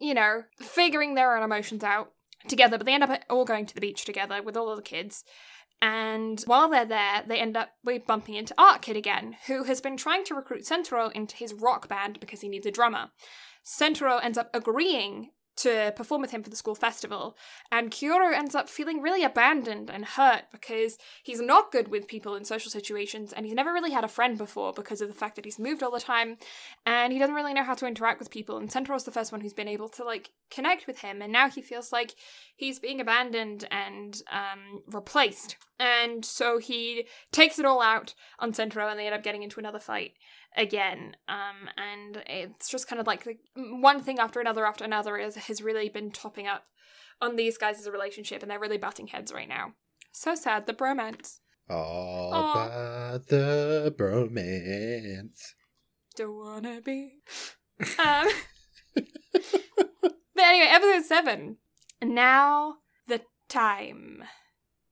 [0.00, 2.12] you know figuring their own emotions out
[2.48, 2.76] together.
[2.76, 5.24] But they end up all going to the beach together with all of the kids.
[5.80, 7.70] And while they're there, they end up
[8.06, 11.88] bumping into Art Kid again, who has been trying to recruit Sentaro into his rock
[11.88, 13.10] band because he needs a drummer.
[13.64, 17.36] Sentaro ends up agreeing to perform with him for the school festival,
[17.70, 22.34] and Kyoru ends up feeling really abandoned and hurt because he's not good with people
[22.34, 25.36] in social situations, and he's never really had a friend before because of the fact
[25.36, 26.36] that he's moved all the time,
[26.86, 28.56] and he doesn't really know how to interact with people.
[28.56, 31.48] And Sentaro's the first one who's been able to like connect with him, and now
[31.48, 32.14] he feels like
[32.56, 35.56] he's being abandoned and um, replaced.
[35.78, 39.60] And so he takes it all out on Sentaro, and they end up getting into
[39.60, 40.12] another fight
[40.56, 41.16] again.
[41.28, 45.36] Um, and it's just kind of like the, one thing after another after another is,
[45.36, 46.64] has really been topping up
[47.20, 49.74] on these guys as a relationship, and they're really butting heads right now.
[50.12, 51.38] So sad, the bromance.
[51.70, 52.66] All Aw.
[52.66, 55.54] about the bromance.
[56.16, 57.20] Don't wanna be.
[57.98, 58.28] um,
[58.94, 61.56] but anyway, episode seven.
[62.02, 62.76] Now
[63.06, 64.24] the time.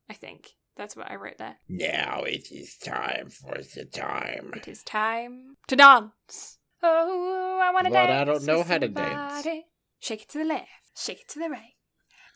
[0.08, 1.56] I think that's what I wrote there.
[1.68, 4.52] Now it is time for the time.
[4.56, 6.56] It is time to dance.
[6.82, 8.20] Oh, I want to But dance.
[8.22, 9.34] I don't know how to dance.
[9.44, 9.66] somebody.
[9.98, 11.74] Shake it to the left, shake it to the right.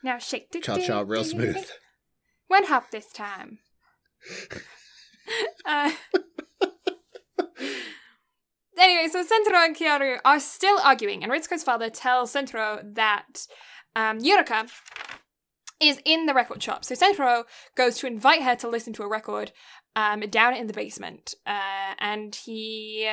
[0.02, 0.62] Now shake it.
[0.62, 1.66] Cha cha real smooth.
[2.48, 3.60] One hop this time.
[5.64, 5.90] uh,
[8.78, 13.46] anyway, so Sentaro and Kyoru are still arguing, and Ritsuko's father tells Sentaro that
[13.96, 14.68] um, Yurika
[15.88, 16.84] is in the record shop.
[16.84, 17.44] So Sentaro
[17.76, 19.52] goes to invite her to listen to a record
[19.96, 23.08] um, down in the basement, uh, and he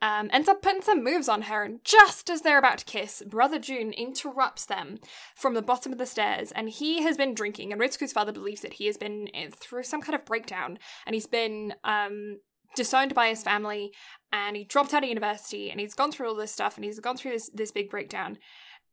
[0.00, 1.62] um, ends up putting some moves on her.
[1.62, 4.98] And just as they're about to kiss, Brother Jun interrupts them
[5.34, 7.72] from the bottom of the stairs, and he has been drinking.
[7.72, 11.14] And Ritsuko's father believes that he has been eh, through some kind of breakdown, and
[11.14, 12.38] he's been um,
[12.76, 13.92] disowned by his family,
[14.32, 17.00] and he dropped out of university, and he's gone through all this stuff, and he's
[17.00, 18.38] gone through this this big breakdown,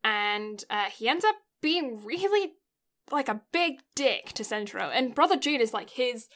[0.04, 2.54] and uh, he ends up being really
[3.12, 6.28] like a big dick to Sentaro, and Brother Jun is like his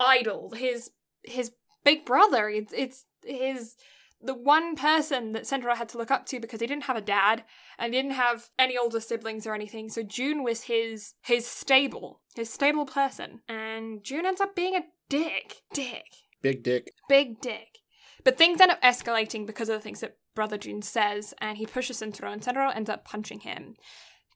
[0.00, 0.90] idol, his
[1.22, 1.52] his
[1.84, 2.48] big brother.
[2.48, 3.76] It's it's his
[4.22, 7.02] the one person that Sentaro had to look up to because he didn't have a
[7.02, 7.44] dad
[7.78, 9.90] and didn't have any older siblings or anything.
[9.90, 14.84] So Jun was his his stable, his stable person, and Jun ends up being a
[15.08, 16.04] dick, dick,
[16.42, 16.90] Big dick.
[17.08, 17.78] big dick.
[18.24, 21.66] But things end up escalating because of the things that Brother Jun says, and he
[21.66, 23.76] pushes Sentaro, and Sentaro ends up punching him.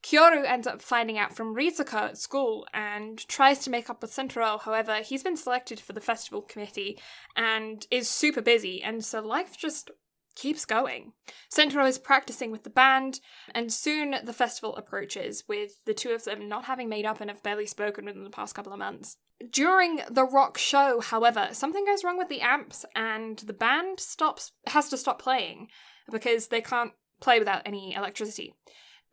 [0.02, 4.12] Kyoru ends up finding out from Ritsuko at school and tries to make up with
[4.12, 4.60] Sentaro.
[4.60, 6.98] However, he's been selected for the festival committee
[7.36, 9.90] and is super busy, and so life just
[10.38, 11.12] keeps going.
[11.52, 13.20] Sentaro is practicing with the band,
[13.54, 17.28] and soon the festival approaches, with the two of them not having made up and
[17.28, 19.16] have barely spoken within the past couple of months.
[19.50, 24.52] During the rock show, however, something goes wrong with the amps, and the band stops
[24.68, 25.68] has to stop playing
[26.10, 28.54] because they can't play without any electricity.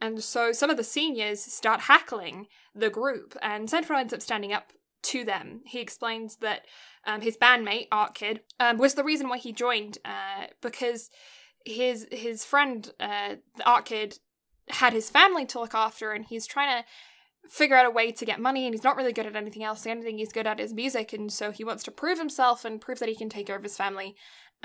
[0.01, 4.53] And so some of the seniors start hackling the group, and Sentaro ends up standing
[4.53, 4.73] up
[5.03, 5.61] to them.
[5.65, 6.65] He explains that
[7.05, 11.09] um, his bandmate, Art Kid, um, was the reason why he joined, uh, because
[11.65, 13.35] his his friend, uh,
[13.65, 14.19] Art Kid,
[14.69, 16.87] had his family to look after, and he's trying to
[17.49, 19.81] figure out a way to get money, and he's not really good at anything else.
[19.81, 22.65] The only thing he's good at is music, and so he wants to prove himself
[22.65, 24.15] and prove that he can take care of his family.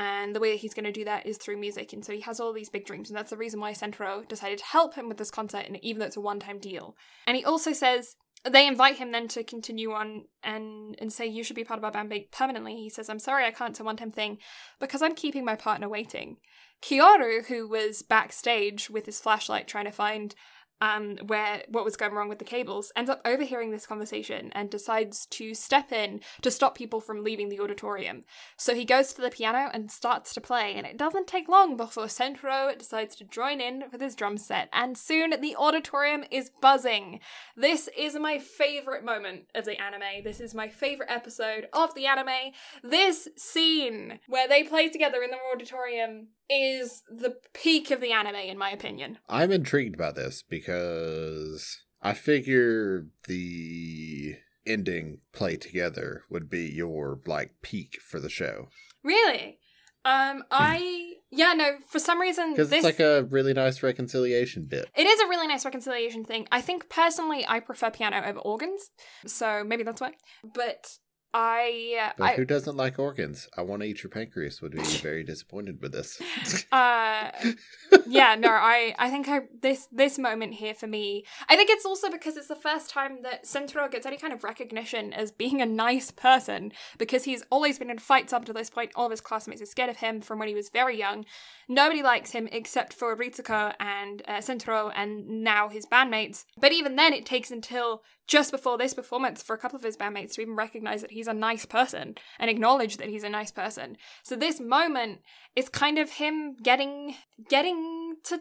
[0.01, 1.93] And the way that he's going to do that is through music.
[1.93, 3.11] And so he has all these big dreams.
[3.11, 6.01] And that's the reason why Sentaro decided to help him with this concert, and even
[6.01, 6.97] though it's a one time deal.
[7.27, 8.17] And he also says
[8.49, 11.85] they invite him then to continue on and, and say, You should be part of
[11.85, 12.77] our band permanently.
[12.77, 13.73] He says, I'm sorry, I can't.
[13.73, 14.39] It's a one time thing
[14.79, 16.39] because I'm keeping my partner waiting.
[16.81, 20.35] Kyoru, who was backstage with his flashlight trying to find
[20.81, 24.71] um, where what was going wrong with the cables, ends up overhearing this conversation and
[24.71, 28.25] decides to step in to stop people from leaving the auditorium.
[28.57, 31.77] So he goes to the piano and starts to play, and it doesn't take long
[31.77, 36.51] before Sentaro decides to join in with his drum set, and soon the auditorium is
[36.61, 37.21] buzzing.
[37.57, 40.25] This is my favorite moment of the anime.
[40.25, 42.53] This is my favorite episode of the anime.
[42.83, 48.35] This scene where they play together in the auditorium is the peak of the anime,
[48.35, 49.19] in my opinion.
[49.29, 54.37] I'm intrigued by this because I figure the
[54.67, 58.69] ending play together would be your like peak for the show
[59.03, 59.59] Really?
[60.05, 61.77] Um, I yeah no.
[61.89, 64.89] For some reason, because this it's like a really nice reconciliation bit.
[64.97, 66.49] it is a really nice reconciliation thing.
[66.51, 68.91] I think personally, I prefer piano over organs,
[69.27, 70.13] so maybe that's why.
[70.55, 70.97] But
[71.33, 73.49] I, But I who doesn't like organs?
[73.57, 74.61] I want to eat your pancreas.
[74.61, 76.21] Would be very disappointed with this.
[76.73, 77.31] uh
[78.07, 81.85] yeah no i i think i this this moment here for me i think it's
[81.85, 85.61] also because it's the first time that Sentaro gets any kind of recognition as being
[85.61, 89.11] a nice person because he's always been in fights up to this point all of
[89.11, 91.25] his classmates are scared of him from when he was very young
[91.71, 96.97] nobody likes him except for ritsuko and uh, Sentaro and now his bandmates but even
[96.97, 100.43] then it takes until just before this performance for a couple of his bandmates to
[100.43, 104.37] even recognize that he's a nice person and acknowledge that he's a nice person so
[104.37, 105.21] this moment
[105.57, 107.15] is kind of him getting
[107.49, 108.41] getting to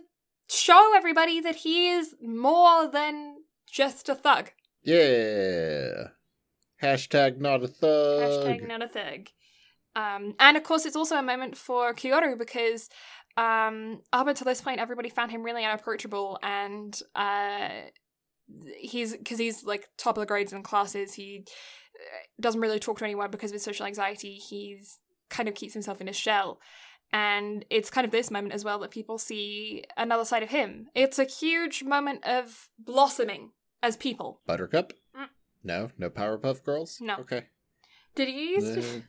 [0.49, 3.35] show everybody that he is more than
[3.72, 4.51] just a thug.
[4.84, 6.07] yeah.
[6.81, 8.22] Hashtag not a thug.
[8.22, 9.27] Hashtag not a thug.
[9.95, 12.89] Um, and of course, it's also a moment for Kyoru because
[13.39, 17.69] um, up until this point, everybody found him really unapproachable, and uh,
[18.77, 21.13] he's because he's like top of the grades in classes.
[21.13, 24.33] He uh, doesn't really talk to anyone because of his social anxiety.
[24.33, 24.99] He's
[25.29, 26.59] kind of keeps himself in his shell.
[27.11, 30.87] And it's kind of this moment as well that people see another side of him.
[30.93, 33.51] It's a huge moment of blossoming
[33.81, 34.41] as people.
[34.45, 34.93] Buttercup?
[35.17, 35.27] Mm.
[35.63, 36.99] No, no Powerpuff Girls.
[37.01, 37.15] No.
[37.15, 37.45] Okay.
[38.15, 39.03] Did you use to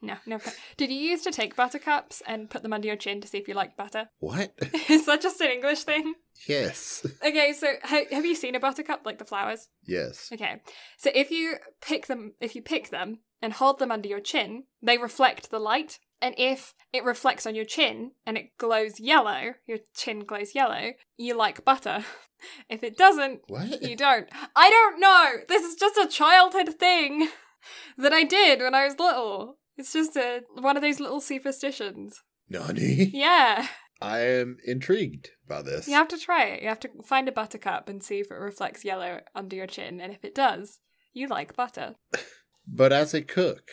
[0.00, 0.38] No, no.
[0.76, 3.48] Did you used to take buttercups and put them under your chin to see if
[3.48, 4.08] you liked butter?
[4.20, 4.52] what?
[4.88, 6.14] Is that just an English thing?
[6.48, 7.04] yes.
[7.26, 9.68] Okay, so ha- have you seen a buttercup like the flowers?
[9.86, 10.30] Yes.
[10.32, 10.60] Okay,
[10.98, 14.64] so if you pick them, if you pick them and hold them under your chin,
[14.82, 15.98] they reflect the light.
[16.22, 20.92] And if it reflects on your chin and it glows yellow, your chin glows yellow,
[21.18, 22.04] you like butter.
[22.70, 23.82] if it doesn't, What?
[23.82, 24.28] you don't.
[24.56, 25.32] I don't know.
[25.48, 27.28] This is just a childhood thing
[27.98, 29.58] that I did when I was little.
[29.76, 32.22] It's just a one of those little superstitions.
[32.48, 33.10] Nani?
[33.12, 33.66] Yeah.
[34.00, 35.88] I am intrigued by this.
[35.88, 36.62] You have to try it.
[36.62, 40.00] You have to find a buttercup and see if it reflects yellow under your chin.
[40.00, 40.80] And if it does,
[41.12, 41.94] you like butter.
[42.66, 43.68] But as a cook,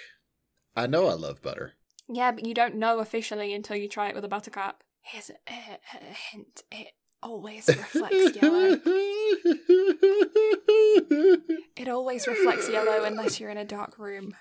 [0.76, 1.76] I know I love butter.
[2.10, 4.84] Yeah, but you don't know officially until you try it with a buttercup.
[5.02, 6.88] Here's a, a, a hint it
[7.24, 8.80] always reflects yellow.
[11.78, 14.36] It always reflects yellow unless you're in a dark room.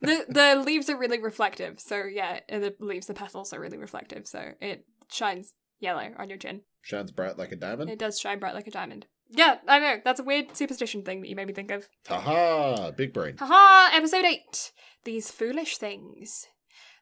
[0.00, 4.26] The the leaves are really reflective, so yeah, the leaves, the petals are really reflective,
[4.26, 6.60] so it shines yellow on your chin.
[6.82, 7.88] Shines bright like a diamond.
[7.88, 9.06] It does shine bright like a diamond.
[9.30, 9.96] Yeah, I know.
[10.04, 11.88] That's a weird superstition thing that you made me think of.
[12.06, 13.36] Haha, big brain.
[13.38, 14.72] Haha, episode 8.
[15.04, 16.46] These foolish things.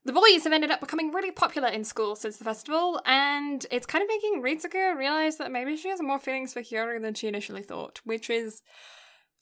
[0.05, 3.87] The boys have ended up becoming really popular in school since the festival, and it's
[3.87, 7.29] kind of making Ritsuko realize that maybe she has more feelings for Kyoru than she
[7.29, 8.63] initially thought, which is,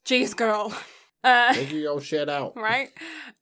[0.05, 0.75] geez, girl.
[1.23, 2.55] Uh, Figure your shit out.
[2.57, 2.89] right?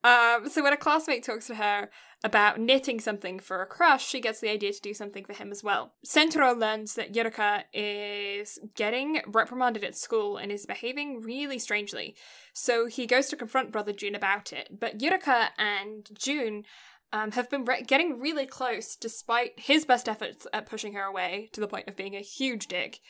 [0.02, 1.88] Um, so when a classmate talks to her
[2.24, 5.52] about knitting something for a crush, she gets the idea to do something for him
[5.52, 5.92] as well.
[6.04, 12.16] Sentaro learns that Yurika is getting reprimanded at school and is behaving really strangely.
[12.52, 14.68] So he goes to confront brother Jun about it.
[14.76, 16.64] But Yurika and Jun
[17.12, 21.48] um, have been re- getting really close despite his best efforts at pushing her away
[21.52, 23.00] to the point of being a huge dick.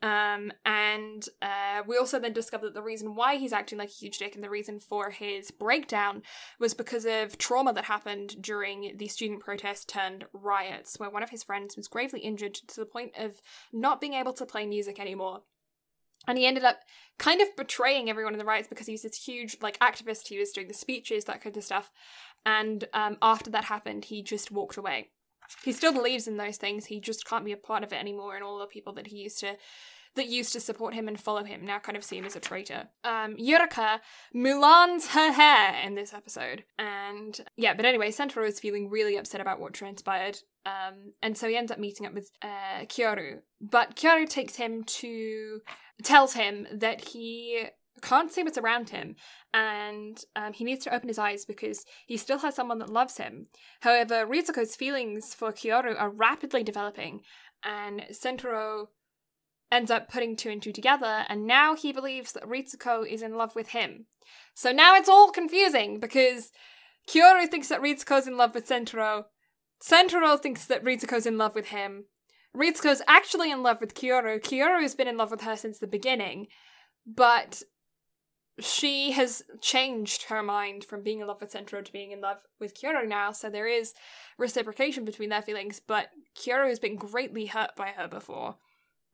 [0.00, 3.92] Um, and uh, we also then discover that the reason why he's acting like a
[3.92, 6.22] huge dick and the reason for his breakdown
[6.60, 11.30] was because of trauma that happened during the student protest turned riots, where one of
[11.30, 13.40] his friends was gravely injured to the point of
[13.72, 15.42] not being able to play music anymore.
[16.28, 16.80] And he ended up
[17.18, 20.28] kind of betraying everyone in the riots because he was this huge like activist.
[20.28, 21.90] He was doing the speeches, that kind of stuff.
[22.46, 25.08] And um, after that happened, he just walked away.
[25.64, 26.86] He still believes in those things.
[26.86, 29.16] He just can't be a part of it anymore and all the people that he
[29.16, 29.56] used to
[30.14, 32.40] that used to support him and follow him now kind of see him as a
[32.40, 32.88] traitor.
[33.04, 34.00] Um Yurika
[34.34, 36.64] mulans her hair in this episode.
[36.78, 40.38] And yeah but anyway Sentaro is feeling really upset about what transpired.
[40.66, 43.40] Um and so he ends up meeting up with uh Kyoru.
[43.60, 45.60] But Kyoru takes him to
[46.02, 47.66] tells him that he
[47.98, 49.16] can't see what's around him
[49.52, 53.16] and um, he needs to open his eyes because he still has someone that loves
[53.16, 53.46] him.
[53.80, 57.22] However, Ritsuko's feelings for Kyoru are rapidly developing,
[57.64, 58.88] and Sentaro
[59.72, 63.36] ends up putting two and two together, and now he believes that Ritsuko is in
[63.36, 64.06] love with him.
[64.54, 66.50] So now it's all confusing because
[67.08, 69.24] Kyoru thinks that Ritsuko's in love with Sentaro,
[69.82, 72.04] Sentaro thinks that Ritsuko's in love with him.
[72.54, 74.40] Ritsuko's actually in love with Kyoru.
[74.40, 76.48] Kyoru's been in love with her since the beginning,
[77.06, 77.62] but
[78.60, 82.38] she has changed her mind from being in love with Sentaro to being in love
[82.58, 83.94] with Kyoru now, so there is
[84.36, 88.56] reciprocation between their feelings, but Kyoru has been greatly hurt by her before.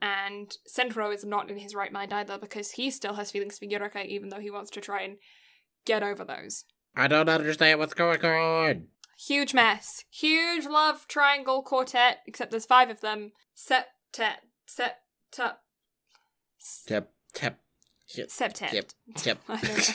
[0.01, 3.65] And Sentaro is not in his right mind either because he still has feelings for
[3.65, 5.17] Yurika even though he wants to try and
[5.85, 6.65] get over those.
[6.97, 8.89] I don't understand what's going on.
[9.19, 10.05] Huge mess.
[10.11, 13.33] Huge love triangle quartet, except there's five of them.
[13.57, 14.37] Septet.
[14.67, 15.59] Septup.
[16.87, 17.59] Tap, tap,
[18.19, 18.73] Septet.
[18.73, 18.91] Yep.
[19.17, 19.39] tap.
[19.49, 19.95] I don't know.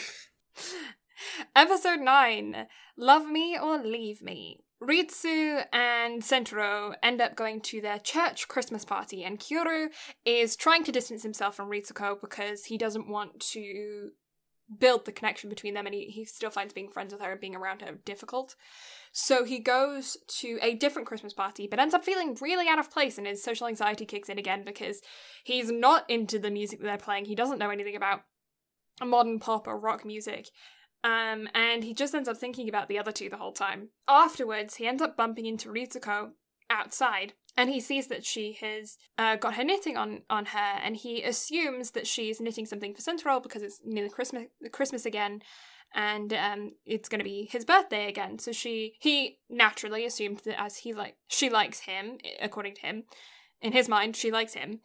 [1.56, 2.66] Episode 9
[2.96, 4.60] Love Me or Leave Me.
[4.82, 9.88] Ritsu and Sentaro end up going to their church Christmas party, and Kyoru
[10.24, 14.10] is trying to distance himself from Ritsuko because he doesn't want to
[14.78, 17.40] build the connection between them and he, he still finds being friends with her and
[17.40, 18.54] being around her difficult.
[19.12, 22.90] So he goes to a different Christmas party, but ends up feeling really out of
[22.90, 25.00] place, and his social anxiety kicks in again because
[25.42, 27.24] he's not into the music that they're playing.
[27.24, 28.22] He doesn't know anything about
[29.04, 30.48] modern pop or rock music.
[31.02, 33.88] Um, and he just ends up thinking about the other two the whole time.
[34.06, 36.32] Afterwards, he ends up bumping into Ritsuko
[36.68, 40.96] outside, and he sees that she has uh, got her knitting on on her, and
[40.96, 45.42] he assumes that she's knitting something for Sentaro because it's nearly Christmas Christmas again,
[45.94, 48.38] and um, it's going to be his birthday again.
[48.38, 53.04] So she he naturally assumed that as he like she likes him, according to him,
[53.60, 54.80] in his mind she likes him,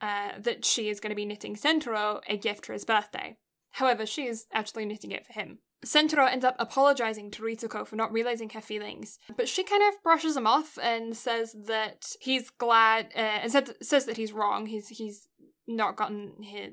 [0.00, 3.36] uh, that she is going to be knitting Sentaro a gift for his birthday.
[3.72, 5.58] However, she is actually knitting it for him.
[5.84, 10.02] Sentaro ends up apologizing to Ritsuko for not realizing her feelings, but she kind of
[10.02, 14.66] brushes him off and says that he's glad, uh, and said, says that he's wrong.
[14.66, 15.28] He's he's
[15.68, 16.72] not gotten his,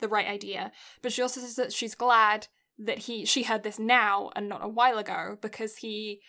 [0.00, 2.48] the right idea, but she also says that she's glad
[2.78, 6.20] that he she heard this now and not a while ago because he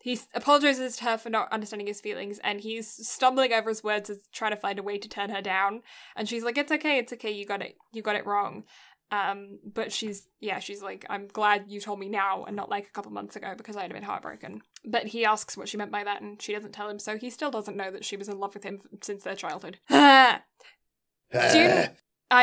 [0.00, 4.08] he apologizes to her for not understanding his feelings and he's stumbling over his words
[4.08, 5.82] as trying to find a way to turn her down.
[6.16, 8.64] And she's like it's okay it's okay you got it you got it wrong
[9.10, 12.86] um but she's yeah she's like i'm glad you told me now and not like
[12.86, 15.90] a couple months ago because i'd have been heartbroken but he asks what she meant
[15.92, 18.28] by that and she doesn't tell him so he still doesn't know that she was
[18.28, 20.40] in love with him since their childhood i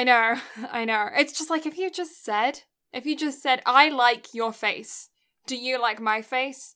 [0.03, 0.35] know
[0.71, 2.61] i know it's just like if you just said
[2.91, 5.09] if you just said i like your face
[5.47, 6.73] Do you like my face?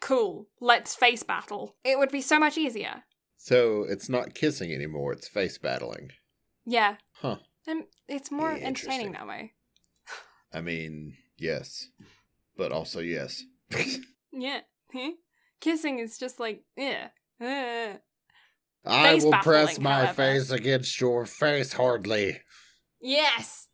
[0.00, 0.46] Cool.
[0.60, 1.74] Let's face battle.
[1.84, 3.02] It would be so much easier.
[3.36, 6.10] So it's not kissing anymore, it's face battling.
[6.64, 6.96] Yeah.
[7.14, 7.38] Huh.
[7.66, 9.52] And it's more entertaining that way.
[10.52, 11.88] I mean, yes.
[12.56, 13.44] But also yes.
[14.34, 14.60] Yeah.
[15.60, 17.08] Kissing is just like, yeah.
[17.40, 17.98] Uh.
[18.84, 20.14] I will press my however.
[20.14, 22.40] face against your face hardly.
[23.00, 23.68] Yes.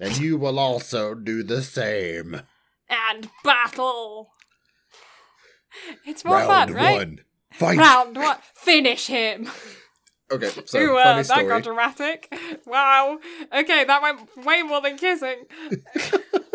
[0.00, 2.42] And you will also do the same.
[2.88, 4.30] And battle.
[6.06, 6.96] It's more Round fun, right?
[6.96, 7.20] one.
[7.52, 7.78] Fight.
[7.78, 8.36] Round one.
[8.54, 9.50] Finish him.
[10.30, 12.34] Okay, so Ooh, uh, that got dramatic.
[12.66, 13.18] Wow.
[13.52, 15.44] Okay, that went way more than kissing.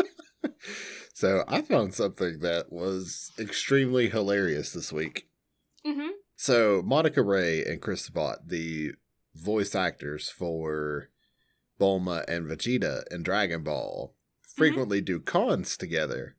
[1.14, 5.28] so I found something that was extremely hilarious this week.
[5.86, 8.92] hmm So Monica Rial and Chris Sabat, the
[9.36, 11.10] voice actors for
[11.80, 14.14] Bulma and Vegeta in Dragon Ball,
[14.56, 16.36] frequently do cons together.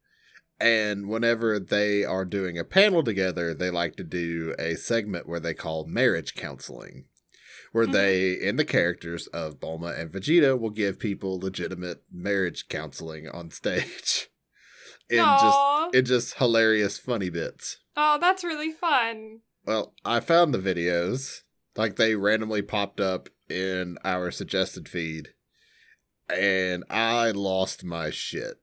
[0.60, 5.40] And whenever they are doing a panel together, they like to do a segment where
[5.40, 7.06] they call marriage counseling,
[7.72, 7.92] where Mhm.
[7.92, 13.50] they, in the characters of Bulma and Vegeta, will give people legitimate marriage counseling on
[13.50, 14.28] stage.
[15.10, 15.26] In just
[15.58, 15.90] Aw.
[15.92, 17.78] in just hilarious funny bits.
[17.96, 19.40] Oh, that's really fun.
[19.66, 21.40] Well, I found the videos.
[21.76, 25.34] Like they randomly popped up in our suggested feed.
[26.34, 28.54] And I lost my shit.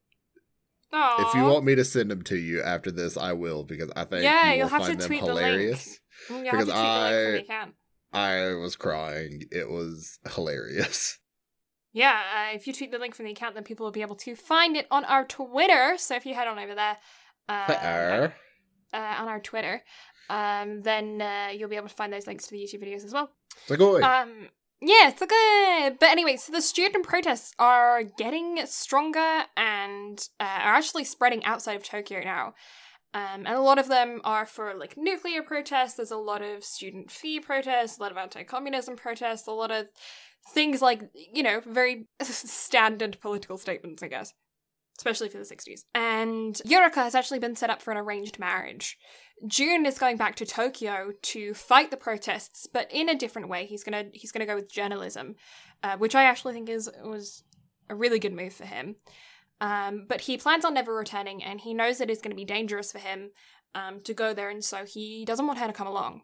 [0.92, 1.28] Oh.
[1.28, 4.06] If you want me to send them to you after this, I will because I
[4.06, 5.40] think Yeah, you you'll will have to find them tweet the link.
[5.48, 6.00] hilarious.
[6.30, 7.76] you have because to tweet the link
[8.14, 8.52] I- the account.
[8.58, 9.44] I was crying.
[9.52, 11.18] It was hilarious.
[11.92, 12.22] Yeah,
[12.52, 14.36] uh, if you tweet the link from the account, then people will be able to
[14.36, 15.96] find it on our Twitter.
[15.98, 16.98] So if you head on over there,
[17.50, 18.34] uh, Twitter.
[18.94, 19.82] uh, on our Twitter,
[20.30, 23.12] um, then uh, you'll be able to find those links to the YouTube videos as
[23.12, 23.32] well.
[23.68, 24.04] Sugoi.
[24.04, 24.50] Um,
[24.82, 25.98] yeah, it's good.
[26.00, 31.76] But anyway, so the student protests are getting stronger and uh, are actually spreading outside
[31.76, 32.54] of Tokyo now.
[33.14, 35.96] Um, and a lot of them are for like nuclear protests.
[35.96, 39.88] There's a lot of student fee protests, a lot of anti-communism protests, a lot of
[40.54, 44.34] things like you know very standard political statements, I guess,
[44.98, 45.82] especially for the 60s.
[45.96, 48.98] And Yurika has actually been set up for an arranged marriage.
[49.48, 53.66] Jun is going back to Tokyo to fight the protests, but in a different way.
[53.66, 55.36] He's gonna he's gonna go with journalism,
[55.82, 57.44] uh, which I actually think is was
[57.90, 58.98] a really good move for him.
[59.62, 62.46] Um, but he plans on never returning, and he knows that it's going to be
[62.46, 63.32] dangerous for him
[63.76, 66.22] um, to go there, and so he doesn't want her to come along.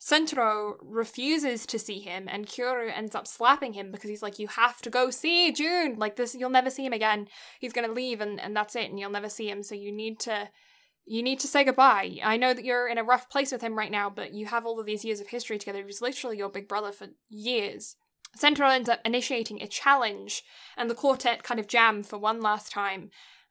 [0.00, 4.48] Sentaro refuses to see him, and Kyoru ends up slapping him because he's like, "You
[4.48, 5.96] have to go see Jun.
[5.96, 7.28] Like this, you'll never see him again.
[7.60, 9.62] He's gonna leave, and and that's it, and you'll never see him.
[9.62, 10.50] So you need to."
[11.06, 12.16] You need to say goodbye.
[12.24, 14.64] I know that you're in a rough place with him right now, but you have
[14.64, 15.80] all of these years of history together.
[15.80, 17.96] He was literally your big brother for years.
[18.38, 20.42] Sentaro ends up initiating a challenge,
[20.76, 23.10] and the quartet kind of jam for one last time.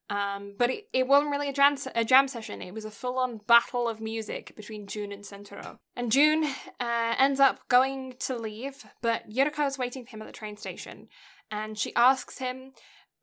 [0.10, 3.18] Um, but it, it wasn't really a jam, a jam session, it was a full
[3.18, 5.80] on battle of music between Jun and Sentaro.
[5.96, 6.44] And Jun
[6.80, 10.58] uh, ends up going to leave, but Yurika is waiting for him at the train
[10.58, 11.08] station,
[11.50, 12.74] and she asks him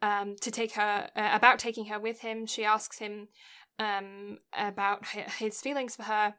[0.02, 2.46] um, to take her, uh, about taking her with him.
[2.46, 3.28] She asks him
[3.78, 6.34] um, about his feelings for her,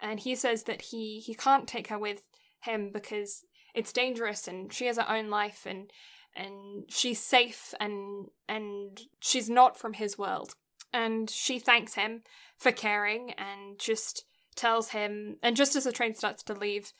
[0.00, 2.22] and he says that he, he can't take her with
[2.62, 3.44] him because
[3.74, 5.90] it's dangerous and she has her own life and
[6.34, 10.54] and she's safe and and she's not from his world.
[10.94, 12.22] And she thanks him
[12.58, 14.24] for caring and just
[14.54, 16.92] tells him and just as the train starts to leave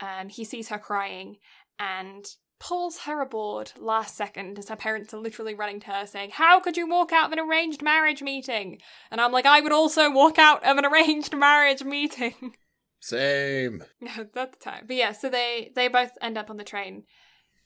[0.00, 1.36] um, he sees her crying
[1.78, 2.24] and
[2.60, 6.60] pulls her aboard last second as her parents are literally running to her saying how
[6.60, 8.80] could you walk out of an arranged marriage meeting?
[9.10, 12.54] And i'm like i would also walk out of an arranged marriage meeting
[13.00, 13.82] Same.
[14.16, 14.84] at the time.
[14.86, 17.04] But yeah, so they they both end up on the train,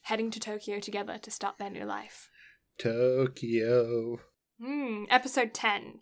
[0.03, 2.31] heading to Tokyo together to start their new life.
[2.79, 4.21] Tokyo.
[4.63, 5.05] Hmm.
[5.11, 6.01] Episode ten.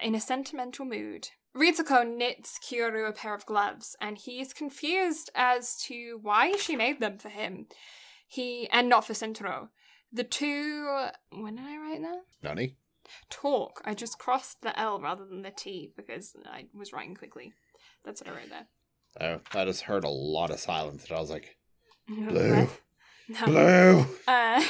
[0.00, 5.76] In a sentimental mood, Ritsuko knits Kyoru a pair of gloves, and he's confused as
[5.86, 7.66] to why she made them for him.
[8.26, 9.68] He and not for Sentaro.
[10.12, 11.08] The two.
[11.32, 12.22] When did I write that?
[12.42, 12.76] Nani?
[13.28, 13.82] Talk.
[13.84, 17.52] I just crossed the L rather than the T because I was writing quickly.
[18.04, 18.66] That's what I read there.
[19.20, 21.56] Oh, I just heard a lot of silence and I was like,
[22.08, 22.68] Blue.
[23.28, 23.46] No.
[23.46, 24.06] Blue.
[24.26, 24.62] Uh,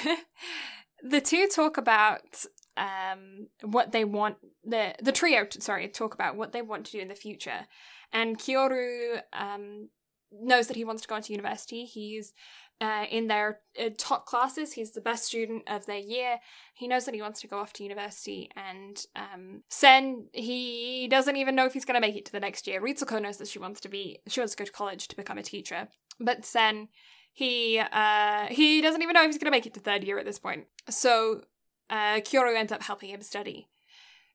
[1.03, 2.45] the two talk about
[2.77, 4.37] um, what they want.
[4.65, 7.67] The the trio, sorry, talk about what they want to do in the future.
[8.13, 9.89] And Kyoru um,
[10.33, 11.85] knows that he wants to go into university.
[11.85, 12.33] He's
[12.81, 14.73] uh, in their uh, top classes.
[14.73, 16.39] He's the best student of their year.
[16.75, 18.51] He knows that he wants to go off to university.
[18.57, 22.41] And um, Sen, he doesn't even know if he's going to make it to the
[22.41, 22.81] next year.
[22.81, 25.39] Ritsuko knows that she wants to be, she wants to go to college to become
[25.39, 25.89] a teacher.
[26.19, 26.89] But Sen,
[27.33, 30.27] he uh he doesn't even know if he's gonna make it to third year at
[30.27, 30.67] this point.
[30.89, 31.43] So
[31.89, 33.69] uh Kyoru ends up helping him study.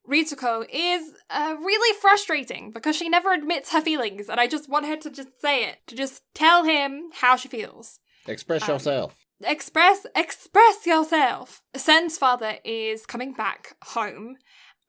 [0.09, 4.85] Ritsuko is uh, really frustrating because she never admits her feelings, and I just want
[4.85, 7.99] her to just say it, to just tell him how she feels.
[8.27, 9.15] Express Um, yourself.
[9.43, 11.61] Express, express yourself.
[11.75, 14.37] Sen's father is coming back home,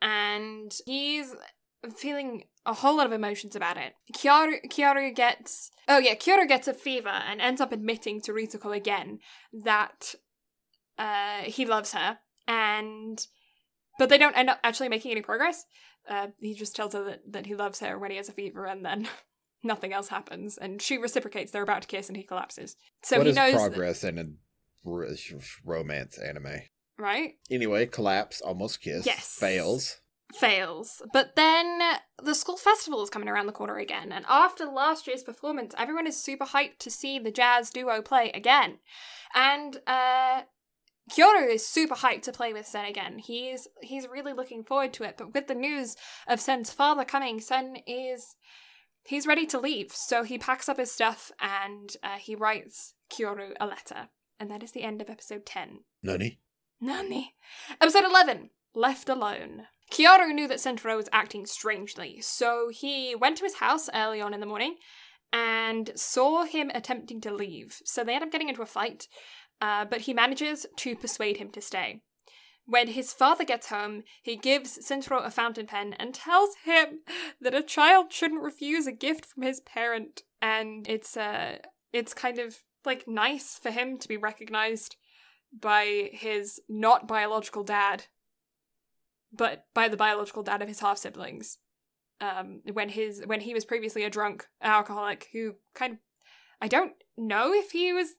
[0.00, 1.34] and he's
[1.96, 3.94] feeling a whole lot of emotions about it.
[4.14, 8.74] Kyoru, Kyoru gets, oh yeah, Kyoru gets a fever and ends up admitting to Ritsuko
[8.74, 9.18] again
[9.64, 10.14] that
[10.98, 13.26] uh, he loves her, and
[13.98, 15.64] but they don't end up actually making any progress.
[16.08, 18.64] Uh, he just tells her that, that he loves her when he has a fever,
[18.64, 19.08] and then
[19.66, 20.56] nothing else happens.
[20.59, 21.51] And she reciprocates.
[21.52, 22.76] They're about to kiss, and he collapses.
[23.02, 25.06] So what he knows, that- progress in a r-
[25.64, 26.60] romance anime?
[26.98, 27.34] right?
[27.51, 29.36] Anyway, collapse, almost kiss, Yes.
[29.38, 30.01] fails.
[30.34, 31.02] fails.
[31.12, 31.78] But then
[32.22, 36.06] the school festival is coming around the corner again, and after last year's performance, everyone
[36.06, 38.78] is super hyped to see the jazz duo play again.
[39.34, 40.43] And uh
[41.12, 43.18] Kyoru is super hyped to play with Sen again.
[43.18, 45.16] He's he's really looking forward to it.
[45.16, 48.34] But with the news of Sen's father coming, Sen is
[49.06, 49.92] he's ready to leave.
[49.92, 54.08] So he packs up his stuff and uh, he writes Kyoru a letter.
[54.38, 55.80] And that is the end of episode 10.
[56.02, 56.40] Nani?
[56.80, 57.34] Nani?
[57.80, 59.62] Episode 11 Left Alone.
[59.90, 64.34] Kyoru knew that Sentaro was acting strangely, so he went to his house early on
[64.34, 64.76] in the morning
[65.32, 67.80] and saw him attempting to leave.
[67.84, 69.06] So they end up getting into a fight,
[69.60, 72.02] uh, but he manages to persuade him to stay.
[72.68, 77.01] When his father gets home, he gives Sentaro a fountain pen and tells him
[77.40, 81.59] that a child shouldn't refuse a gift from his parent, and it's uh,
[81.93, 84.97] it's kind of like nice for him to be recognized
[85.59, 88.06] by his not biological dad,
[89.32, 91.59] but by the biological dad of his half siblings.
[92.20, 95.98] Um, when his when he was previously a drunk alcoholic who kind of,
[96.60, 98.14] I don't know if he was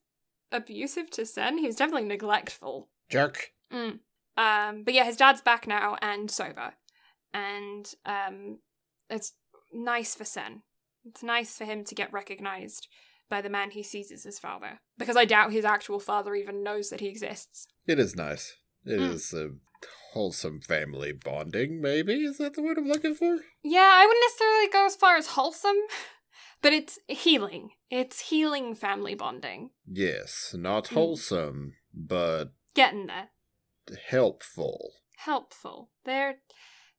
[0.54, 1.58] abusive to Sen.
[1.58, 2.88] He was definitely neglectful.
[3.10, 3.52] Jerk.
[3.74, 4.00] Mm.
[4.38, 6.74] Um, but yeah, his dad's back now and sober,
[7.34, 8.60] and um,
[9.10, 9.34] it's
[9.74, 10.62] nice for Sen.
[11.06, 12.88] It's nice for him to get recognized
[13.30, 16.64] by the man he sees as his father, because I doubt his actual father even
[16.64, 17.68] knows that he exists.
[17.88, 18.56] It is nice.
[18.86, 19.14] It Mm.
[19.14, 19.50] is a
[20.14, 22.24] wholesome family bonding, maybe?
[22.24, 23.40] Is that the word I'm looking for?
[23.64, 25.76] Yeah, I wouldn't necessarily go as far as wholesome,
[26.62, 27.72] but it's healing.
[27.90, 29.72] It's healing family bonding.
[29.86, 30.94] Yes, not Mm.
[30.94, 33.30] wholesome, but Getting there.
[34.10, 34.94] Helpful.
[35.18, 35.90] helpful.
[36.06, 36.36] They're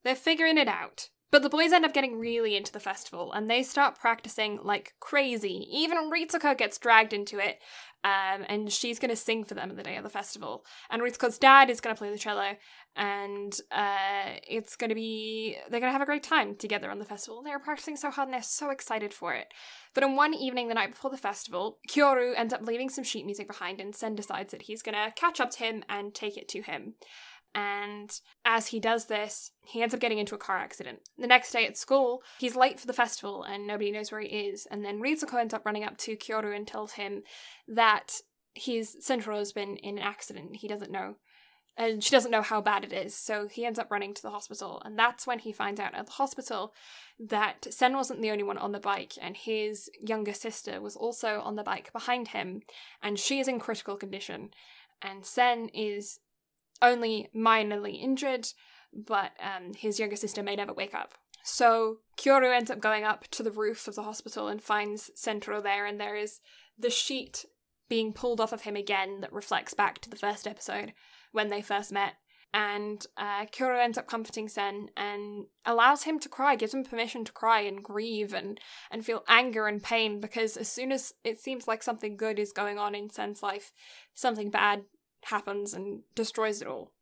[0.04, 1.08] they're figuring it out.
[1.30, 4.94] But the boys end up getting really into the festival and they start practicing like
[4.98, 5.68] crazy.
[5.70, 7.58] Even Ritsuko gets dragged into it.
[8.04, 10.64] Um, and she's going to sing for them the day of the festival.
[10.88, 12.52] And Ritsuko's dad is going to play the cello.
[12.96, 17.00] And uh, it's going to be, they're going to have a great time together on
[17.00, 17.42] the festival.
[17.42, 19.48] They're practicing so hard and they're so excited for it.
[19.94, 23.26] But on one evening, the night before the festival, Kyoru ends up leaving some sheet
[23.26, 26.36] music behind, and Sen decides that he's going to catch up to him and take
[26.36, 26.94] it to him.
[27.54, 28.12] And
[28.44, 31.00] as he does this, he ends up getting into a car accident.
[31.18, 34.28] The next day at school, he's late for the festival and nobody knows where he
[34.28, 34.66] is.
[34.70, 37.22] And then Ritsuko ends up running up to Kyoru and tells him
[37.66, 38.20] that
[38.54, 40.56] his Sentaro has been in an accident.
[40.56, 41.16] He doesn't know.
[41.76, 43.14] And she doesn't know how bad it is.
[43.14, 44.82] So he ends up running to the hospital.
[44.84, 46.74] And that's when he finds out at the hospital
[47.20, 49.12] that Sen wasn't the only one on the bike.
[49.20, 52.62] And his younger sister was also on the bike behind him.
[53.00, 54.50] And she is in critical condition.
[55.00, 56.18] And Sen is
[56.82, 58.48] only minorly injured,
[58.92, 61.14] but um, his younger sister may never wake up.
[61.42, 65.62] So Kyoru ends up going up to the roof of the hospital and finds Sentaro
[65.62, 66.40] there, and there is
[66.78, 67.44] the sheet
[67.88, 70.92] being pulled off of him again that reflects back to the first episode
[71.32, 72.14] when they first met.
[72.52, 77.24] And uh, Kyoru ends up comforting Sen and allows him to cry, gives him permission
[77.24, 78.58] to cry and grieve and,
[78.90, 82.52] and feel anger and pain because as soon as it seems like something good is
[82.52, 83.70] going on in Sen's life,
[84.14, 84.84] something bad
[85.24, 86.92] happens and destroys it all.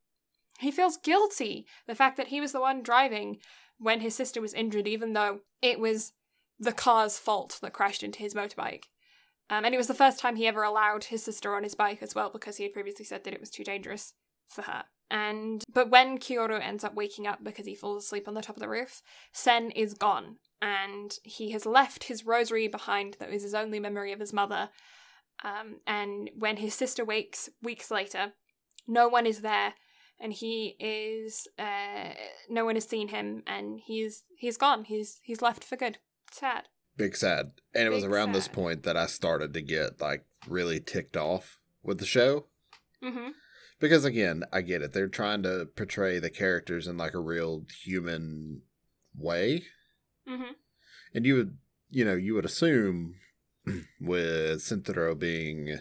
[0.58, 3.38] He feels guilty, the fact that he was the one driving
[3.78, 6.12] when his sister was injured, even though it was
[6.58, 8.84] the car's fault that crashed into his motorbike.
[9.50, 12.02] Um, and it was the first time he ever allowed his sister on his bike
[12.02, 14.14] as well, because he had previously said that it was too dangerous
[14.48, 14.84] for her.
[15.10, 18.56] And but when Kyoru ends up waking up because he falls asleep on the top
[18.56, 19.02] of the roof,
[19.32, 24.12] Sen is gone, and he has left his rosary behind that was his only memory
[24.12, 24.70] of his mother.
[25.44, 28.32] Um, and when his sister wakes weeks later,
[28.86, 29.74] no one is there,
[30.18, 32.14] and he is uh,
[32.48, 34.84] no one has seen him, and he's he's gone.
[34.84, 35.98] He's he's left for good.
[36.30, 36.64] Sad.
[36.96, 37.52] Big sad.
[37.74, 41.16] And it was Big around this point that I started to get like really ticked
[41.16, 42.46] off with the show.
[43.04, 43.30] Mm-hmm.
[43.78, 44.92] Because again, I get it.
[44.92, 48.62] They're trying to portray the characters in like a real human
[49.14, 49.64] way.
[50.26, 50.52] Mm-hmm.
[51.14, 51.58] And you would,
[51.90, 53.16] you know, you would assume
[54.00, 55.78] with Sentaro being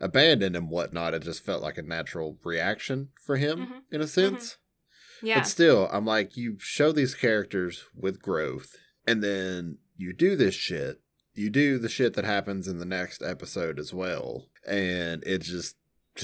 [0.00, 3.82] abandoned and whatnot, it just felt like a natural reaction for him Mhm.
[3.90, 4.56] in a sense.
[5.22, 5.38] Yeah.
[5.38, 8.76] But still, I'm like, you show these characters with growth,
[9.06, 11.00] and then you do this shit.
[11.32, 15.76] You do the shit that happens in the next episode as well, and it just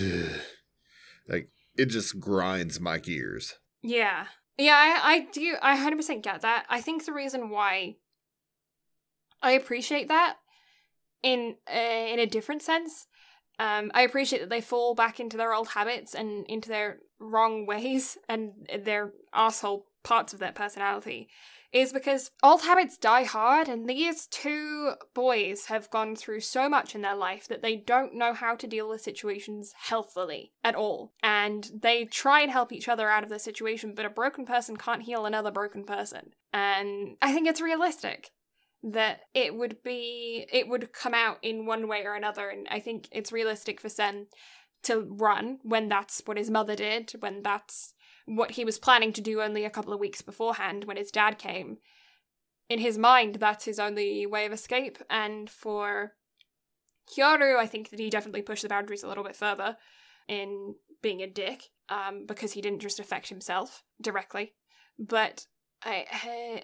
[1.29, 3.55] like it just grinds my gears.
[3.83, 4.27] Yeah.
[4.59, 5.57] Yeah, I, I do.
[5.63, 6.67] I 100% get that.
[6.69, 7.97] I think the reason why
[9.43, 10.37] I appreciate that
[11.23, 13.07] in uh, in a different sense,
[13.59, 17.67] um, I appreciate that they fall back into their old habits and into their wrong
[17.73, 18.53] ways and
[18.85, 21.29] their asshole parts of their personality
[21.73, 26.95] is because old habits die hard, and these two boys have gone through so much
[26.95, 31.13] in their life that they don't know how to deal with situations healthily at all.
[31.23, 34.77] And they try and help each other out of the situation, but a broken person
[34.77, 36.33] can't heal another broken person.
[36.53, 38.31] And I think it's realistic
[38.83, 42.81] that it would be it would come out in one way or another and i
[42.81, 44.27] think it's realistic for sen
[44.83, 47.95] to run when that's what his mother did when that's
[48.27, 51.39] what he was planning to do only a couple of weeks beforehand when his dad
[51.39, 51.79] came.
[52.69, 56.13] In his mind that's his only way of escape and for
[57.11, 59.77] Kyoru I think that he definitely pushed the boundaries a little bit further
[60.29, 64.55] in being a dick um, because he didn't just affect himself directly.
[64.99, 65.47] But
[65.85, 66.61] I uh,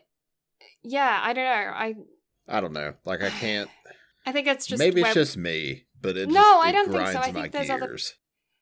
[0.83, 1.95] yeah I don't know I
[2.49, 2.95] I don't know.
[3.05, 3.69] Like I can't.
[4.27, 7.09] I think it's just maybe it's just me, but it No, just, I don't think
[7.09, 7.19] so.
[7.19, 7.99] I think there's other-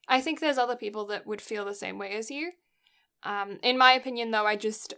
[0.08, 2.52] I think there's other people that would feel the same way as you.
[3.24, 4.94] Um, in my opinion, though, I just,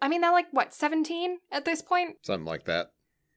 [0.00, 2.16] I mean, they're like what, seventeen at this point?
[2.22, 2.92] Something like that.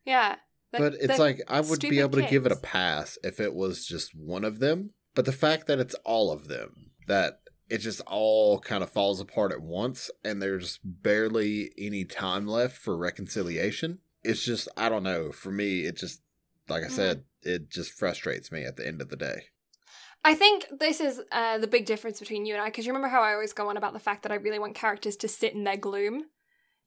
[0.06, 0.36] Yeah.
[0.72, 3.86] But it's like I would be able to give it a pass if it was
[3.86, 4.91] just one of them.
[5.14, 7.41] But the fact that it's all of them, that
[7.73, 12.77] it just all kind of falls apart at once, and there's barely any time left
[12.77, 13.97] for reconciliation.
[14.23, 15.31] It's just I don't know.
[15.31, 16.21] For me, it just
[16.69, 16.91] like I Mhm.
[16.91, 19.45] said, it just frustrates me at the end of the day.
[20.23, 23.09] I think this is uh, the big difference between you and I, because you remember
[23.09, 25.53] how I always go on about the fact that I really want characters to sit
[25.53, 26.25] in their gloom.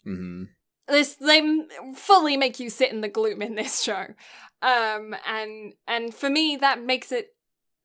[0.05, 0.45] hmm
[0.87, 1.43] This they
[1.97, 4.07] fully make you sit in the gloom in this show,
[4.63, 7.35] um, and and for me that makes it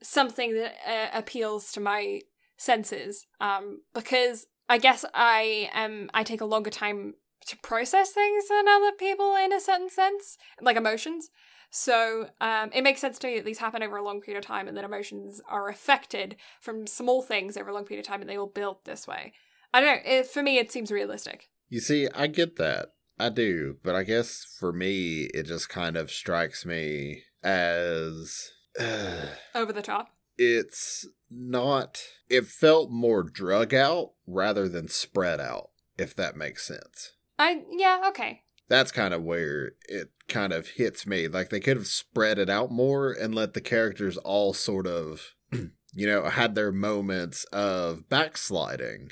[0.03, 2.21] something that uh, appeals to my
[2.61, 7.15] senses, um, because I guess I am I take a longer time
[7.47, 11.29] to process things than other people in a certain sense, like emotions.
[11.71, 14.45] So um, it makes sense to me that these happen over a long period of
[14.45, 18.21] time, and that emotions are affected from small things over a long period of time,
[18.21, 19.33] and they all build this way.
[19.73, 20.11] I don't know.
[20.11, 21.49] It, for me, it seems realistic.
[21.69, 22.89] You see, I get that.
[23.17, 23.77] I do.
[23.83, 28.51] But I guess for me, it just kind of strikes me as.
[29.55, 30.09] Over the top.
[30.37, 32.01] it's not.
[32.29, 37.13] It felt more drug out rather than spread out, if that makes sense.
[37.39, 38.43] I yeah okay.
[38.67, 41.27] That's kind of where it kind of hits me.
[41.27, 45.33] Like they could have spread it out more and let the characters all sort of,
[45.51, 49.11] you know, had their moments of backsliding,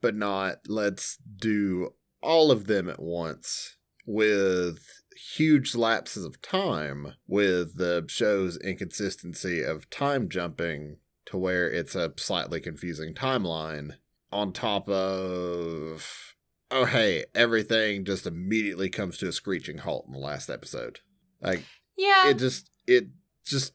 [0.00, 3.76] but not let's do all of them at once
[4.06, 4.80] with
[5.36, 10.96] huge lapses of time with the show's inconsistency of time jumping
[11.30, 13.92] to where it's a slightly confusing timeline
[14.32, 16.34] on top of
[16.70, 21.00] oh hey everything just immediately comes to a screeching halt in the last episode
[21.42, 21.64] like
[21.96, 23.08] Yeah, it just it
[23.44, 23.72] just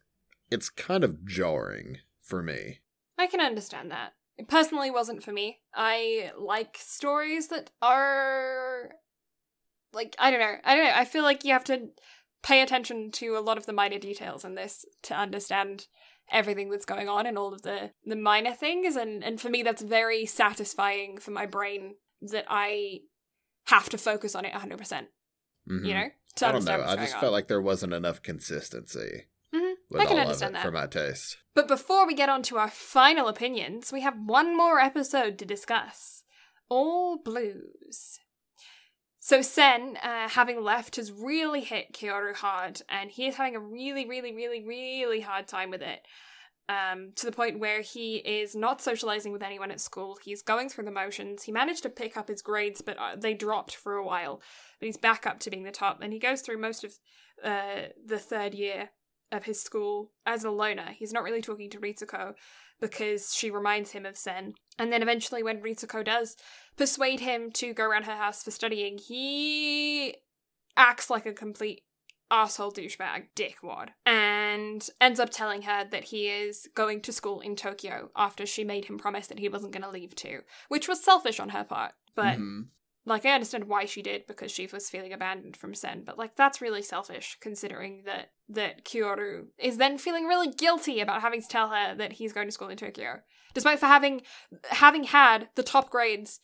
[0.49, 2.79] it's kind of jarring for me
[3.17, 4.13] I can understand that.
[4.37, 5.59] It personally wasn't for me.
[5.73, 8.91] I like stories that are
[9.93, 10.55] like I don't know.
[10.63, 10.93] I don't know.
[10.93, 11.89] I feel like you have to
[12.43, 15.87] pay attention to a lot of the minor details in this to understand
[16.31, 19.61] everything that's going on and all of the the minor things and and for me
[19.63, 23.01] that's very satisfying for my brain that I
[23.67, 25.07] have to focus on it 100%,
[25.69, 25.85] Mhm.
[25.87, 26.09] you know?
[26.41, 27.21] I don't know i just on.
[27.21, 29.75] felt like there wasn't enough consistency Mhm.
[29.89, 30.65] with I can all understand of it that.
[30.65, 34.57] for my taste But before we get on to our final opinions, we have one
[34.57, 36.23] more episode to discuss
[36.69, 38.19] All Blues.
[39.25, 43.59] So, Sen, uh, having left, has really hit Kyoru hard, and he is having a
[43.59, 46.01] really, really, really, really hard time with it.
[46.69, 50.19] Um, to the point where he is not socializing with anyone at school.
[50.23, 51.41] He's going through the motions.
[51.41, 54.43] He managed to pick up his grades, but uh, they dropped for a while.
[54.79, 56.93] But he's back up to being the top, and he goes through most of
[57.43, 58.91] uh, the third year
[59.31, 60.91] of his school as a loner.
[60.95, 62.35] He's not really talking to Ritsuko
[62.79, 64.53] because she reminds him of Sen.
[64.77, 66.35] And then eventually, when Ritsuko does
[66.77, 70.15] persuade him to go around her house for studying, he
[70.77, 71.83] acts like a complete
[72.31, 77.55] asshole douchebag dickwad and ends up telling her that he is going to school in
[77.55, 81.03] Tokyo after she made him promise that he wasn't going to leave too, which was
[81.03, 81.93] selfish on her part.
[82.15, 82.69] But Mhm.
[83.05, 86.35] Like I understand why she did because she was feeling abandoned from Sen, but like
[86.35, 91.47] that's really selfish considering that that Kyoru is then feeling really guilty about having to
[91.47, 93.19] tell her that he's going to school in Tokyo,
[93.53, 94.21] despite for having
[94.69, 96.39] having had the top grades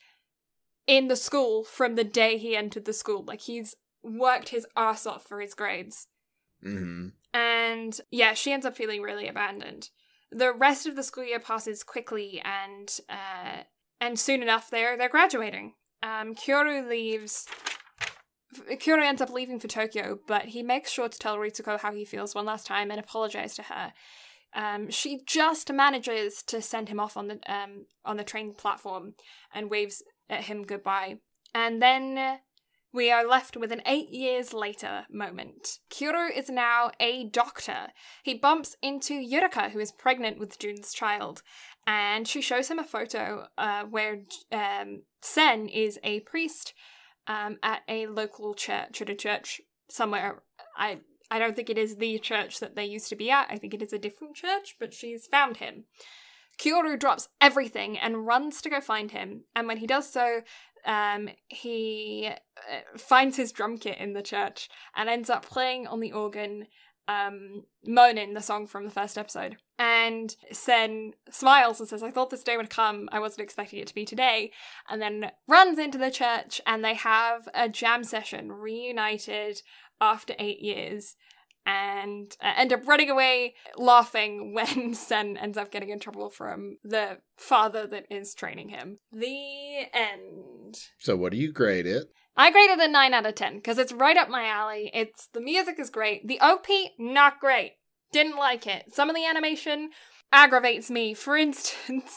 [0.88, 3.23] in the school from the day he entered the school.
[3.23, 6.07] Like he's worked his ass off for his grades.
[6.61, 9.89] hmm And yeah, she ends up feeling really abandoned.
[10.31, 13.63] The rest of the school year passes quickly, and uh,
[13.99, 15.73] and soon enough they're they're graduating.
[16.03, 17.48] Um, Kyoru leaves.
[18.69, 22.06] Kyoru ends up leaving for Tokyo, but he makes sure to tell Ritsuko how he
[22.06, 23.94] feels one last time and apologize to her.
[24.53, 29.14] Um, she just manages to send him off on the um on the train platform
[29.53, 31.19] and waves at him goodbye.
[31.53, 32.40] And then
[32.93, 35.80] we are left with an eight years later moment.
[35.89, 37.88] Kyoru is now a doctor.
[38.23, 41.41] He bumps into Yurika, who is pregnant with Jun's child,
[41.88, 46.73] and she shows him a photo uh, where um, Sen is a priest
[47.27, 50.43] um, at a local church, at a church somewhere.
[50.77, 50.99] I
[51.30, 53.47] I don't think it is the church that they used to be at.
[53.49, 55.85] I think it is a different church, but she's found him.
[56.59, 60.41] Kyoru drops everything and runs to go find him, and when he does so,
[60.86, 65.99] um, he uh, finds his drum kit in the church and ends up playing on
[65.99, 66.68] the organ
[67.08, 69.58] um, Moanin', the song from the first episode.
[69.78, 73.10] And Sen smiles and says, I thought this day would come.
[73.12, 74.52] I wasn't expecting it to be today.
[74.90, 79.62] And then runs into the church and they have a jam session, reunited
[79.99, 81.16] after eight years.
[81.65, 86.77] And uh, end up running away laughing when Sen ends up getting in trouble from
[86.83, 88.99] the father that is training him.
[89.11, 90.75] The end.
[90.97, 92.07] So what do you grade it?
[92.35, 94.89] I graded a 9 out of 10 because it's right up my alley.
[94.93, 96.27] It's the music is great.
[96.27, 96.67] The OP
[96.97, 97.73] not great.
[98.11, 98.93] Didn't like it.
[98.93, 99.89] Some of the animation
[100.31, 101.13] aggravates me.
[101.13, 102.15] For instance,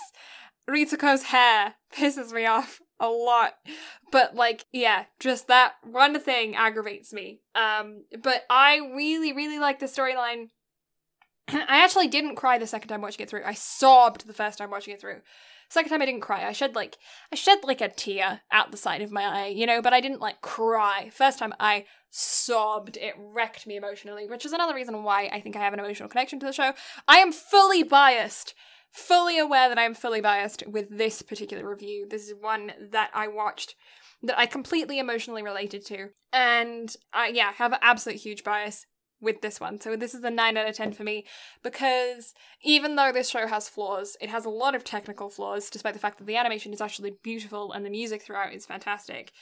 [0.69, 3.55] Ritsuko's hair pisses me off a lot.
[4.13, 7.41] But like, yeah, just that one thing aggravates me.
[7.55, 10.49] Um but I really really like the storyline.
[11.49, 13.45] I actually didn't cry the second time watching it through.
[13.45, 15.21] I sobbed the first time watching it through.
[15.69, 16.47] Second time I didn't cry.
[16.47, 16.99] I shed like
[17.33, 20.01] I shed like a tear out the side of my eye, you know, but I
[20.01, 21.11] didn't like cry.
[21.13, 22.97] First time I sobbed.
[22.97, 26.09] It wrecked me emotionally, which is another reason why I think I have an emotional
[26.09, 26.75] connection to the show.
[27.09, 28.55] I am fully biased.
[28.95, 32.07] Fully aware that I'm fully biased with this particular review.
[32.09, 33.75] This is one that I watched
[34.23, 36.11] that I completely emotionally related to.
[36.33, 38.87] And I yeah, have an absolute huge bias
[39.21, 39.81] with this one.
[39.81, 41.25] So this is a 9 out of 10 for me
[41.65, 45.95] because even though this show has flaws, it has a lot of technical flaws despite
[45.95, 49.33] the fact that the animation is actually beautiful and the music throughout is fantastic.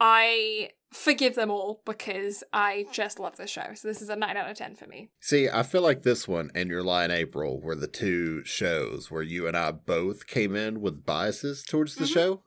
[0.00, 3.74] I forgive them all because I just love this show.
[3.74, 5.10] So this is a 9 out of 10 for me.
[5.20, 9.10] See, I feel like this one and Your Lie in April were the two shows
[9.10, 12.12] where you and I both came in with biases towards the Mhm.
[12.14, 12.42] show.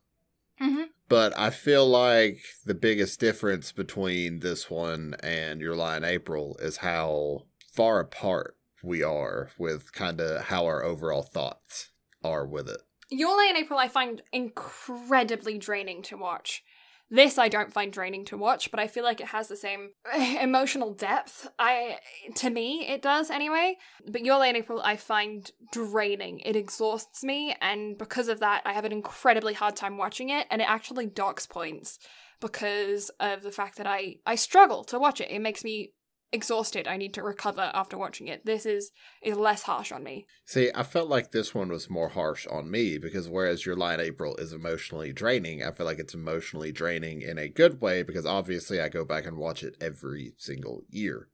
[0.62, 0.84] Mm-hmm.
[1.08, 6.56] But I feel like the biggest difference between this one and Your Lie in April
[6.60, 11.90] is how far apart we are with kind of how our overall thoughts
[12.24, 12.82] are with it.
[13.10, 16.64] Your Lie in April I find incredibly draining to watch.
[17.12, 19.92] This I don't find draining to watch, but I feel like it has the same
[20.42, 21.50] emotional depth.
[21.58, 21.98] I
[22.36, 23.78] to me it does anyway.
[24.08, 26.40] But Your in April I find draining.
[26.42, 30.48] It exhausts me, and because of that, I have an incredibly hard time watching it,
[30.52, 31.98] and it actually docks points
[32.40, 35.32] because of the fact that I I struggle to watch it.
[35.32, 35.94] It makes me
[36.32, 36.88] exhausted.
[36.88, 38.46] I need to recover after watching it.
[38.46, 38.92] This is
[39.22, 40.26] is less harsh on me.
[40.46, 43.96] See, I felt like this one was more harsh on me because whereas Your Lie
[43.96, 48.04] in April is emotionally draining, I feel like it's emotionally draining in a good way
[48.04, 51.30] because obviously I go back and watch it every single year.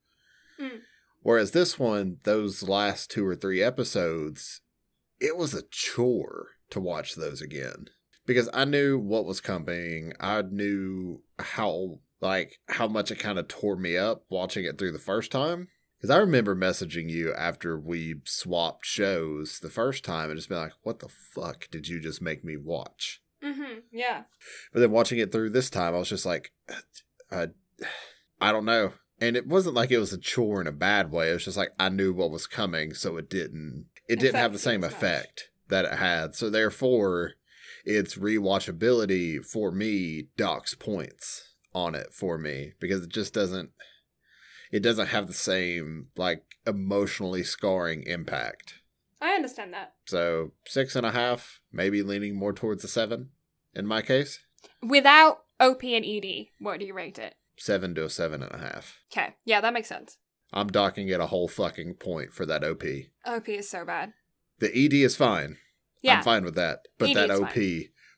[0.60, 0.80] Mm.
[1.22, 4.62] Whereas this one, those last two or three episodes,
[5.20, 7.88] it was a chore to watch those again
[8.26, 10.14] because I knew what was coming.
[10.20, 14.92] I knew how like how much it kind of tore me up watching it through
[14.92, 15.70] the first time.
[15.98, 20.62] Because I remember messaging you after we swapped shows the first time and just being
[20.62, 23.22] like, what the fuck did you just make me watch?
[23.44, 23.80] Mm-hmm.
[23.92, 24.24] Yeah.
[24.74, 26.52] But then watching it through this time, I was just like,
[27.32, 27.48] I,
[28.42, 28.94] I don't know.
[29.22, 31.30] And it wasn't like it was a chore in a bad way.
[31.30, 33.86] It was just like I knew what was coming, so it didn't.
[34.10, 34.98] It didn't have the same as much.
[34.98, 36.36] effect that it had.
[36.36, 37.34] So therefore,
[37.86, 43.70] its rewatchability for me docks points on it for me because it just doesn't.
[44.72, 48.76] It doesn't have the same like emotionally scarring impact.
[49.22, 49.94] I understand that.
[50.06, 53.30] So six and a half, maybe leaning more towards a seven
[53.76, 54.40] in my case.
[54.82, 57.36] Without OP and ED, what do you rate it?
[57.58, 59.00] Seven to a seven and a half.
[59.12, 59.36] Okay.
[59.46, 60.18] Yeah, that makes sense.
[60.52, 62.84] I'm docking it a whole fucking point for that OP.
[63.26, 64.14] OP is so bad.
[64.60, 65.58] The ED is fine.
[66.02, 66.18] Yeah.
[66.18, 66.88] I'm fine with that.
[66.98, 67.56] But ED that OP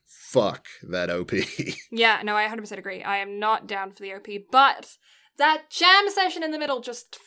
[0.08, 1.32] fuck that OP.
[1.90, 3.02] Yeah, no, I 100% agree.
[3.02, 4.96] I am not down for the OP, but
[5.36, 7.18] that jam session in the middle just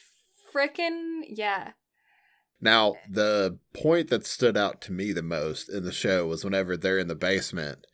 [0.54, 1.72] frickin' yeah.
[2.60, 6.76] now, the point that stood out to me the most in the show was whenever
[6.76, 7.86] they're in the basement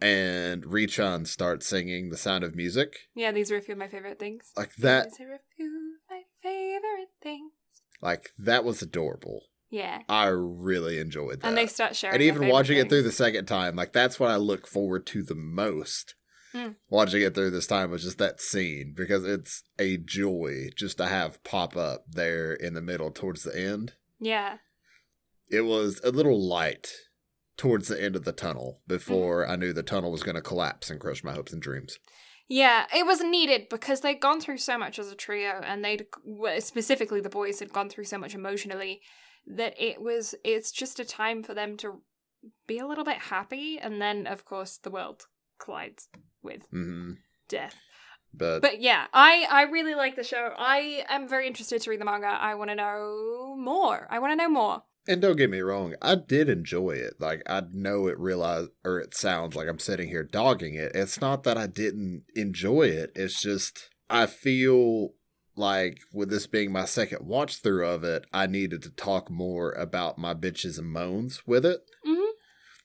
[0.00, 3.08] and Richan starts singing The Sound of Music.
[3.14, 4.52] Yeah, these are a few of my favorite things.
[4.56, 7.52] Like that These are a few of my favorite things.
[8.00, 9.44] like that was adorable.
[9.72, 10.00] Yeah.
[10.08, 11.46] I really enjoyed that.
[11.48, 12.14] And they start sharing.
[12.14, 15.22] and even watching it through the second time, like that's what I look forward to
[15.22, 16.14] the most.
[16.54, 16.76] Mm.
[16.90, 21.06] Watching it through this time was just that scene because it's a joy just to
[21.06, 23.94] have pop up there in the middle towards the end.
[24.20, 24.58] Yeah.
[25.50, 26.88] It was a little light
[27.56, 28.94] towards the end of the tunnel Mm-hmm.
[28.94, 31.98] before I knew the tunnel was going to collapse and crush my hopes and dreams.
[32.48, 36.04] Yeah, it was needed because they'd gone through so much as a trio, and they'd
[36.58, 39.00] specifically the boys had gone through so much emotionally
[39.46, 40.34] that it was.
[40.44, 42.02] It's just a time for them to
[42.66, 45.26] be a little bit happy, and then of course the world
[45.58, 46.08] collides
[46.42, 47.12] with hmm
[47.48, 47.76] death.
[48.34, 50.54] But, But yeah, I I really like the show.
[50.56, 52.26] I am very interested to read the manga.
[52.28, 54.06] I want to know more.
[54.10, 54.82] I want to know more.
[55.06, 57.14] and don't get me wrong, I did enjoy it.
[57.20, 60.92] Like I know it realize or it sounds like I'm sitting here dogging it.
[60.94, 63.12] It's not that I didn't enjoy it.
[63.14, 65.10] It's just I feel
[65.56, 69.72] like with this being my second watch through of it, I needed to talk more
[69.72, 71.80] about my bitches and moans with it.
[72.04, 72.18] hmm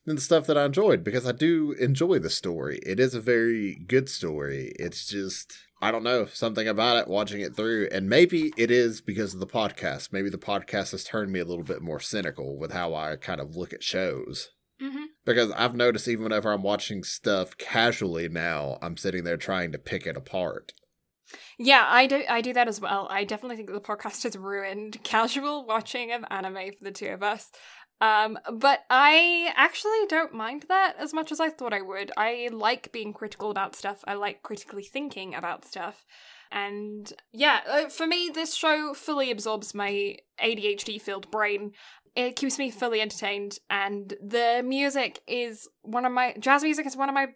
[0.06, 2.80] and the stuff that I enjoyed because I do enjoy the story.
[2.86, 4.72] It is a very good story.
[4.80, 9.02] It's just I don't know something about it watching it through, and maybe it is
[9.02, 10.14] because of the podcast.
[10.14, 13.42] Maybe the podcast has turned me a little bit more cynical with how I kind
[13.42, 14.50] of look at shows.
[14.80, 19.72] hmm Because I've noticed even whenever I'm watching stuff casually now, I'm sitting there trying
[19.74, 20.72] to pick it apart.
[21.58, 22.24] Yeah, I do.
[22.30, 23.08] I do that as well.
[23.10, 27.24] I definitely think the podcast has ruined casual watching of anime for the two of
[27.24, 27.52] us.
[28.00, 32.12] Um, but I actually don't mind that as much as I thought I would.
[32.16, 34.04] I like being critical about stuff.
[34.08, 36.06] I like critically thinking about stuff.
[36.52, 41.72] And yeah, uh, for me, this show fully absorbs my ADHD filled brain.
[42.16, 46.98] It keeps me fully entertained, and the music is one of my jazz music is
[46.98, 47.28] one of my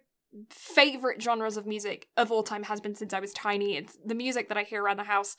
[0.50, 3.76] favorite genres of music of all time has been since I was tiny.
[3.76, 5.36] It's the music that I hear around the house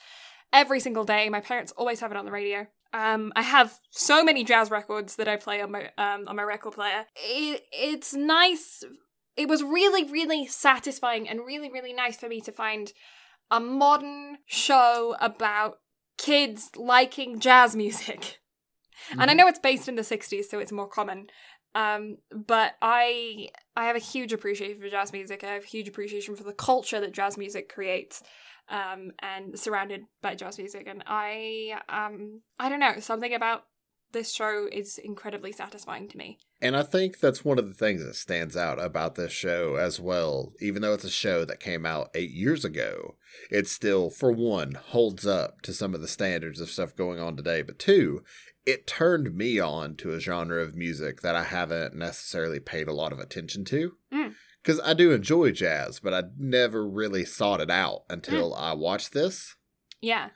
[0.52, 1.30] every single day.
[1.30, 2.68] My parents always have it on the radio.
[2.94, 6.44] Um, I have so many jazz records that I play on my um, on my
[6.44, 7.06] record player.
[7.16, 8.84] It, it's nice.
[9.36, 12.94] It was really, really satisfying and really, really nice for me to find
[13.50, 15.80] a modern show about
[16.20, 18.40] kids liking jazz music.
[19.12, 21.28] And I know it's based in the 60s, so it's more common.
[21.76, 25.44] Um, but I I have a huge appreciation for jazz music.
[25.44, 28.22] I have a huge appreciation for the culture that jazz music creates.
[28.70, 30.88] Um, and surrounded by jazz music.
[30.88, 33.66] And I um I don't know, something about
[34.14, 36.38] this show is incredibly satisfying to me.
[36.62, 40.00] And I think that's one of the things that stands out about this show as
[40.00, 40.54] well.
[40.62, 43.16] Even though it's a show that came out eight years ago,
[43.52, 47.36] it still, for one, holds up to some of the standards of stuff going on
[47.36, 47.64] today.
[47.64, 48.24] But two,
[48.66, 52.94] it turned me on to a genre of music that I haven't necessarily paid a
[52.94, 53.94] lot of attention to.
[54.14, 54.36] Mm.
[54.62, 59.12] Because I do enjoy jazz, but I never really sought it out until I watched
[59.12, 59.58] this.
[60.00, 60.30] Yeah.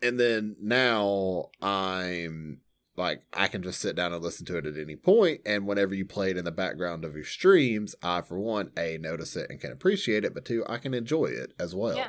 [0.00, 2.62] And then now I'm
[2.96, 5.94] like I can just sit down and listen to it at any point and whenever
[5.94, 9.50] you play it in the background of your streams, I for one a notice it
[9.50, 11.96] and can appreciate it, but two I can enjoy it as well.
[11.96, 12.08] Yeah.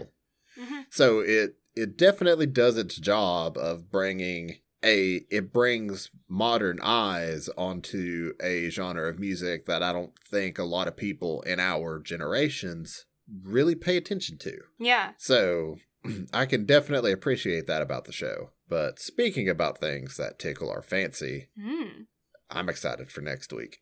[0.57, 7.49] hmm So it it definitely does its job of bringing a it brings modern eyes
[7.57, 11.99] onto a genre of music that I don't think a lot of people in our
[11.99, 13.05] generations
[13.43, 14.57] really pay attention to.
[14.79, 15.11] Yeah.
[15.17, 15.77] So
[16.33, 18.51] I can definitely appreciate that about the show.
[18.67, 22.05] But speaking about things that tickle our fancy, Mm.
[22.51, 23.79] I'm excited for next week.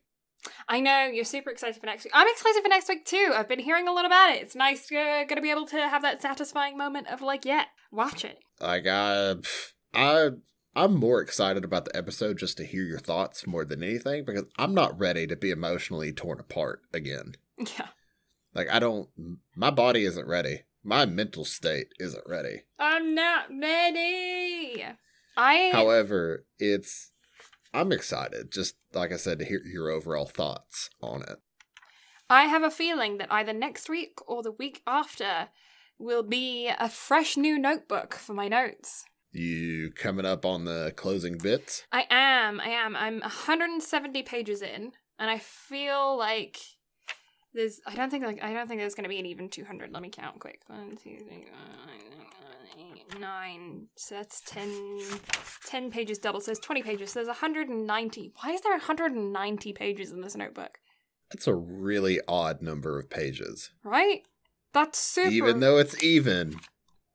[0.68, 2.12] I know you're super excited for next week.
[2.14, 3.32] I'm excited for next week too.
[3.34, 4.42] I've been hearing a lot about it.
[4.42, 8.24] It's nice uh, gonna be able to have that satisfying moment of like, yeah, watch
[8.24, 8.38] it.
[8.60, 9.36] Like I,
[9.94, 10.30] I,
[10.78, 14.44] I'm more excited about the episode just to hear your thoughts more than anything because
[14.56, 17.34] I'm not ready to be emotionally torn apart again.
[17.58, 17.88] Yeah.
[18.54, 19.08] Like I don't,
[19.56, 20.66] my body isn't ready.
[20.84, 22.62] My mental state isn't ready.
[22.78, 24.84] I'm not ready.
[25.36, 27.10] I However, it's,
[27.74, 28.52] I'm excited.
[28.52, 31.38] Just like I said, to hear your overall thoughts on it.
[32.30, 35.48] I have a feeling that either next week or the week after
[35.98, 39.06] will be a fresh new notebook for my notes.
[39.32, 41.84] You coming up on the closing bits?
[41.92, 42.96] I am, I am.
[42.96, 46.58] I'm 170 pages in, and I feel like
[47.52, 47.80] there's.
[47.86, 49.92] I don't think like I don't think there's going to be an even 200.
[49.92, 50.62] Let me count quick.
[50.66, 52.48] One, two, three, four,
[52.78, 53.88] eight, nine.
[53.96, 55.00] So that's 10,
[55.66, 56.40] 10 pages double.
[56.40, 57.12] So there's 20 pages.
[57.12, 58.32] So there's 190.
[58.40, 60.78] Why is there 190 pages in this notebook?
[61.30, 63.70] That's a really odd number of pages.
[63.84, 64.22] Right?
[64.72, 65.28] That's super.
[65.30, 66.60] Even though it's even,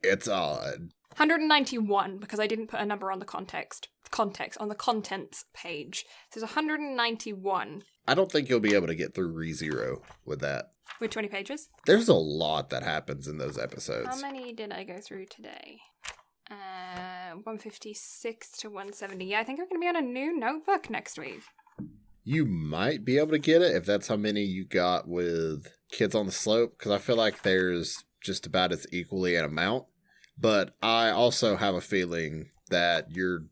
[0.04, 0.92] it's odd.
[1.18, 6.06] 191 because I didn't put a number on the context context on the contents page.
[6.30, 10.74] So there's 191 I don't think you'll be able to get through ReZero with that.
[11.00, 11.70] with 20 pages.
[11.86, 14.10] There's a lot that happens in those episodes.
[14.10, 15.80] How many did I go through today?
[16.52, 19.26] Uh, 156 to 170.
[19.26, 21.42] Yeah, I think I'm going to be on a new notebook next week.
[22.26, 26.16] You might be able to get it if that's how many you got with Kids
[26.16, 29.86] on the Slope, because I feel like there's just about as equally an amount.
[30.38, 33.46] But I also have a feeling that you're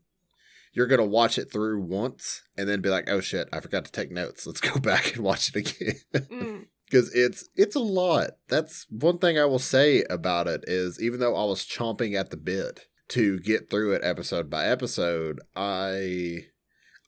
[0.72, 3.92] you're gonna watch it through once and then be like, "Oh shit, I forgot to
[3.92, 4.46] take notes.
[4.46, 6.66] Let's go back and watch it again." Mm.
[6.92, 8.32] because it's it's a lot.
[8.48, 12.30] That's one thing I will say about it is even though I was chomping at
[12.30, 16.46] the bit to get through it episode by episode, I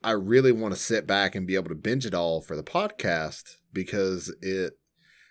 [0.02, 2.62] I really want to sit back and be able to binge it all for the
[2.62, 4.78] podcast because it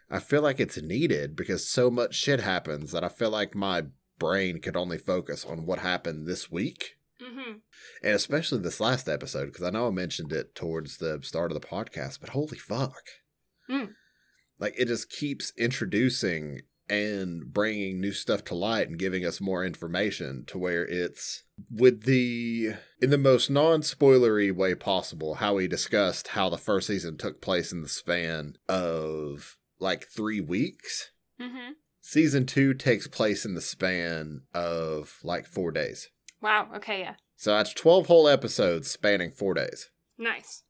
[0.10, 3.86] I feel like it's needed because so much shit happens that I feel like my
[4.24, 7.58] brain could only focus on what happened this week hmm
[8.02, 11.60] and especially this last episode because I know I mentioned it towards the start of
[11.60, 13.04] the podcast, but holy fuck.
[13.70, 13.94] Mm.
[14.60, 19.66] Like it just keeps introducing and bringing new stuff to light and giving us more
[19.66, 26.30] information to where it's with the in the most non-spoilery way possible how he discussed
[26.30, 31.12] how the first season took place in the span of like 3 weeks.
[31.40, 31.72] hmm
[32.06, 36.10] Season 2 takes place in the span of like 4 days.
[36.42, 36.68] Wow.
[36.76, 37.00] Okay.
[37.00, 37.16] Yeah.
[37.38, 39.90] So that's 12 whole episodes spanning 4 days.
[40.18, 40.64] Nice.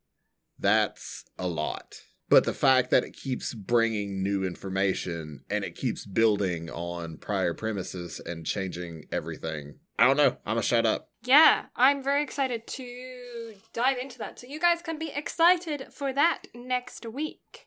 [0.60, 1.95] That's a lot.
[2.30, 7.55] But the fact that it keeps bringing new information and it keeps building on prior
[7.55, 9.80] premises and changing everything.
[9.97, 10.38] I don't know.
[10.45, 11.10] I'm going to shut up.
[11.23, 14.38] Yeah, I'm very excited to dive into that.
[14.39, 17.65] So you guys can be excited for that next week.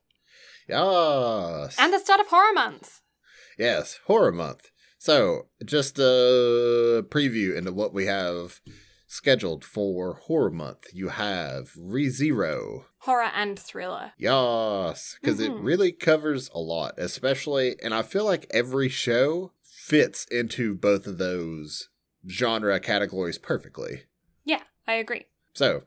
[0.69, 1.77] Yes.
[1.79, 3.01] And the start of horror month.
[3.57, 4.71] Yes, horror month.
[4.99, 8.61] So, just a preview into what we have
[9.07, 10.87] scheduled for horror month.
[10.93, 14.13] You have ReZero, Horror and thriller.
[14.19, 15.65] Yes, because it Mhm.
[15.65, 21.19] really covers a lot, especially, and I feel like every show fits into both of
[21.19, 21.89] those
[22.29, 24.07] genre categories perfectly.
[24.45, 25.27] Yeah, I agree.
[25.53, 25.85] So,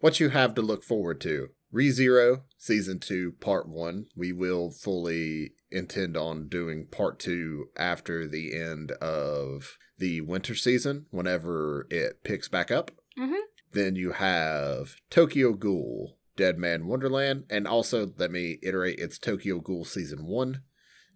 [0.00, 4.08] what you have to look forward to ReZero Season 2, Part 1.
[4.16, 11.06] We will fully intend on doing Part 2 after the end of the winter season,
[11.10, 12.90] whenever it picks back up.
[13.18, 13.40] Mhm.
[13.72, 19.60] Then you have Tokyo Ghoul, Dead Man Wonderland, and also let me iterate it's Tokyo
[19.60, 20.62] Ghoul Season 1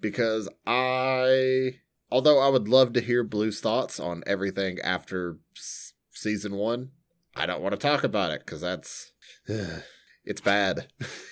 [0.00, 1.80] because I
[2.10, 6.90] although I would love to hear Blue's thoughts on everything after s- season 1,
[7.36, 9.12] I don't want to talk about it cuz that's
[10.24, 10.88] it's bad.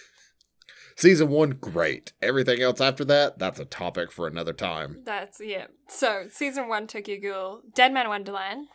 [1.00, 2.12] season 1 great.
[2.22, 5.02] Everything else after that, that's a topic for another time.
[5.04, 5.66] That's yeah.
[5.88, 8.68] So season one Tokyo Ghoul, Dead Man Wonderland.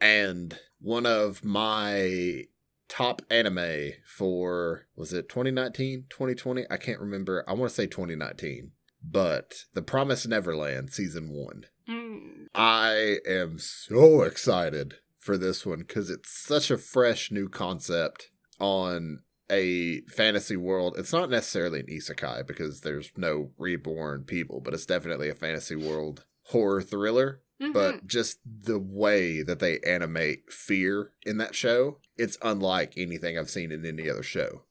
[0.00, 2.42] and one of my
[2.88, 8.72] top anime for was it 2019 2020 i can't remember i want to say 2019
[9.02, 12.48] but the promised neverland season one Mm.
[12.54, 18.30] i am so excited for this one because it's such a fresh new concept
[18.60, 19.20] on
[19.50, 24.86] a fantasy world it's not necessarily an isekai because there's no reborn people but it's
[24.86, 27.72] definitely a fantasy world horror thriller Mhm.
[27.72, 33.50] but just the way that they animate fear in that show, it's unlike anything I've
[33.50, 34.64] seen in any other show.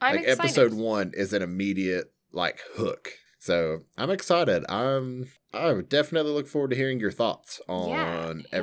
[0.00, 0.40] I'm like excited.
[0.44, 3.10] episode one is an immediate like hook.
[3.38, 4.64] So I'm excited.
[4.70, 8.32] I'm I would definitely look forward to hearing your thoughts on Yeah,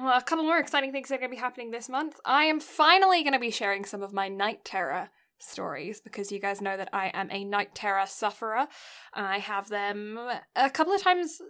[0.00, 2.20] Well, a couple more exciting things are going to be happening this month.
[2.24, 5.10] I am finally going to be sharing some of my night terror
[5.40, 8.68] stories because you guys know that I am a night terror sufferer.
[9.12, 10.18] I have them
[10.54, 11.40] a couple of times,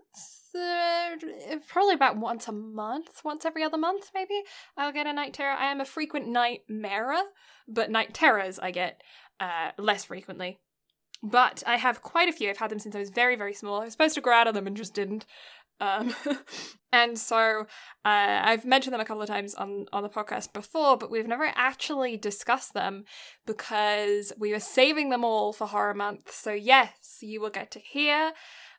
[0.54, 1.16] uh,
[1.68, 4.42] probably about once a month, once every other month, maybe.
[4.78, 5.56] I'll get a night terror.
[5.56, 7.16] I am a frequent nightmare,
[7.66, 9.02] but night terrors I get
[9.40, 10.58] uh, less frequently.
[11.22, 12.48] But I have quite a few.
[12.48, 13.80] I've had them since I was very, very small.
[13.80, 15.26] I was supposed to grow out of them and just didn't.
[15.80, 16.14] Um,
[16.92, 17.66] and so
[18.04, 21.26] uh, I've mentioned them a couple of times on, on the podcast before, but we've
[21.26, 23.04] never actually discussed them
[23.46, 26.32] because we were saving them all for Horror Month.
[26.32, 28.32] So, yes, you will get to hear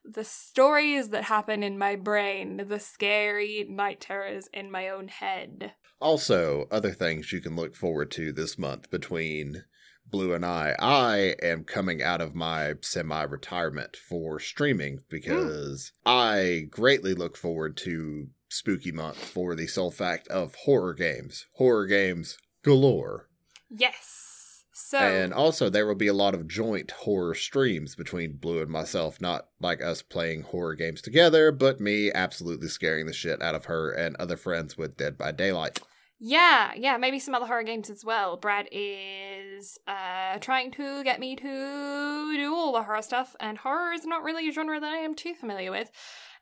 [0.05, 5.73] the stories that happen in my brain, the scary night terrors in my own head.
[5.99, 9.65] Also, other things you can look forward to this month between
[10.09, 10.75] Blue and I.
[10.79, 15.03] I am coming out of my semi retirement for streaming hmm.
[15.09, 21.45] because I greatly look forward to Spooky Month for the sole fact of horror games.
[21.53, 23.29] Horror games galore.
[23.69, 24.65] Yes.
[24.71, 28.71] So And also, there will be a lot of joint horror streams between Blue and
[28.71, 33.55] myself, not like us playing horror games together, but me absolutely scaring the shit out
[33.55, 35.79] of her and other friends with Dead by Daylight.
[36.21, 38.35] Yeah, yeah, maybe some other horror games as well.
[38.35, 43.93] Brad is uh trying to get me to do all the horror stuff, and horror
[43.93, 45.89] is not really a genre that I am too familiar with.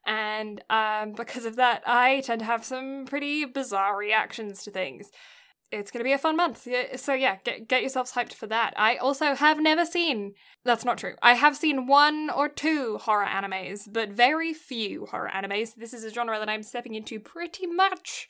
[0.06, 5.12] And um because of that, I tend to have some pretty bizarre reactions to things.
[5.72, 6.68] It's going to be a fun month.
[6.96, 8.74] So yeah, get get yourselves hyped for that.
[8.78, 10.34] I also have never seen
[10.66, 11.16] That's not true.
[11.22, 15.76] I have seen one or two horror animes, but very few horror animes.
[15.76, 18.28] This is a genre that I'm stepping into pretty much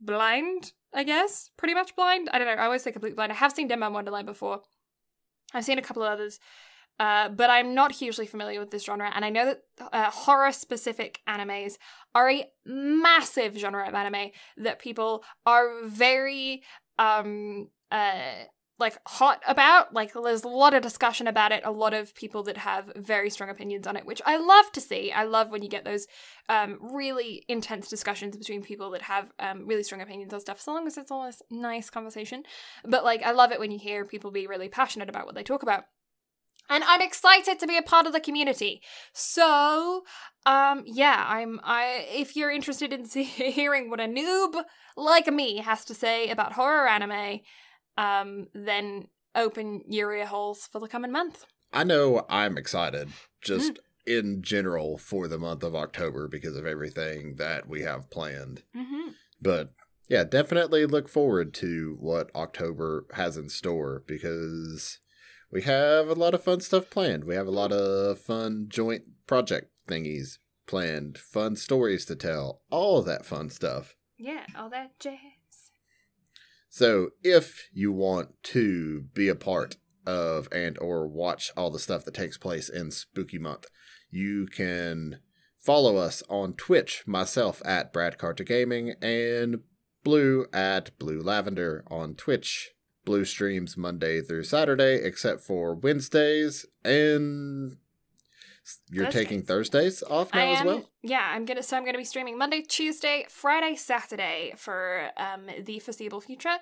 [0.00, 1.50] blind, I guess.
[1.56, 2.28] Pretty much blind.
[2.32, 2.54] I don't know.
[2.62, 3.32] I always say completely blind.
[3.32, 4.62] I have seen Deadman Wonderland before.
[5.54, 6.38] I've seen a couple of others,
[6.98, 9.10] uh, but I'm not hugely familiar with this genre.
[9.14, 9.62] And I know that
[9.92, 11.74] uh, horror specific animes
[12.14, 16.62] are a massive genre of anime that people are very
[16.98, 18.44] um uh
[18.78, 22.42] like hot about like there's a lot of discussion about it a lot of people
[22.42, 25.62] that have very strong opinions on it which i love to see i love when
[25.62, 26.06] you get those
[26.48, 30.72] um, really intense discussions between people that have um, really strong opinions on stuff, so
[30.72, 32.44] long as it's always nice conversation.
[32.84, 35.42] But like, I love it when you hear people be really passionate about what they
[35.42, 35.84] talk about.
[36.68, 38.82] And I'm excited to be a part of the community.
[39.12, 40.04] So,
[40.46, 41.60] um, yeah, I'm.
[41.62, 44.64] I if you're interested in see, hearing what a noob
[44.96, 47.40] like me has to say about horror anime,
[47.96, 51.44] um, then open your ear holes for the coming month.
[51.72, 53.10] I know I'm excited
[53.42, 58.62] just in general for the month of October because of everything that we have planned.
[58.74, 59.10] Mm-hmm.
[59.40, 59.72] But
[60.08, 65.00] yeah, definitely look forward to what October has in store because
[65.50, 67.24] we have a lot of fun stuff planned.
[67.24, 72.98] We have a lot of fun joint project thingies planned, fun stories to tell, all
[72.98, 73.94] of that fun stuff.
[74.18, 75.18] Yeah, all that jazz.
[76.76, 79.76] So if you want to be a part
[80.06, 83.64] of and or watch all the stuff that takes place in Spooky Month,
[84.10, 85.20] you can
[85.58, 89.60] follow us on Twitch, myself at Brad Carter Gaming and
[90.04, 92.72] Blue at Blue Lavender on Twitch.
[93.06, 97.78] Blue streams Monday through Saturday, except for Wednesdays, and
[98.90, 100.90] you're taking Thursdays off now I as well.
[101.02, 101.62] Yeah, I'm gonna.
[101.62, 106.56] So I'm gonna be streaming Monday, Tuesday, Friday, Saturday for um the foreseeable future.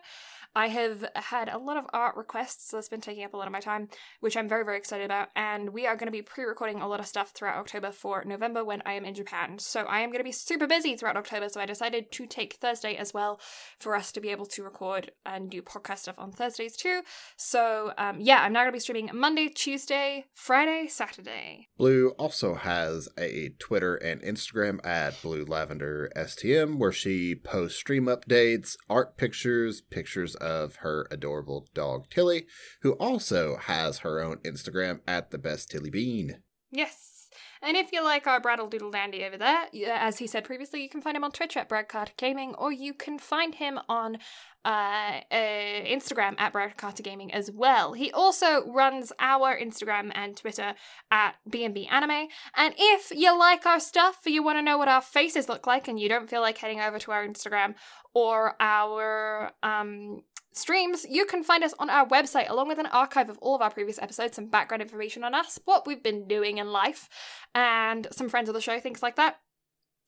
[0.57, 3.53] I have had a lot of art requests that's been taking up a lot of
[3.53, 3.89] my time,
[4.21, 5.29] which I'm very, very excited about.
[5.35, 8.25] And we are going to be pre recording a lot of stuff throughout October for
[8.25, 9.59] November when I am in Japan.
[9.59, 11.49] So I am going to be super busy throughout October.
[11.49, 13.41] So I decided to take Thursday as well
[13.79, 17.03] for us to be able to record and do podcast stuff on Thursdays too.
[17.37, 21.69] So um, yeah, I'm now going to be streaming Monday, Tuesday, Friday, Saturday.
[21.77, 28.07] Blue also has a Twitter and Instagram at Blue Lavender STM where she posts stream
[28.07, 32.47] updates, art pictures, pictures of her adorable dog Tilly,
[32.83, 36.43] who also has her own Instagram at the best Tilly Bean.
[36.71, 37.29] Yes.
[37.63, 40.89] And if you like our Brattle Doodle Dandy over there, as he said previously, you
[40.91, 44.19] can find him on Twitch at Brad Carter Gaming, or you can find him on
[44.67, 47.95] uh, uh, Instagram at Brad Carter Gaming as well.
[47.95, 50.75] He also runs our Instagram and Twitter
[51.11, 52.29] at B&B Anime.
[52.55, 55.89] And if you like our stuff, you want to know what our faces look like,
[55.89, 57.77] and you don't feel like heading over to our Instagram
[58.13, 60.23] or our um,
[60.55, 63.63] streams, you can find us on our website along with an archive of all of
[63.63, 67.09] our previous episodes, some background information on us, what we've been doing in life,
[67.55, 69.39] and some friends of the show, things like that.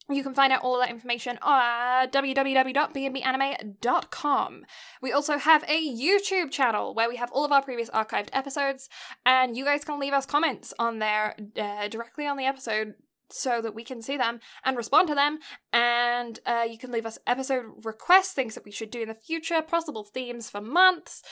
[0.08, 4.64] You can find out all of that information at www.bnbanime.com.
[5.02, 8.88] We also have a YouTube channel where we have all of our previous archived episodes,
[9.24, 12.94] and you guys can leave us comments on there uh, directly on the episode
[13.30, 15.38] so that we can see them and respond to them.
[15.72, 19.14] And uh, you can leave us episode requests, things that we should do in the
[19.14, 21.22] future, possible themes for months,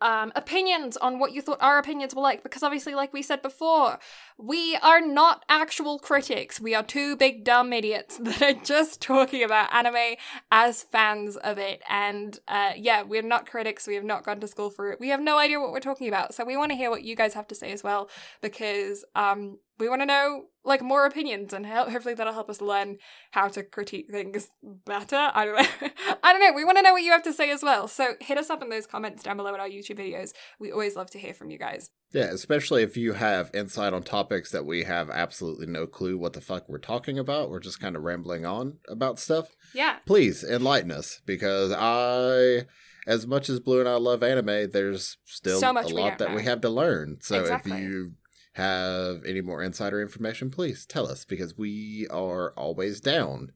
[0.00, 2.42] um, opinions on what you thought our opinions were like.
[2.42, 3.98] Because obviously, like we said before,
[4.36, 6.60] we are not actual critics.
[6.60, 10.16] We are two big dumb idiots that are just talking about anime
[10.50, 11.82] as fans of it.
[11.88, 13.86] And uh, yeah, we're not critics.
[13.86, 15.00] We have not gone to school for it.
[15.00, 16.34] We have no idea what we're talking about.
[16.34, 18.10] So we want to hear what you guys have to say as well
[18.42, 22.60] because um, we want to know like more opinions and help, hopefully that'll help us
[22.60, 22.96] learn
[23.32, 25.30] how to critique things better.
[25.34, 25.88] I don't know.
[26.22, 26.52] I don't know.
[26.54, 27.86] We want to know what you have to say as well.
[27.86, 30.32] So hit us up in those comments down below in our YouTube videos.
[30.58, 31.90] We always love to hear from you guys.
[32.14, 36.32] Yeah, especially if you have insight on topics that we have absolutely no clue what
[36.32, 37.50] the fuck we're talking about.
[37.50, 39.48] We're just kind of rambling on about stuff.
[39.74, 39.96] Yeah.
[40.06, 42.66] Please enlighten us because I,
[43.06, 46.30] as much as Blue and I love anime, there's still So much a lot that
[46.30, 46.36] know.
[46.36, 47.18] we have to learn.
[47.20, 47.72] So Exactly.
[47.72, 48.12] if you
[48.52, 53.50] have any more insider information, please tell us because we are always down.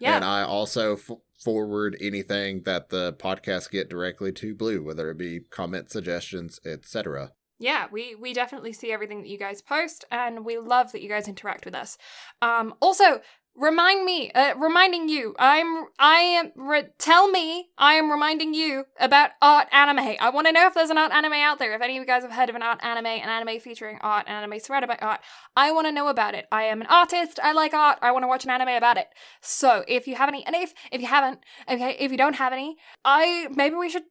[0.00, 0.16] Yeah.
[0.16, 5.18] And I also f- forward anything that the podcast get directly to Blue, whether it
[5.18, 7.30] be comment suggestions, etc.
[7.60, 11.08] yeah, we we definitely see everything that you guys post, and we love that you
[11.10, 11.98] guys interact with us.
[12.40, 13.20] Um, also,
[13.56, 18.84] remind me, uh, reminding you, I'm I am re- tell me I am reminding you
[18.98, 20.16] about art anime.
[20.20, 21.74] I want to know if there's an art anime out there.
[21.74, 24.26] If any of you guys have heard of an art anime, an anime featuring art,
[24.28, 25.20] an anime surrounded by art,
[25.56, 26.46] I want to know about it.
[26.50, 27.38] I am an artist.
[27.42, 27.98] I like art.
[28.02, 29.08] I want to watch an anime about it.
[29.40, 32.52] So if you have any, and if if you haven't, okay, if you don't have
[32.52, 34.04] any, I maybe we should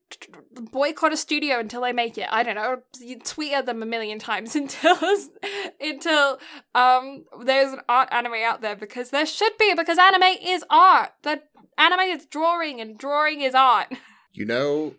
[0.72, 2.28] boycott a studio until they make it.
[2.32, 2.82] I don't know.
[3.00, 4.98] You tweet at them a million times until
[5.80, 6.40] until
[6.76, 11.12] um there's an art anime out there because there should be because anime is art.
[11.24, 13.88] That anime is drawing and drawing is art.
[14.32, 14.94] You know,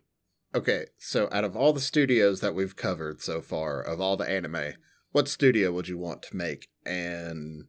[0.54, 4.28] okay, so out of all the studios that we've covered so far, of all the
[4.28, 4.74] anime,
[5.12, 7.68] what studio would you want to make an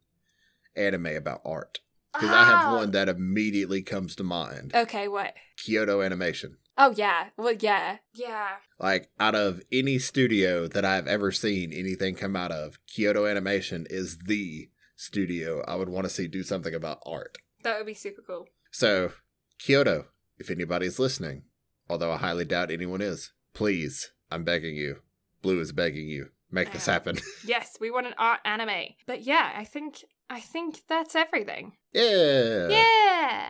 [0.76, 1.80] anime about art?
[2.14, 2.76] Because I have Ah.
[2.76, 5.36] one that immediately comes to mind Okay, what?
[5.56, 6.58] Kyoto Animation.
[6.78, 7.30] Oh yeah.
[7.38, 7.98] Well, yeah.
[8.16, 8.56] Yeah.
[8.80, 13.86] Like, out of any studio that I've ever seen anything come out of, Kyoto Animation
[13.90, 14.70] is the
[15.02, 17.38] studio I would want to see do something about art.
[17.64, 18.48] That would be super cool.
[18.72, 19.12] So,
[19.60, 20.06] Kyoto,
[20.38, 21.44] if anybody's listening,
[21.90, 24.98] although I highly doubt anyone is, please, I'm begging you.
[25.42, 26.28] Blue is begging you.
[26.52, 27.18] Make this happen.
[27.46, 28.90] Yes, we want an art anime.
[29.08, 31.74] But yeah, I think I think that's everything.
[31.94, 32.68] yeah.
[32.70, 33.48] Yeah.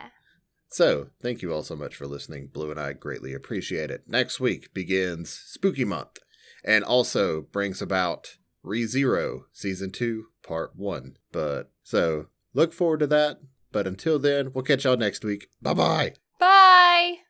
[0.70, 2.48] So, thank you all so much for listening.
[2.50, 4.04] Blue and I greatly appreciate it.
[4.06, 6.18] Next week begins Spooky Month
[6.64, 11.16] and also brings about ReZero Season 2, Part 1.
[11.30, 13.40] But, so, look forward to that.
[13.70, 15.48] But until then, we'll catch y'all next week.
[15.60, 16.14] Bye bye.
[16.38, 17.18] Bye.